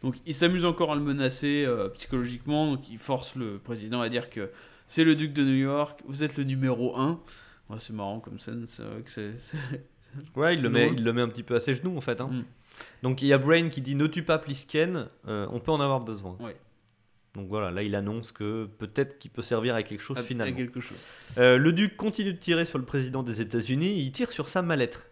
[0.03, 4.09] Donc il s'amuse encore à le menacer euh, psychologiquement, donc il force le président à
[4.09, 4.51] dire que
[4.91, 7.21] c'est le duc de New York, vous êtes le numéro 1.
[7.69, 9.35] Ouais, c'est marrant comme scène, c'est vrai que c'est...
[10.35, 12.21] Ouais, il le, met, il le met un petit peu à ses genoux en fait.
[12.21, 12.27] hein.
[12.33, 12.45] Mm.
[13.05, 15.81] Donc il y a Brain qui dit ne tue pas Plisken, euh, on peut en
[15.81, 16.37] avoir besoin.
[16.41, 16.57] Ouais.
[17.35, 20.23] Donc voilà, là il annonce que peut-être qu'il peut servir à quelque chose à- à
[20.25, 20.57] finalement.
[20.57, 20.99] quelque chose.
[21.39, 24.63] Euh, le duc continue de tirer sur le président des États-Unis, il tire sur sa
[24.63, 25.10] mallette.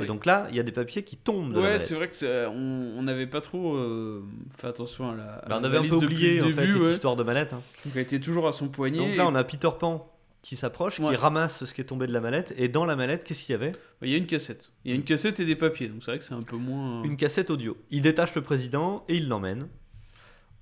[0.00, 0.08] Et Oui.
[0.08, 1.84] donc là, il y a des papiers qui tombent de la Ouais, mallette.
[1.86, 4.24] c'est vrai que c'est- on on n'avait pas trop euh,
[4.56, 5.24] fait attention à la.
[5.34, 6.82] à Bah, on la avait un valise peu depuis oublié le en fait début, cette
[6.82, 6.92] ouais.
[6.92, 7.52] histoire de mallette.
[7.52, 7.62] hein.
[7.84, 8.98] Donc elle était toujours à son poignet.
[8.98, 10.06] Donc là, on a Peter Pan
[10.42, 12.54] qui s'approche, qui ramasse ce qui est tombé de la mallette.
[12.56, 13.72] Et dans la mallette, qu'est-ce qu'il y avait?
[13.72, 14.70] Bah, Il y a une cassette.
[14.86, 16.56] Il y a une cassette et des papiers, donc c'est vrai que c'est un peu
[16.56, 17.02] moins.
[17.02, 17.76] Une cassette audio.
[17.90, 19.68] Il détache le président et il l'emmène.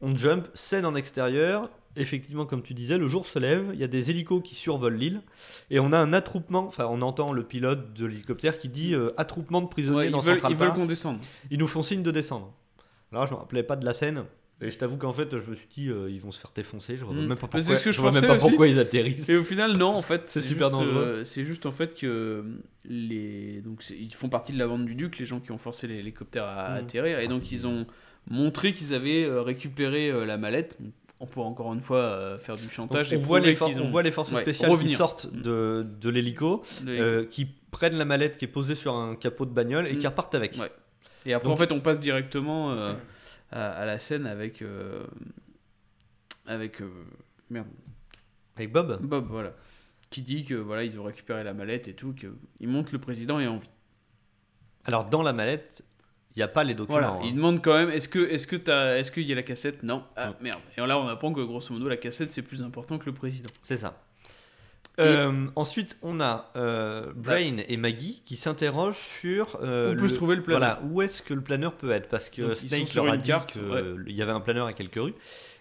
[0.00, 1.70] On jump, scène en extérieur.
[1.98, 4.96] Effectivement, comme tu disais, le jour se lève, il y a des hélicos qui survolent
[4.96, 5.20] l'île,
[5.70, 9.10] et on a un attroupement, enfin on entend le pilote de l'hélicoptère qui dit euh,
[9.16, 11.18] attroupement de prisonniers Ouais, dans veulent, Central ils veulent qu'on descende.
[11.50, 12.52] Ils nous font signe de descendre.
[13.12, 14.24] Alors je me rappelais pas de la scène,
[14.60, 16.96] et je t'avoue qu'en fait je me suis dit euh, ils vont se faire défoncer,
[16.96, 17.18] je vois Mm.
[17.26, 19.28] même pas pourquoi, ce que je je vois même pas pourquoi ils atterrissent.
[19.28, 21.02] Et au final, non, en fait, C'est super juste, dangereux.
[21.02, 22.44] euh, c'est juste en fait que
[22.84, 25.86] les donc ils font partie de la bande du duc, les gens qui ont forcé
[25.86, 26.76] l'hélicoptère à Mhm.
[26.84, 27.86] atterrir, et donc ils ont
[28.30, 30.78] montré qu'ils avaient récupéré la mallette.
[31.20, 33.12] On pourrait encore une fois euh, faire du Donc, chantage.
[33.12, 35.42] on, et voit les for- qu'ils on voit les forces Ouais, spéciales qui sortent Mm.
[35.42, 39.44] de, de l'hélico, de euh, qui prennent la mallette qui est posée sur un capot
[39.44, 39.98] de bagnole et Mm.
[39.98, 40.56] qui repartent avec.
[40.58, 40.70] Ouais.
[41.26, 42.92] Et après, Donc- en fait, on passe directement euh,
[43.50, 44.62] à, à la scène avec.
[46.46, 46.80] avec.
[47.50, 47.66] merde.
[48.56, 49.54] Avec Bob Bob, voilà.
[50.10, 53.38] Qui dit que voilà, ils ont récupéré la mallette et tout, qu'il montre le président
[53.40, 53.68] est en vie.
[54.84, 55.82] Alors dans la mallette,
[56.38, 57.00] il n'y a pas les documents.
[57.00, 57.20] Voilà, hein.
[57.24, 59.82] il demande quand même est-ce que est-ce que t'as est-ce qu'il y a la cassette?
[59.82, 60.04] Non.
[60.16, 60.60] Ah merde.
[60.76, 63.50] Et là, on apprend que grosso modo, la cassette c'est plus important que le président.
[63.64, 64.00] C'est ça.
[65.00, 69.58] Euh, ensuite, on a euh, Brain et Maggie qui s'interrogent sur.
[69.62, 72.08] euh, Où peut se trouver le planeur Voilà, où est-ce que le planeur peut être?
[72.08, 73.82] Parce que Donc, Snake leur a dit qu'il ouais.
[74.06, 75.14] y avait un planeur à quelques rues.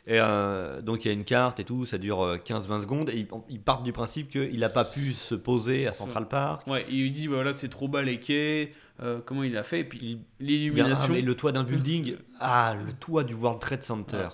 [0.10, 3.10] Et euh, donc il y a une carte et tout, ça dure euh, 15-20 secondes.
[3.10, 5.92] Et ils, ils partent du principe qu'il n'a pas pu se poser à.
[5.92, 6.66] Central Park.
[6.66, 8.72] Ouais, il lui dit voilà, c'est trop bas les quais.
[9.04, 9.82] euh, comment il a fait?
[9.82, 11.14] Et puis Il- l'illumination.
[11.16, 12.16] Ah, le toit d'un building.
[12.40, 14.30] Ah, le toit du World Trade Center.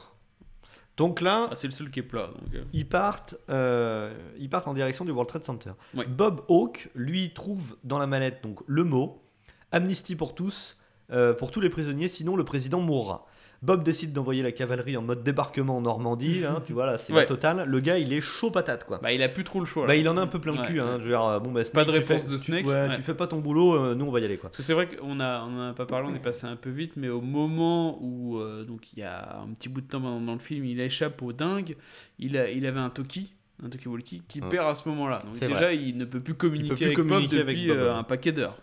[0.95, 2.27] Donc là, Ah, c'est le seul qui est plat.
[2.27, 5.71] Donc, euh, ils partent, euh, ils partent en direction du World Trade Center.
[5.95, 6.05] Ouais.
[6.05, 9.23] Bob Hawke, lui, trouve dans la mallette donc le mot
[9.71, 10.77] amnistie pour tous,
[11.13, 13.25] euh, pour tous les prisonniers, sinon le président mourra.
[13.61, 17.13] Bob décide d'envoyer la cavalerie en mode débarquement en Normandie, hein, tu vois là, c'est
[17.13, 17.21] Ouais.
[17.21, 17.63] la totale.
[17.65, 18.99] Le gars, il est chaud patate quoi.
[19.01, 19.87] Bah, il a plus trop le choix.
[19.87, 21.01] Bah, il en a un peu plein le Ouais, cul, hein, ouais.
[21.03, 22.95] genre, euh, bon, bah, Pas de tu réponse fais- de tu- Snake, ouais, ouais.
[22.97, 24.49] tu fais pas ton boulot, euh, nous on va y aller quoi.
[24.49, 26.57] Parce que c'est vrai qu'on a, on en a pas parlé, on est passé un
[26.57, 29.87] peu vite, mais au moment où, euh, donc il y a un petit bout de
[29.87, 31.77] temps dans, dans le film, il échappe au dingue,
[32.19, 33.31] il, a, il avait un Toki,
[33.65, 34.49] un Toki Walkie, qui Ouais.
[34.49, 35.21] perd à ce moment-là.
[35.25, 38.03] Donc déjà, il ne peut plus communiquer plus avec communiquer Bob avec depuis euh, un
[38.03, 38.57] paquet d'heures.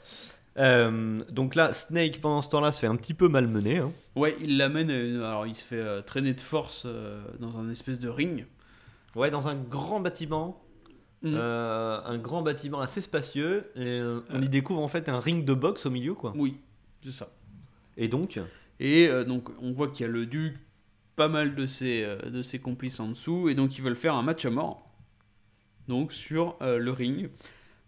[0.60, 3.78] Euh, donc là, Snake pendant ce temps-là se fait un petit peu malmener.
[3.78, 3.92] hein.
[4.14, 7.70] Ouais, il l'amène, euh, alors il se fait euh, traîner de force euh, dans un
[7.70, 8.46] espèce de ring.
[9.16, 10.62] Ouais, dans un grand bâtiment.
[11.24, 13.70] Euh, un grand bâtiment assez spacieux.
[13.74, 14.00] Et
[14.30, 16.32] on y découvre en fait un ring de boxe au milieu, quoi.
[16.36, 16.58] Oui,
[17.02, 17.30] c'est ça.
[17.96, 18.38] Et donc,
[18.78, 20.58] Et donc on voit qu'il y a le duc,
[21.16, 24.22] pas mal de ses, de ses complices en dessous, et donc ils veulent faire un
[24.22, 24.90] match à mort.
[25.88, 27.28] Donc sur le ring.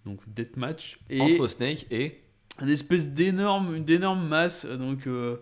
[0.05, 0.99] Donc death match.
[1.09, 2.21] Et entre Snake et.
[2.61, 5.37] Une espèce d'énorme, une d'énorme masse, euh, donc euh,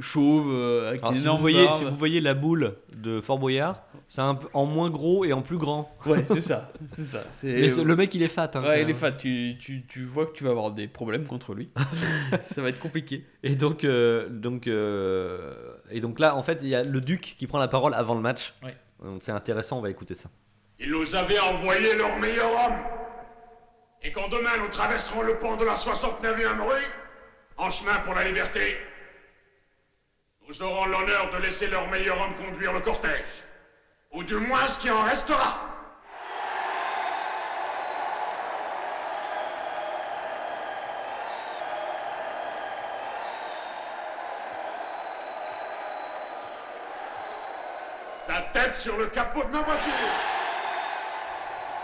[0.00, 1.78] chauve, euh, avec Alors, une si, vous voyez, barbe.
[1.78, 5.32] si vous voyez la boule de Fort Boyard, c'est un peu en moins gros et
[5.32, 5.96] en plus grand.
[6.06, 7.22] Ouais, c'est ça, c'est ça.
[7.32, 7.52] C'est...
[7.52, 8.50] Mais le mec, il est fat.
[8.54, 9.12] hein, Ouais, il est fat.
[9.12, 11.70] Tu, tu, tu vois que tu vas avoir des problèmes contre lui.
[12.40, 13.24] ça va être compliqué.
[13.42, 15.54] Et donc, euh, donc, euh,
[15.90, 18.14] et donc là, en fait, il y a le duc qui prend la parole avant
[18.14, 18.54] le match.
[18.64, 18.76] Ouais.
[19.04, 20.28] Donc c'est intéressant, on va écouter ça.
[20.78, 22.78] Ils nous avaient envoyé leur meilleur homme.
[24.02, 26.86] Et quand demain nous traverserons le pont de la 69e rue,
[27.58, 28.80] en chemin pour la liberté,
[30.48, 33.44] nous aurons l'honneur de laisser leur meilleur homme conduire le cortège.
[34.12, 35.66] Ou du moins ce qui en restera.
[48.16, 50.39] Sa tête sur le capot de ma voiture.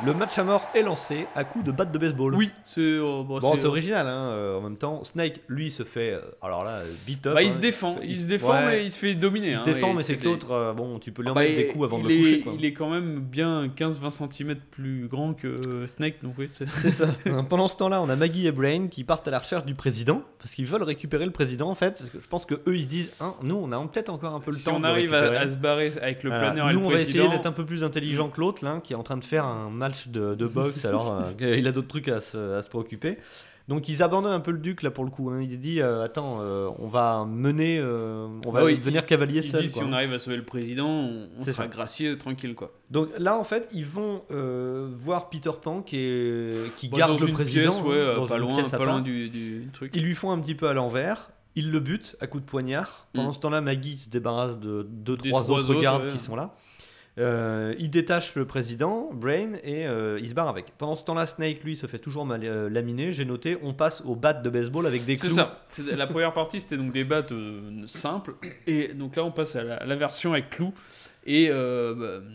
[0.05, 2.35] Le match à mort est lancé à coups de batte de baseball.
[2.35, 2.81] Oui, c'est.
[2.83, 5.03] euh, Bon, c'est- c'est original, hein, euh, en même temps.
[5.05, 6.13] Snake, lui, se fait.
[6.13, 7.33] euh, alors là, euh, beat up.
[7.35, 9.49] Bah, il hein, se défend, fait- il se défend, ouais, mais il se fait dominer.
[9.51, 11.35] il se hein, défend, et mais c'est que l'autre, euh, bon, tu peux lui en
[11.35, 12.41] Bah, mettre des coups avant il de le est, coucher.
[12.41, 12.53] Quoi.
[12.59, 16.69] Il est quand même bien 15-20 cm plus grand que Snake, donc oui, c'est.
[16.69, 17.07] Ça.
[17.49, 20.21] Pendant ce temps-là, on a Maggie et Brain qui partent à la recherche du président
[20.39, 21.97] parce qu'ils veulent récupérer le président en fait.
[21.99, 24.35] Parce que je pense que eux ils se disent, hein, nous on a peut-être encore
[24.35, 24.77] un peu le si temps.
[24.77, 27.01] on de le arrive à, se barrer avec le planeur et Nous, le on va
[27.01, 29.45] essayer d'être un peu plus intelligent que l'autre, là, qui est en train de faire
[29.47, 32.69] un match de, de boxe, alors euh, il a d'autres trucs à se, à se
[32.69, 33.19] préoccuper.
[33.69, 35.29] Donc ils abandonnent un peu le duc là pour le coup.
[35.31, 35.41] hein.
[35.43, 39.41] Il se dit, euh, attends, euh, on va mener, on va Ah oui, devenir cavalier
[39.41, 39.63] Il seul.
[39.63, 41.67] dit si on arrive à sauver le président, on, sera ça.
[41.67, 42.71] gracié, tranquille quoi.
[42.93, 47.27] Donc là en fait, ils vont voir Peter Pan qui, est, qui Bah, garde le
[47.33, 47.73] président.
[47.73, 49.03] pièce, ouais, hein, dans pas une loin, pièce pas loin part.
[49.03, 49.91] du, du truc.
[49.97, 51.31] Ils lui font un petit peu à l'envers.
[51.59, 53.07] Ils le butent à coups de poignard.
[53.15, 53.35] Pendant Mm.
[53.35, 56.11] ce temps-là, Maggie se débarrasse de deux, trois, trois autres autres, gardes ouais.
[56.11, 56.55] qui sont là.
[57.19, 60.67] Euh, il détache le président, Brain, et euh, il se barre avec.
[60.77, 63.11] Pendant ce temps-là, Snake, lui, se fait toujours mal, euh, laminer.
[63.13, 65.37] J'ai noté, on passe au bat de baseball avec des C'est clous.
[65.37, 65.61] ça.
[65.69, 68.35] C'est- La première partie, c'était donc des battes euh, simples.
[68.67, 70.75] Et donc là, on passe à la, à la version avec clous
[71.27, 72.27] et euh, bah,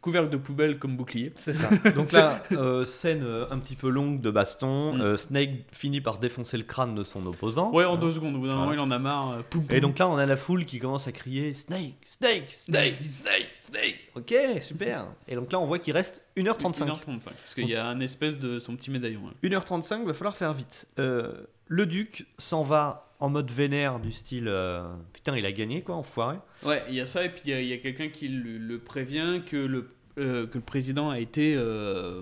[0.00, 1.32] couvercle de poubelle comme bouclier.
[1.36, 1.70] C'est ça.
[1.94, 4.94] Donc là, euh, scène euh, un petit peu longue de baston.
[4.94, 5.00] Mm.
[5.00, 7.70] Euh, Snake finit par défoncer le crâne de son opposant.
[7.72, 8.34] Ouais, en deux secondes.
[8.34, 9.42] Au bout d'un moment, il en a marre.
[9.44, 12.94] poum, Et donc là, on a la foule qui commence à crier Snake, Snake, Snake,
[12.96, 14.10] Snake, Snake.
[14.16, 15.06] Ok, super.
[15.28, 16.86] Et donc là, on voit qu'il reste 1h35.
[16.86, 17.24] 1h35.
[17.24, 19.22] Parce qu'il y a un espèce de son petit médaillon.
[19.28, 19.34] hein.
[19.44, 20.86] 1h35, va falloir faire vite.
[20.96, 24.82] Le duc s'en va en mode vénère du style euh,
[25.12, 26.36] putain, il a gagné quoi, enfoiré.
[26.66, 27.24] Ouais, il y a ça.
[27.24, 29.88] Et puis il y a- quelqu'un qui le, le prévient que le,
[30.18, 31.54] euh, que le président a été.
[31.56, 32.20] euh,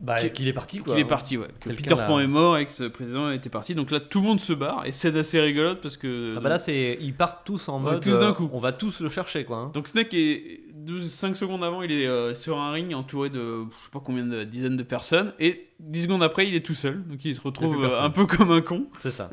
[0.00, 0.94] Bah, Qui- qu'il est parti quoi.
[0.94, 1.46] qu'il est parti, ouais.
[1.60, 3.74] Que Peter Pan est mort et que ce président était parti.
[3.76, 4.84] Donc là, tout le monde se barre.
[4.84, 6.34] Et c'est assez rigolote parce que.
[6.36, 8.02] Ah bah là, c'est ils partent tous en mode.
[8.02, 8.50] tous d'un coup.
[8.52, 9.58] On va tous le chercher quoi.
[9.58, 9.70] hein.
[9.74, 13.64] Donc Snake est 12, 5 secondes avant, il est euh, sur un ring entouré de
[13.78, 16.74] je sais pas combien de dizaines de personnes et 10 secondes après, il est tout
[16.74, 17.06] seul.
[17.06, 18.86] Donc il se retrouve euh, un peu comme un con.
[19.00, 19.30] C'est ça.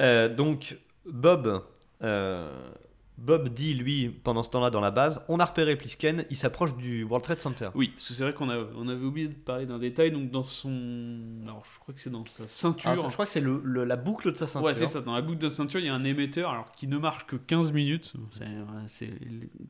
[0.00, 1.64] Euh, donc, Bob.
[3.18, 6.36] Euh, Bob dit, lui, pendant ce temps-là, dans la base, on a repéré Plisken, il
[6.36, 7.68] s'approche du World Trade Center.
[7.74, 10.30] Oui, parce que c'est vrai qu'on a, on avait oublié de parler d'un détail donc
[10.30, 10.68] dans son
[11.44, 12.90] alors je crois que c'est dans sa ceinture.
[12.90, 14.66] Alors, ça, je crois que c'est le, le- la boucle de sa ceinture.
[14.66, 15.00] Ouais, c'est ça.
[15.00, 17.36] Dans la boucle de ceinture, il y a un émetteur alors qui ne marche que
[17.36, 18.12] 15 minutes.
[18.86, 19.12] C'est, ouais,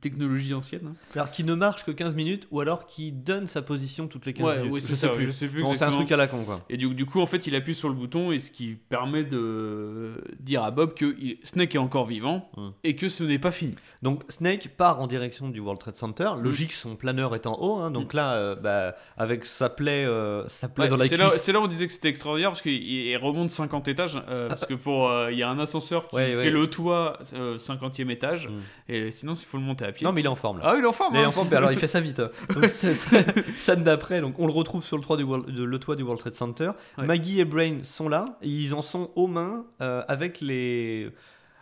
[0.01, 0.89] technologies anciennes.
[0.89, 0.95] hein.
[1.15, 4.33] Alors, qui ne marche que 15 minutes, ou alors qui donne sa position toutes les
[4.33, 4.73] 15 Ouais, minutes.
[4.73, 5.15] oui, je c'est sais ça.
[5.15, 5.27] plus.
[5.27, 6.61] Je sais plus Bon, c'est un truc à la con, quoi.
[6.69, 9.25] Et du, du coup, en fait, il appuie sur le bouton et ce qui permet
[9.25, 12.51] de dire à Bob que il- Snake est encore vivant
[12.85, 13.74] et que ce n'est pas fini.
[14.02, 16.31] Donc Snake part en direction du World Trade Center.
[16.36, 16.43] Mm.
[16.43, 17.77] Logique, son planeur est en haut.
[17.78, 21.16] hein, donc là, euh, bah, avec sa plaie, euh, sa plaie Ouais, dans la c'est,
[21.16, 21.40] là, cuisse.
[21.43, 24.20] c'est là où on disait que c'était extraordinaire parce qu'il il remonte 50 étages.
[24.28, 26.51] euh, parce que pour il y a un ascenseur qui Ouais, fait ouais.
[26.51, 28.48] le toit euh, 50e étage.
[28.48, 28.52] Mm.
[28.93, 30.05] Et sinon, il faut le monter à pied.
[30.05, 30.65] Non, mais il est en forme là.
[30.69, 31.15] Ah il est en forme.
[31.15, 31.28] Il est hein.
[31.28, 32.20] en forme, alors il fait ça vite.
[32.55, 35.65] Donc, c'est- c'est- scène d'après, donc on le retrouve sur le toit du World, de-
[35.65, 36.70] le toit du World Trade Center.
[36.98, 41.10] Maggie et Brain sont là, et ils en sont aux mains avec les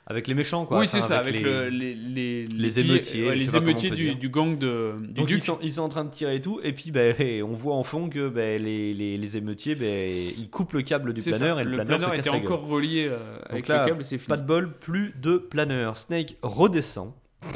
[0.08, 0.78] avec les méchants quoi.
[0.78, 4.56] oui, c'est Enfin, ça, avec, les- le- les, les, émeutiers, ouais, les émeutiers du, gang
[4.56, 5.38] de, du Donc duc.
[5.38, 7.74] ils sont, ils sont en train de tirer et tout, et puis ben, on voit
[7.74, 10.08] en fond que ben, les, les, les émeutiers, ben,
[10.38, 13.18] ils coupent le câble du planeur et le, le planeur, était encore relié euh,
[13.48, 14.28] avec là, le câble c'est fini.
[14.28, 15.96] Pas de bol, plus de planeur.
[15.96, 17.12] Snake redescend.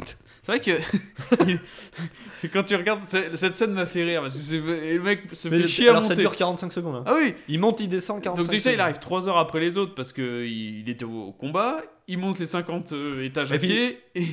[0.43, 0.71] C'est vrai que
[2.37, 5.47] c'est quand tu regardes cette scène m'a fait rire parce que et le mec se
[5.49, 6.21] Mais fait chier à alors ça monter.
[6.23, 6.95] dure 45 secondes.
[6.95, 7.03] hein.
[7.05, 7.35] Ah oui.
[7.47, 10.13] Il monte, il descend 45 Donc déjà il arrive 3 heures après les autres parce
[10.13, 11.77] que il il était au combat,
[12.07, 14.25] il monte les 50 euh, étages à Et puis- pied et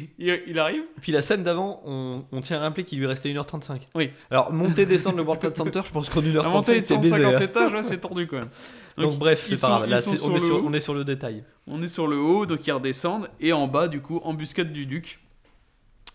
[0.47, 0.83] il, arrive.
[1.03, 3.83] Puis la scène d'avant, on, on tient à rappeler qu'il lui restait 1h35.
[3.95, 4.11] Oui.
[4.31, 6.97] Alors, monter, descendre le World Trade Center, je pense qu'en 1h35, La montée de c'est
[6.97, 7.11] baisé.
[7.11, 7.45] 150 hein.
[7.45, 8.49] étages, ouais, c'est tendu quand même.
[8.97, 9.89] Donc, bref, c'est pas grave.
[9.91, 11.45] Là, on, est sur, on est sur le détail.
[11.67, 14.87] On est sur le haut, donc ils redescendent et en bas du coup embuscade du
[14.87, 15.21] duc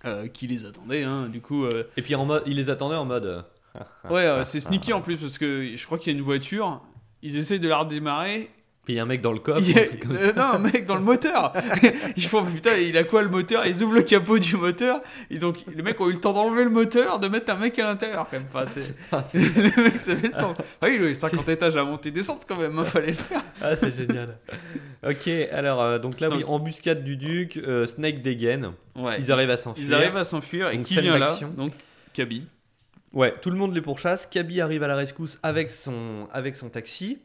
[0.06, 1.04] euh, qui les attendait.
[1.04, 1.66] Hein, du coup.
[1.66, 3.26] euh, Et puis, en mode, il les attendait en mode.
[3.26, 3.42] euh,
[4.10, 6.82] Ouais, c'est sneaky en plus parce que je crois qu'il y a une voiture.
[7.22, 8.50] Ils essayent de la redémarrer.
[8.86, 9.62] Puis il y a un mec dans le coffre.
[9.62, 10.24] Il y a- un truc comme ça.
[10.26, 11.54] euh, non, un mec dans le moteur.
[12.18, 13.66] Ils font putain, il a quoi le moteur?
[13.66, 15.00] Ils ouvrent le capot du moteur.
[15.40, 17.86] Donc les mecs ont eu le temps d'enlever le moteur, de mettre un mec à
[17.86, 18.48] l'intérieur quand même.
[18.54, 20.54] Enfin, c'est Ah, c'est- les mecs, ça fait le temps.
[20.82, 22.76] Ah oui, le 50 étages à monter descendre quand même.
[22.78, 23.42] Il fallait le faire.
[23.62, 24.38] Ah, c'est génial.
[25.08, 28.72] ok, alors, euh, donc là, oui, embuscade du duc, euh, Snake dégaine.
[28.98, 29.16] Ouais.
[29.20, 29.86] Ils arrivent à s'enfuir.
[29.88, 31.34] Ils arrivent à s'enfuir et Donc, qui vient là?
[31.56, 31.72] Donc
[32.14, 32.48] Kaby.
[33.14, 34.26] Ouais, tout le monde les pourchasse.
[34.26, 37.20] Kaby arrive à la rescousse avec son, avec son taxi.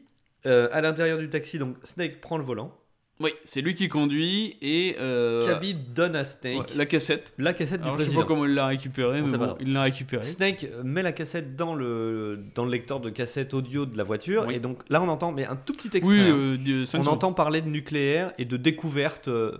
[0.45, 2.73] Euh, à l'intérieur du taxi, donc Snake prend le volant.
[3.21, 7.33] Oui, c'est lui qui conduit et euh, Kaby donne à Snake ouais, la cassette.
[7.37, 8.21] la cassette Alors, du je sais président.
[8.21, 9.61] pas comment il l'a récupéré, On mais sait pas bon, trop.
[9.61, 10.23] il l'a récupéré.
[10.23, 14.45] Snake met la cassette dans le, dans le lecteur de cassette audio de la voiture.
[14.47, 14.55] Oui.
[14.55, 16.15] Et donc là, on entend mais un tout petit extrait.
[16.15, 16.33] Oui, hein.
[16.33, 17.15] euh, de- cinq on secondes.
[17.15, 19.51] entend parler de nucléaire et de découverte, euh,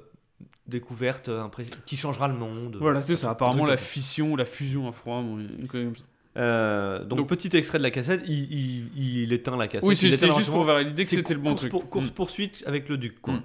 [0.67, 2.77] découverte euh, impré- qui changera le monde.
[2.79, 3.31] Voilà, c'est ça.
[3.31, 6.03] Apparemment, la fission, la fusion à froid, bon, une connerie comme ça.
[6.37, 9.87] Euh, donc, Donc- petit extrait de la cassette, il, il- il éteint la cassette.
[9.87, 11.71] Oui, c'est- juste pour valider que c'était le bon course truc.
[11.71, 12.09] pour- course Mm.
[12.11, 13.19] poursuite avec le duc.
[13.21, 13.33] quoi.
[13.35, 13.43] Mm.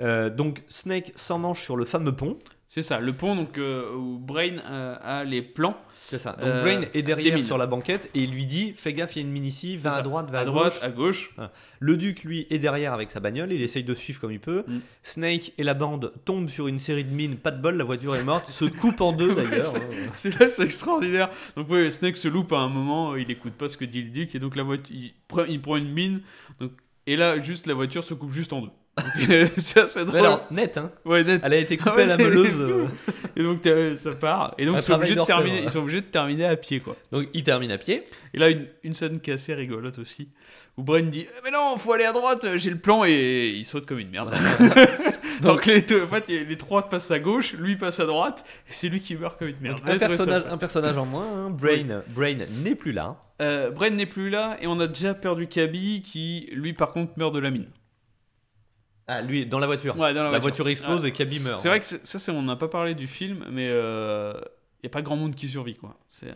[0.00, 2.36] Euh, donc Snake s'emmanche sur le fameux pont.
[2.66, 5.76] C'est ça, le pont donc euh, où Brain euh, a les plans.
[6.00, 6.32] C'est ça.
[6.32, 9.20] Donc Euh, Brain est derrière sur la banquette et il lui dit Fais gaffe, il
[9.20, 10.82] y a une mine ici, va à droite, va à, à droite, gauche.
[10.82, 11.34] à gauche.
[11.78, 14.64] Le duc, lui, est derrière avec sa bagnole, il essaye de suivre comme il peut.
[14.66, 14.78] Mm.
[15.02, 18.16] Snake et la bande tombent sur une série de mines, pas de bol, la voiture
[18.16, 19.66] est morte, se coupe en deux d'ailleurs.
[19.66, 19.82] c'est-.
[20.14, 21.30] C'est là, c'est extraordinaire.
[21.56, 24.08] Donc, ouais, Snake se loupe à un moment, il écoute pas ce que dit le
[24.10, 26.22] duc, et donc la voiture, il prend, il prend une mine,
[26.60, 26.72] donc,
[27.06, 28.70] et là, juste la voiture se coupe juste en deux.
[29.58, 30.16] c'est assez Mais drôle.
[30.18, 30.92] alors, net, hein.
[31.04, 31.40] ouais, net.
[31.44, 32.70] Elle a été Ah coupée ouais, à la meuleuse.
[32.70, 32.86] euh.
[33.36, 33.58] Et donc
[33.96, 34.54] ça part.
[34.58, 36.94] Et donc ils sont, obligés de terminer, ils sont obligés de terminer à pied quoi.
[37.10, 38.04] Donc, il termine à pied.
[38.32, 40.28] Et là une, une scène qui est assez rigolote aussi.
[40.76, 43.64] Où Brain dit Eh, Mais non, faut aller à droite, j'ai le plan et il
[43.64, 44.32] saute comme une merde.
[45.42, 48.72] donc les, deux- en fait, les trois passent à gauche, lui passe à droite, et
[48.72, 49.80] c'est lui qui meurt comme une merde.
[49.84, 51.26] Donc, ça personnage, un personnage en moins.
[51.46, 51.50] hein.
[51.50, 53.16] Brain, Brain n'est plus là.
[53.42, 57.12] Euh, Brain n'est plus là et on a déjà perdu Kaby qui lui par contre
[57.16, 57.66] meurt de la mine.
[59.06, 59.96] Ah, lui, dans la voiture.
[59.98, 60.64] Ouais, dans la la voiture.
[60.64, 61.08] voiture explose Ouais.
[61.08, 61.60] et Kaby meurt.
[61.60, 64.34] C'est vrai que ça, c'est, on n'a pas parlé du film, mais il
[64.84, 65.96] n'y a pas grand monde qui survit, quoi.
[66.10, 66.26] C'est,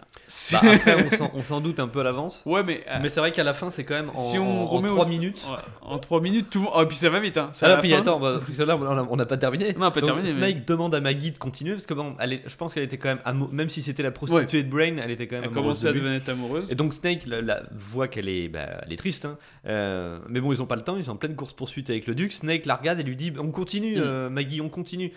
[0.53, 0.97] Bah, après,
[1.35, 2.43] on s'en- doute un peu à l'avance.
[2.47, 4.63] ouais, mais, euh, Mais c'est vrai qu'à la fin, c'est quand même en, si on
[4.63, 5.47] en, remet 3 au- minutes.
[5.51, 6.75] Ouais, en 3 minutes, tout le monde...
[6.77, 7.51] Oh, et puis ça va vite, hein.
[7.63, 7.99] Ah puis fin.
[7.99, 8.77] attends, bah, là,
[9.11, 9.73] on n'a pas terminé.
[9.75, 12.33] Non, pas Donc, terminé, mais- Snake demande à Maggie de continuer parce que bon, elle
[12.35, 14.97] est- je pense qu'elle était quand même, amo- même si c'était la prostituée de Brain,
[15.03, 16.71] elle était quand même Elle commençait à devenir amoureuse.
[16.71, 19.37] Et donc Snake la, la- voit qu'elle est, bah, elle est triste, hein.
[19.67, 22.07] Euh, mais bon, ils ont pas le temps, ils sont en pleine course poursuite avec
[22.07, 22.33] le duc.
[22.33, 24.03] Snake la regarde et lui dit, on continue, Mm.
[24.05, 25.13] euh, Maggie, on continue.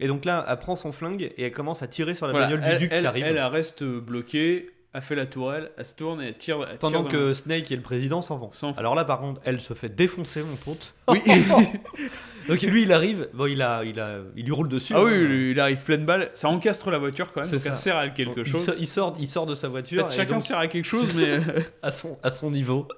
[0.00, 2.48] Et donc là, elle prend son flingue et elle commence à tirer sur la Voilà,
[2.48, 3.24] bagnole elle, du duc elle, qui arrive.
[3.24, 6.58] elle, elle reste bloquée, a fait la tourelle, elle se tourne et elle tire.
[6.62, 8.50] elle tire pendant dans- que Snake et le président s'en vont.
[8.52, 8.72] S'en.
[8.72, 10.94] Alors là, par contre, elle se fait défoncer, mon pote.
[11.08, 11.20] Oui.
[12.48, 14.92] donc lui, il arrive, bon, il a, il a, il lui roule dessus.
[14.96, 15.16] Ah oui, hein.
[15.30, 16.30] il il arrive pleine balle.
[16.34, 17.80] Ça encastre la voiture quand même, C'est donc elle ça.
[17.80, 18.64] sert à quelque Donc, chose.
[18.64, 20.06] sort- Il sort, il sort de sa voiture.
[20.08, 21.38] et chacun donc- sert à quelque chose, mais.
[21.82, 22.88] à son, à son niveau.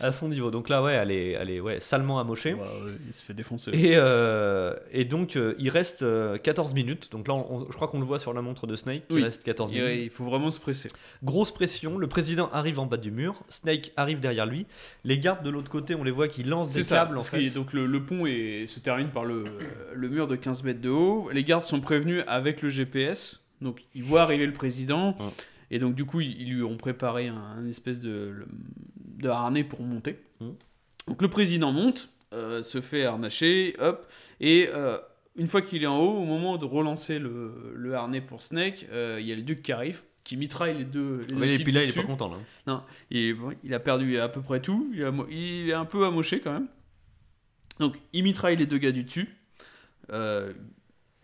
[0.00, 0.50] à son niveau.
[0.50, 2.52] Donc là, ouais, elle est, elle est ouais, salement amochée.
[2.54, 3.70] Bah, ouais, il se fait défoncer.
[3.72, 7.10] Et, euh, et donc, euh, il reste euh, 14 minutes.
[7.12, 9.02] Donc là, on- on- je crois qu'on le voit sur la montre de Snake.
[9.10, 9.22] Il Oui.
[9.24, 9.88] reste 14 Et minutes.
[9.88, 10.90] ouais, il faut vraiment se presser.
[11.24, 11.96] Grosse pression.
[11.96, 13.42] Le président arrive en bas du mur.
[13.48, 14.66] Snake arrive derrière lui.
[15.04, 17.16] Les gardes de l'autre côté, on les voit qui lancent des ça, câbles.
[17.16, 17.38] En fait.
[17.48, 19.44] que donc le, le pont est- se termine par le,
[19.94, 21.30] le mur de 15 mètres de haut.
[21.32, 25.26] Les gardes sont prévenus avec le GPS, donc ils voient arriver le président, Ouais.
[25.70, 28.46] et donc du coup ils, lui ont préparé un, un espèce de,
[29.16, 30.20] de harnais pour monter.
[30.40, 30.48] Mm.
[31.08, 34.06] Donc le président monte, euh, se fait harnacher, hop,
[34.40, 34.98] et euh,
[35.36, 38.86] une fois qu'il est en haut, au moment de relancer le, le harnais pour Snake,
[38.92, 41.20] euh, il y a le duc qui arrive, qui mitraille les deux.
[41.20, 42.32] Les deux Ouais, et types puis là, il est pas content.
[42.66, 42.84] Là.
[43.10, 44.90] Il, bon, il a perdu à peu près tout.
[44.94, 46.68] Il, a il est un peu amoché quand même.
[47.78, 49.28] Donc, il mitraille les deux gars du dessus.
[50.10, 50.52] Euh,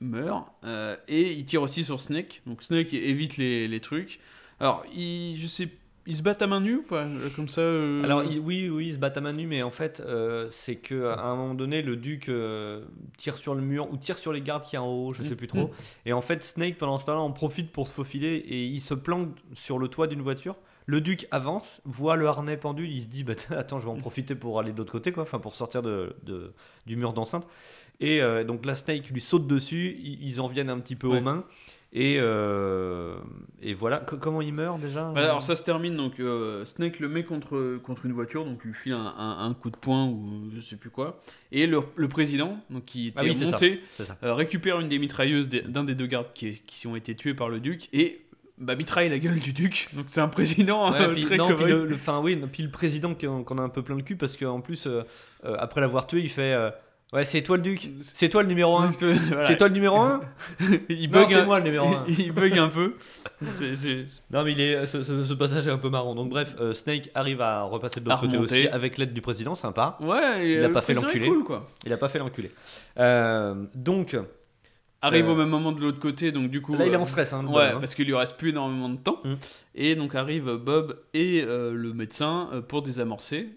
[0.00, 0.48] meurt.
[0.64, 2.42] euh, et il tire aussi sur Snake.
[2.46, 4.20] Donc, Snake évite les, les trucs.
[4.58, 5.68] Alors, il, je sais,
[6.10, 7.60] il se bat à main nue ou pas Euh, Comme ça.
[7.62, 10.48] euh, Alors il- oui, oui, ils se battent à main nue, mais en fait, euh,
[10.50, 12.84] c'est que à un moment donné, le duc euh,
[13.16, 15.36] tire sur le mur ou tire sur les gardes qui sont en haut, je sais
[15.36, 15.68] plus trop.
[15.68, 15.70] Mm.
[16.06, 18.94] Et en fait, Snake pendant ce temps-là en profite pour se faufiler et il se
[18.94, 20.56] planque sur le toit d'une voiture.
[20.86, 23.96] Le duc avance, voit le harnais pendu, il se dit bah, attends, je vais en
[23.96, 26.52] profiter pour aller de l'autre côté, quoi, enfin pour sortir de, de-
[26.86, 27.46] du mur d'enceinte.
[28.02, 31.18] Et donc là, Snake lui saute dessus, ils, ils en viennent un petit peu Ouais.
[31.18, 31.44] aux mains.
[31.92, 33.16] Et, euh,
[33.60, 37.00] et voilà, Co- comment il meurt déjà bah, alors ça se termine donc euh, Snake
[37.00, 39.76] le met contre, contre une voiture donc il lui file un, un- un coup de
[39.76, 41.18] poing ou je sais plus quoi
[41.50, 43.50] et le, le président donc qui était Ah oui, c'est ça.
[43.52, 44.16] monté ça.
[44.22, 47.48] euh, récupère une des mitrailleuses d'un des deux gardes qui, qui ont été tués par
[47.48, 48.20] le duc et
[48.58, 49.88] bah, mitraille la gueule du duc.
[49.94, 52.70] Donc c'est un président Ouais, euh, puis, très non, puis le, le- oui, puis le
[52.70, 55.02] président qu'on qu'on a un peu plein le cul parce qu'en plus, euh,
[55.44, 56.70] euh, après l'avoir tué, il fait euh,
[57.12, 58.88] Ouais, c'est toi le duc, c'est toi le numéro 1.
[59.00, 59.46] Voilà.
[59.48, 60.20] C'est toi le numéro 1
[60.88, 62.04] il bug c'est un- moi le numéro 1.
[62.08, 62.94] il bug un peu.
[64.30, 66.14] Non, mais il est, ce, passage est un peu marrant.
[66.14, 69.54] Donc, bref, euh, Snake arrive à repasser de l'autre côté aussi avec l'aide du président,
[69.56, 69.98] sympa.
[70.00, 71.26] Ouais, et, Il a pas fait l'enculé.
[71.26, 71.60] cool.
[71.84, 72.50] Il a pas fait l'enculé.
[72.98, 74.16] Euh, donc,
[75.02, 76.76] Arrive Euh, au même moment de l'autre côté, donc du coup.
[76.76, 77.32] là, il est euh, en stress.
[77.32, 77.80] Hein, le Ouais, hein.
[77.80, 79.20] parce qu'il lui reste plus énormément de temps.
[79.24, 79.34] Mm.
[79.74, 83.48] Et donc arrivent Bob et le médecin pour désamorcer.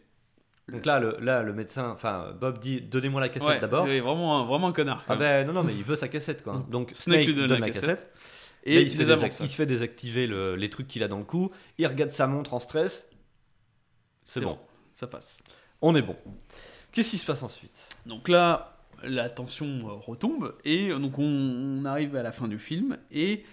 [0.71, 3.83] Donc là le, là, le médecin, enfin, Bob dit Donnez-moi la cassette Ouais, d'abord.
[3.85, 5.03] ouais, vraiment, vraiment un connard.
[5.09, 6.53] Ah ben non, non, mais il veut sa cassette quoi.
[6.53, 6.69] Mm.
[6.69, 7.89] Donc Snake Snake, lui donne, donne la cassette.
[7.89, 8.13] cassette.
[8.65, 11.17] Et il, se fait désac- il se fait désactiver le- les trucs qu'il a dans
[11.17, 11.51] le cou.
[11.77, 13.09] Il regarde sa montre en stress.
[14.23, 14.57] C'est bon.
[14.93, 15.39] Ça passe.
[15.81, 16.15] On est bon.
[16.93, 17.85] Qu'est-ce qui se passe ensuite?
[18.05, 22.47] Donc là, la tension euh, retombe et euh, donc on, on arrive à la fin
[22.47, 23.43] du film et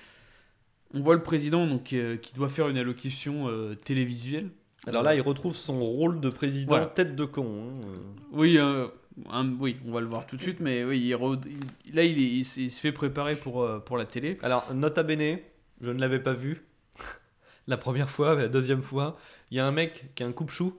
[0.94, 4.50] on voit le président donc euh, qui doit faire une allocution euh, télévisuelle.
[4.86, 6.86] Alors là, il retrouve son rôle de président Voilà.
[6.86, 7.44] tête de con.
[7.46, 7.86] hein.
[8.32, 8.88] Oui, euh,
[9.30, 11.40] un- oui, on va le voir tout de suite, mais oui, il re-
[11.86, 14.38] il- là il, il se fait préparer pour, euh, pour la télé.
[14.42, 15.38] Alors, nota bene,
[15.82, 16.64] je ne l'avais pas vu.
[17.66, 19.18] la première fois, la deuxième fois,
[19.50, 20.74] il y a un mec qui a un coupe-chou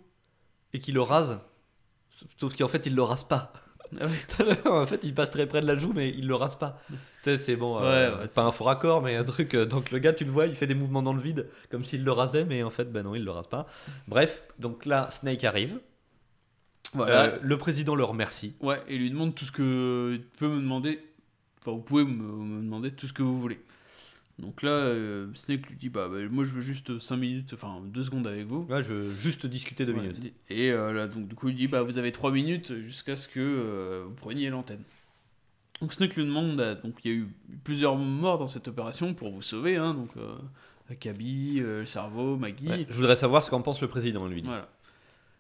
[0.73, 1.39] et qui le rase.
[2.39, 3.53] Sauf qu'en fait, il le rase pas.
[3.99, 6.81] Ah en fait, il passe très près de la joue, mais il le rase pas.
[6.89, 9.53] Tu sais, c'est bon, euh, Ouais, pas un faux raccord, mais un truc.
[9.53, 11.83] euh, donc le gars, tu le vois, il fait des mouvements dans le vide, comme
[11.83, 13.67] s'il le rasait, mais en fait, ben non, il le rase pas.
[14.07, 15.79] Bref, donc là, Snake arrive.
[16.93, 17.23] Voilà.
[17.25, 18.53] Euh, le président le remercie.
[18.61, 20.17] Ouais, et lui demande tout ce que.
[20.17, 20.99] Tu peux me demander.
[21.59, 23.61] Enfin, vous pouvez me, me demander tout ce que vous voulez.
[24.41, 27.79] Donc là, euh, Snake lui dit bah, bah, moi je veux juste 5 minutes, enfin
[27.85, 28.65] 2 secondes avec vous.
[28.69, 30.19] Ouais, je veux juste discuter deux Ouais, minutes.
[30.19, 33.15] di- Et euh, là, donc du coup, il dit bah vous avez 3 minutes jusqu'à
[33.15, 34.81] ce que euh, vous preniez l'antenne.
[35.79, 37.27] Donc Snake lui demande, bah, donc il y a eu
[37.63, 40.09] plusieurs morts dans cette opération pour vous sauver, hein, donc
[40.99, 42.67] Kaby, le cerveau, Maggie.
[42.67, 44.41] Ouais, je voudrais savoir ce qu'en pense le président, lui.
[44.41, 44.47] dit.
[44.47, 44.67] Voilà.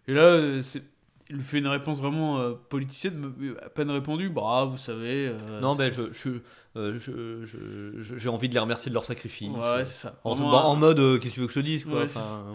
[0.07, 0.83] Et là, c'est-
[1.31, 3.33] il fait une réponse vraiment euh, politicienne,
[3.65, 5.27] à peine répondue, bah vous savez.
[5.29, 6.29] euh, Non, ben, je, je,
[6.77, 9.49] euh, je- je- je- j'ai envie de les remercier de leur sacrifice.
[9.49, 10.19] Ouais, c'est ça.
[10.23, 12.01] En, bah, en mode, euh, qu'est-ce que tu veux que je te dise, quoi.
[12.01, 12.45] Ouais, c'est enfin,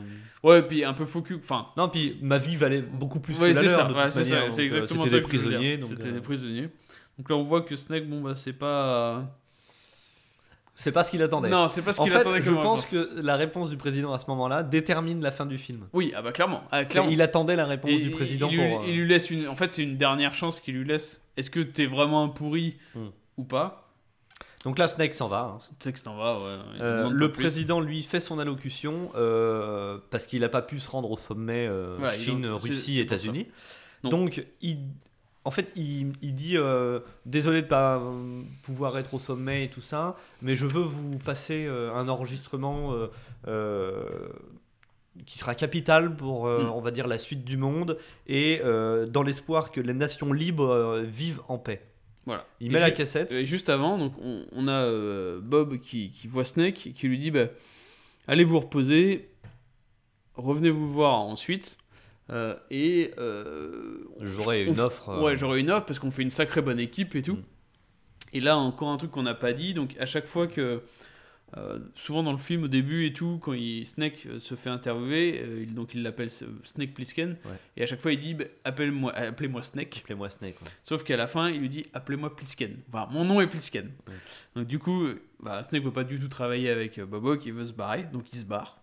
[0.43, 1.39] Ouais, puis un peu focus.
[1.43, 4.11] Enfin, Non, puis ma vie valait beaucoup plus ouais, que la leur, ça, de ouais,
[4.11, 5.79] c'est ça, c'est exactement C'était ça des prisonniers.
[5.79, 6.69] donc, C'était des prisonniers.
[7.19, 9.25] Donc là, on voit que Snake, bon, bah, c'est pas.
[10.79, 11.49] C'est pas ce qu'il attendait.
[11.49, 14.13] Non, c'est pas ce en qu'il fait, attendait je pense que la réponse du président
[14.13, 15.89] à ce moment-là détermine la fin du film.
[15.95, 16.63] Oui, ah bah clairement.
[16.71, 17.11] ah, clairement.
[17.11, 18.81] Il attendait la réponse Et- du président il, lui, pour.
[18.83, 19.49] euh, il lui laisse une.
[19.49, 21.27] En fait, c'est une dernière chance qu'il lui laisse.
[21.39, 23.07] Est-ce que t'es vraiment un pourri Hmm.
[23.39, 23.83] ou pas?
[24.65, 25.57] Donc là, Snake s'en va.
[25.59, 25.75] hein.
[25.83, 26.45] Que t'en vas, ouais.
[26.81, 31.11] Euh, le président, lui, fait son allocution euh, parce qu'il n'a pas pu se rendre
[31.11, 31.69] au sommet
[32.19, 33.47] Chine, Russie, pour États-Unis.
[34.05, 34.79] Donc, il,
[35.47, 39.69] en fait, il, il dit euh, désolé de pas euh, pouvoir être au sommet et
[39.71, 42.93] tout ça, mais je veux vous passer euh, un enregistrement
[45.25, 46.71] qui sera capital pour, Mm.
[46.71, 47.97] on va dire, la suite du monde
[48.27, 48.61] et
[49.09, 51.81] dans l'espoir que les nations libres vivent en paix.
[52.27, 52.45] Voilà.
[52.61, 53.31] Il Et met la cassette.
[53.31, 54.91] Et juste avant, donc on, on a
[55.39, 57.47] Bob qui, qui voit Snake, qui lui dit bah,
[58.27, 59.31] allez vous reposer,
[60.35, 61.79] revenez vous voir ensuite.
[62.31, 65.09] Euh, et euh, J'aurai on une offre.
[65.11, 67.37] euh, Ouais, j'aurai une offre parce qu'on fait une sacrée bonne équipe et tout.
[67.37, 67.45] Mm.
[68.33, 69.75] Et là, encore un truc qu'on n'a pas dit.
[69.75, 70.83] Donc, à chaque fois que.
[71.95, 75.73] souvent dans le film, au début et tout, quand il, Snake se fait interviewer, il,
[75.75, 77.37] donc il l'appelle Snake Plissken.
[77.45, 77.53] Ouais.
[77.77, 80.01] Et à chaque fois, il dit bah, appelle-moi, appelez-moi Snake.
[80.03, 80.61] Appelez-moi Snake.
[80.61, 80.69] ouais.
[80.83, 82.77] Sauf qu'à la fin, il lui dit appelez-moi Plisken.
[82.93, 83.87] Enfin, mon nom est Plisken.
[84.09, 84.15] Ouais.
[84.57, 85.07] Donc du coup,
[85.41, 88.33] bah, Snake veut pas du tout travailler avec euh, Bobo qui veut se barrer, donc
[88.33, 88.81] il se barre.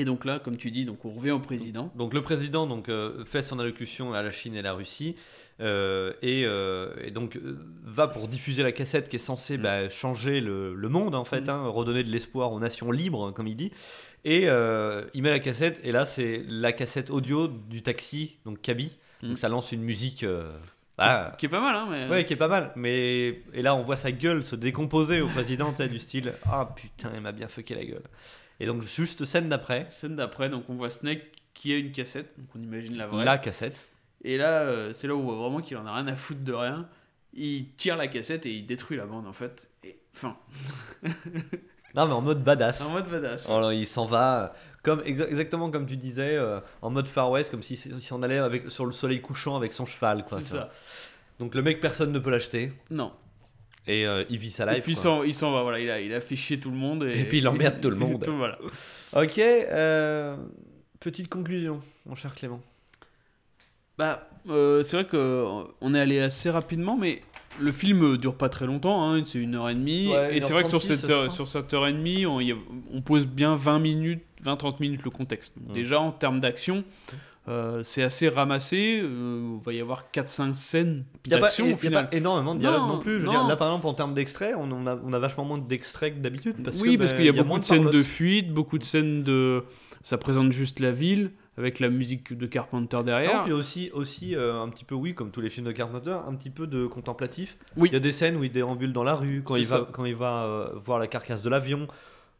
[0.00, 1.92] Et donc là, comme tu dis, donc on revient au président.
[1.94, 5.14] Donc le président donc, euh, fait son allocution à la Chine et la Russie
[5.60, 7.38] euh, et, euh, et donc
[7.84, 9.62] va pour diffuser la cassette qui est censée Mm.
[9.62, 11.50] bah, changer le, le monde en fait, Mm.
[11.50, 13.72] hein, redonner de l'espoir aux nations libres comme il dit.
[14.24, 18.96] Et il met la cassette et là c'est la cassette audio du taxi, donc Kaby.
[19.22, 19.28] Mm.
[19.28, 20.24] Donc ça lance une musique
[20.98, 22.08] ah, Qui est pas mal, hein, mais.
[22.08, 22.72] ouais, qui est pas mal.
[22.76, 27.10] Mais et là on voit sa gueule se décomposer au président du style ah putain
[27.14, 28.02] il m'a bien fucké la gueule.
[28.60, 31.22] Et donc juste scène d'après, Scène d'après, donc on voit Snake
[31.54, 33.24] qui a une cassette, donc on imagine la vraie.
[33.24, 33.88] la cassette.
[34.22, 36.42] Et là, euh, c'est là où on voit vraiment qu'il en a rien à foutre
[36.42, 36.88] de rien.
[37.32, 39.70] Il tire la cassette et il détruit la bande en fait.
[39.84, 40.36] Et fin.
[41.94, 42.80] Non mais en mode badass.
[42.82, 43.48] En mode badass.
[43.48, 44.48] Alors, il s'en va, euh,
[44.84, 48.22] comme, exa- exactement comme tu disais, euh, en mode Far West, comme si, si on
[48.22, 50.22] allait avec, sur le soleil couchant avec son cheval.
[50.22, 50.70] Quoi, ça.
[51.40, 52.72] Donc le mec, personne ne peut l'acheter.
[52.90, 53.12] Non.
[53.92, 54.78] Et euh, il vit sa life.
[54.78, 55.02] et puis il quoi.
[55.02, 57.04] s'en il s'en va, voilà, il a, il a fait chier tout le monde.
[57.04, 58.22] Et, Et puis il emmerde tout le monde.
[58.22, 58.58] Tout, voilà.
[59.14, 60.36] Ok, euh,
[61.00, 62.60] petite conclusion, mon cher Clément.
[63.98, 67.20] Bah, euh, c'est vrai qu'on est allé assez rapidement, mais
[67.60, 70.08] le film dure pas très longtemps, hein, c'est une heure et demie.
[70.08, 72.40] Ouais, et c'est vrai que sur 1h36, cette, heure, sur cette heure et demie, on,
[72.40, 72.56] y a-
[72.92, 75.54] on pose bien 20 minutes, 20-30 minutes le contexte.
[75.58, 75.74] Donc Mm.
[75.74, 76.84] Déjà, en termes d'action,
[77.48, 79.00] euh, c'est assez ramassé.
[79.02, 81.66] euh, il va y avoir 4-5 scènes Il n'y a, pas- d'action
[82.12, 83.12] énormément de dialogue non, Non, plus.
[83.12, 83.30] Je veux non.
[83.32, 86.14] dire, là, par exemple, en termes d'extraits, on, on a, on a vachement moins d'extraits
[86.16, 86.56] que d'habitude.
[86.82, 88.84] Oui, que, parce ben, qu'il y a moins beaucoup de scènes de fuite, beaucoup de
[88.84, 89.64] scènes de.
[90.02, 93.42] Ça présente juste la ville, avec la musique de Carpenter Non, derrière.
[93.42, 96.34] puis aussi, aussi euh, un petit peu, oui, comme tous les films de Carpenter, un
[96.34, 97.58] petit peu de contemplatif.
[97.76, 97.90] Oui.
[97.90, 100.06] Il y a des scènes où il déambule dans la rue, quand il va, quand
[100.06, 101.86] il va euh, voir la carcasse de l'avion.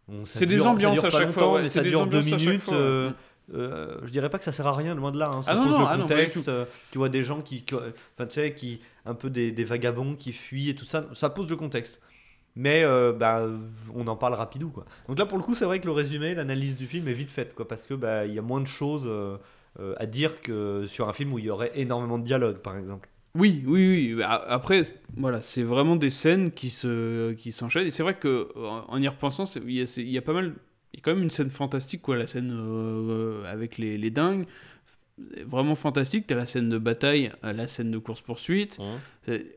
[0.08, 1.52] Bon, C'est des ambiances à chaque fois.
[1.54, 2.62] ouais, c'est ça des dure deux ambiances à chaque minutes.
[2.62, 2.80] fois, ouais.
[2.80, 3.10] euh,
[3.54, 5.28] euh, je dirais pas que ça sert à rien, loin de là.
[5.30, 6.48] hein, Ça Ah pose non, le ah non, contexte.
[6.48, 9.64] euh, tu vois des gens qui, qui- enfin, tu sais, qui, un peu des, des
[9.64, 11.06] vagabonds qui fuient et tout ça.
[11.14, 12.00] Ça pose le contexte.
[12.56, 13.46] Mais euh, bah,
[13.94, 14.84] on en parle rapidou quoi.
[15.08, 17.30] Donc là pour le coup c'est vrai que le résumé, l'analyse du film est vite
[17.30, 19.36] faite quoi, parce que bah, il y a moins de choses euh,
[19.78, 22.76] euh, à dire que sur un film où il y aurait énormément de dialogue par
[22.76, 23.08] exemple.
[23.36, 24.22] Oui, oui, oui.
[24.24, 24.82] A- Après,
[25.16, 27.86] voilà, c'est vraiment des scènes qui se, qui s'enchaînent.
[27.86, 30.54] Et c'est vrai que en y repensant, y, il y a pas mal,
[30.92, 34.10] il y a quand même une scène fantastique, quoi, la scène euh, avec les, les
[34.10, 34.46] dingues,
[35.44, 36.26] vraiment fantastique.
[36.26, 38.78] T'as la scène de bataille, euh, la scène de course poursuite.
[39.22, 39.56] C'est-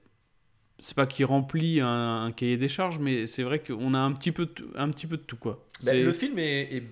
[0.79, 4.11] C'est pas qui remplit un, un cahier des charges, mais c'est vrai qu'on a un
[4.11, 5.63] petit peu, de tout- un petit peu de tout, quoi.
[5.83, 6.83] Bah, C'est le film est,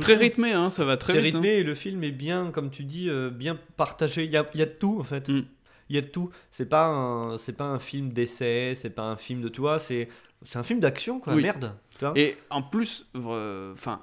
[0.00, 1.36] très trouve- rythmé, hein, ça va très C'est vite.
[1.36, 1.40] hein.
[1.40, 4.24] rythmé et le film est bien, comme tu dis, euh, bien partagé.
[4.24, 5.28] Il y a, y a de tout en fait.
[5.28, 5.44] Mm.
[5.88, 6.30] Il y a de tout.
[6.50, 10.08] C'est pas un, c'est pas un film d'essai, c'est pas un film de toi, c'est,
[10.44, 11.34] c'est un film d'action quoi.
[11.34, 11.42] Oui.
[11.42, 11.74] Merde.
[11.98, 14.02] Tu vois Et en plus, enfin,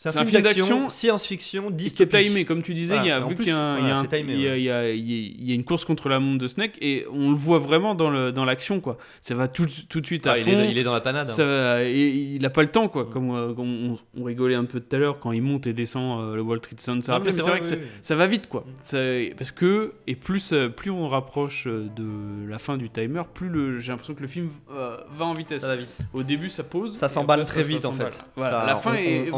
[0.00, 2.26] C'est un film d'action, science-fiction, dystopique.
[2.28, 5.84] timé, comme tu disais, Voilà, il y a, vu qu'il y a, c'est une course
[5.84, 8.96] contre la montre de Snake et on le voit vraiment dans le dans l'action quoi.
[9.22, 10.50] Ça va tout, tout de suite à Ah, il, fond.
[10.52, 11.26] est, il est dans la panade.
[11.28, 11.32] hein.
[11.32, 13.06] Ça va- et il a pas le temps quoi.
[13.06, 16.20] Comme euh, on, on rigolait un peu tout à l'heure quand il monte et descend
[16.22, 17.16] euh, le Wall Street Center.
[17.30, 17.88] C'est vrai que ça, oui, oui.
[18.00, 18.64] ça va vite quoi.
[18.80, 18.98] Ça-
[19.36, 23.90] parce que et plus euh, plus on rapproche de la fin du timer, plus j'ai
[23.90, 25.62] l'impression que le film euh, va en vitesse.
[25.62, 25.98] Ça va vite.
[26.12, 26.96] Au début ça pose.
[26.98, 28.24] Ça s'emballe très vite en fait.
[28.36, 29.30] La fin est,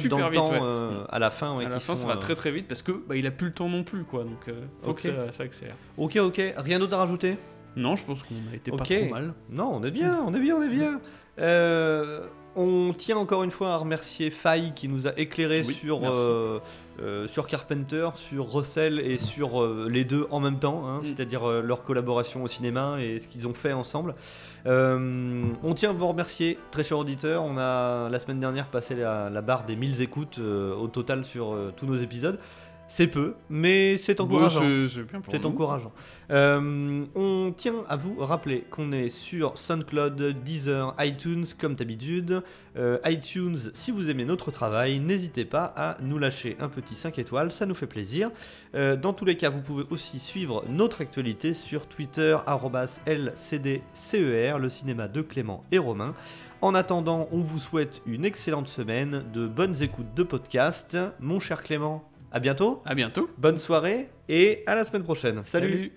[0.00, 0.60] super dans le vite, temps ouais.
[0.62, 1.58] euh, à la fin.
[1.58, 3.48] à la fin, ça va euh, très très vite parce que bah, il a plus
[3.48, 4.24] le temps non plus quoi.
[4.24, 5.76] Donc euh, faut que ça, ça accélère.
[5.96, 6.40] Ok, ok.
[6.56, 7.36] Rien d'autre à rajouter?
[7.76, 9.34] Non, je pense qu'on a été pas trop mal.
[9.50, 11.00] Non, on est bien, on est bien, on est bien.
[11.38, 16.00] Euh, on tient encore une fois à remercier Faye qui nous a éclairé Oui, sur,
[16.00, 16.22] merci.
[16.26, 16.58] euh,
[17.02, 21.04] euh, sur Carpenter, sur Russell et sur euh, les deux en même temps, hein, Mm.
[21.04, 24.14] c'est-à-dire leur collaboration au cinéma et ce qu'ils ont fait ensemble.
[24.64, 27.42] On tient à vous remercier, très chers auditeurs.
[27.44, 31.56] On a la semaine dernière passé la, la barre des 1000 écoutes au total sur
[31.76, 32.38] tous nos épisodes.
[32.88, 34.60] C'est peu, mais c'est encourageant.
[34.60, 34.66] Bah,
[35.32, 35.92] c'est- c'est encourageant.
[36.30, 42.42] Euh, on tient à vous rappeler qu'on est sur SoundCloud, Deezer, iTunes comme d'habitude.
[42.76, 47.18] Euh, iTunes, si vous aimez notre travail, n'hésitez pas à nous lâcher un petit 5
[47.18, 48.30] étoiles, ça nous fait plaisir.
[48.76, 52.36] Euh, dans tous les cas, vous pouvez aussi suivre notre actualité sur Twitter,
[53.06, 56.14] LCDCER, le cinéma de Clément et Romain.
[56.62, 60.96] En attendant, on vous souhaite une excellente semaine, de bonnes écoutes de podcast.
[61.20, 63.28] Mon cher Clément, à bientôt, À bientôt.
[63.38, 65.42] bonne soirée et à la semaine prochaine.
[65.44, 65.68] Salut.
[65.72, 65.92] Salut.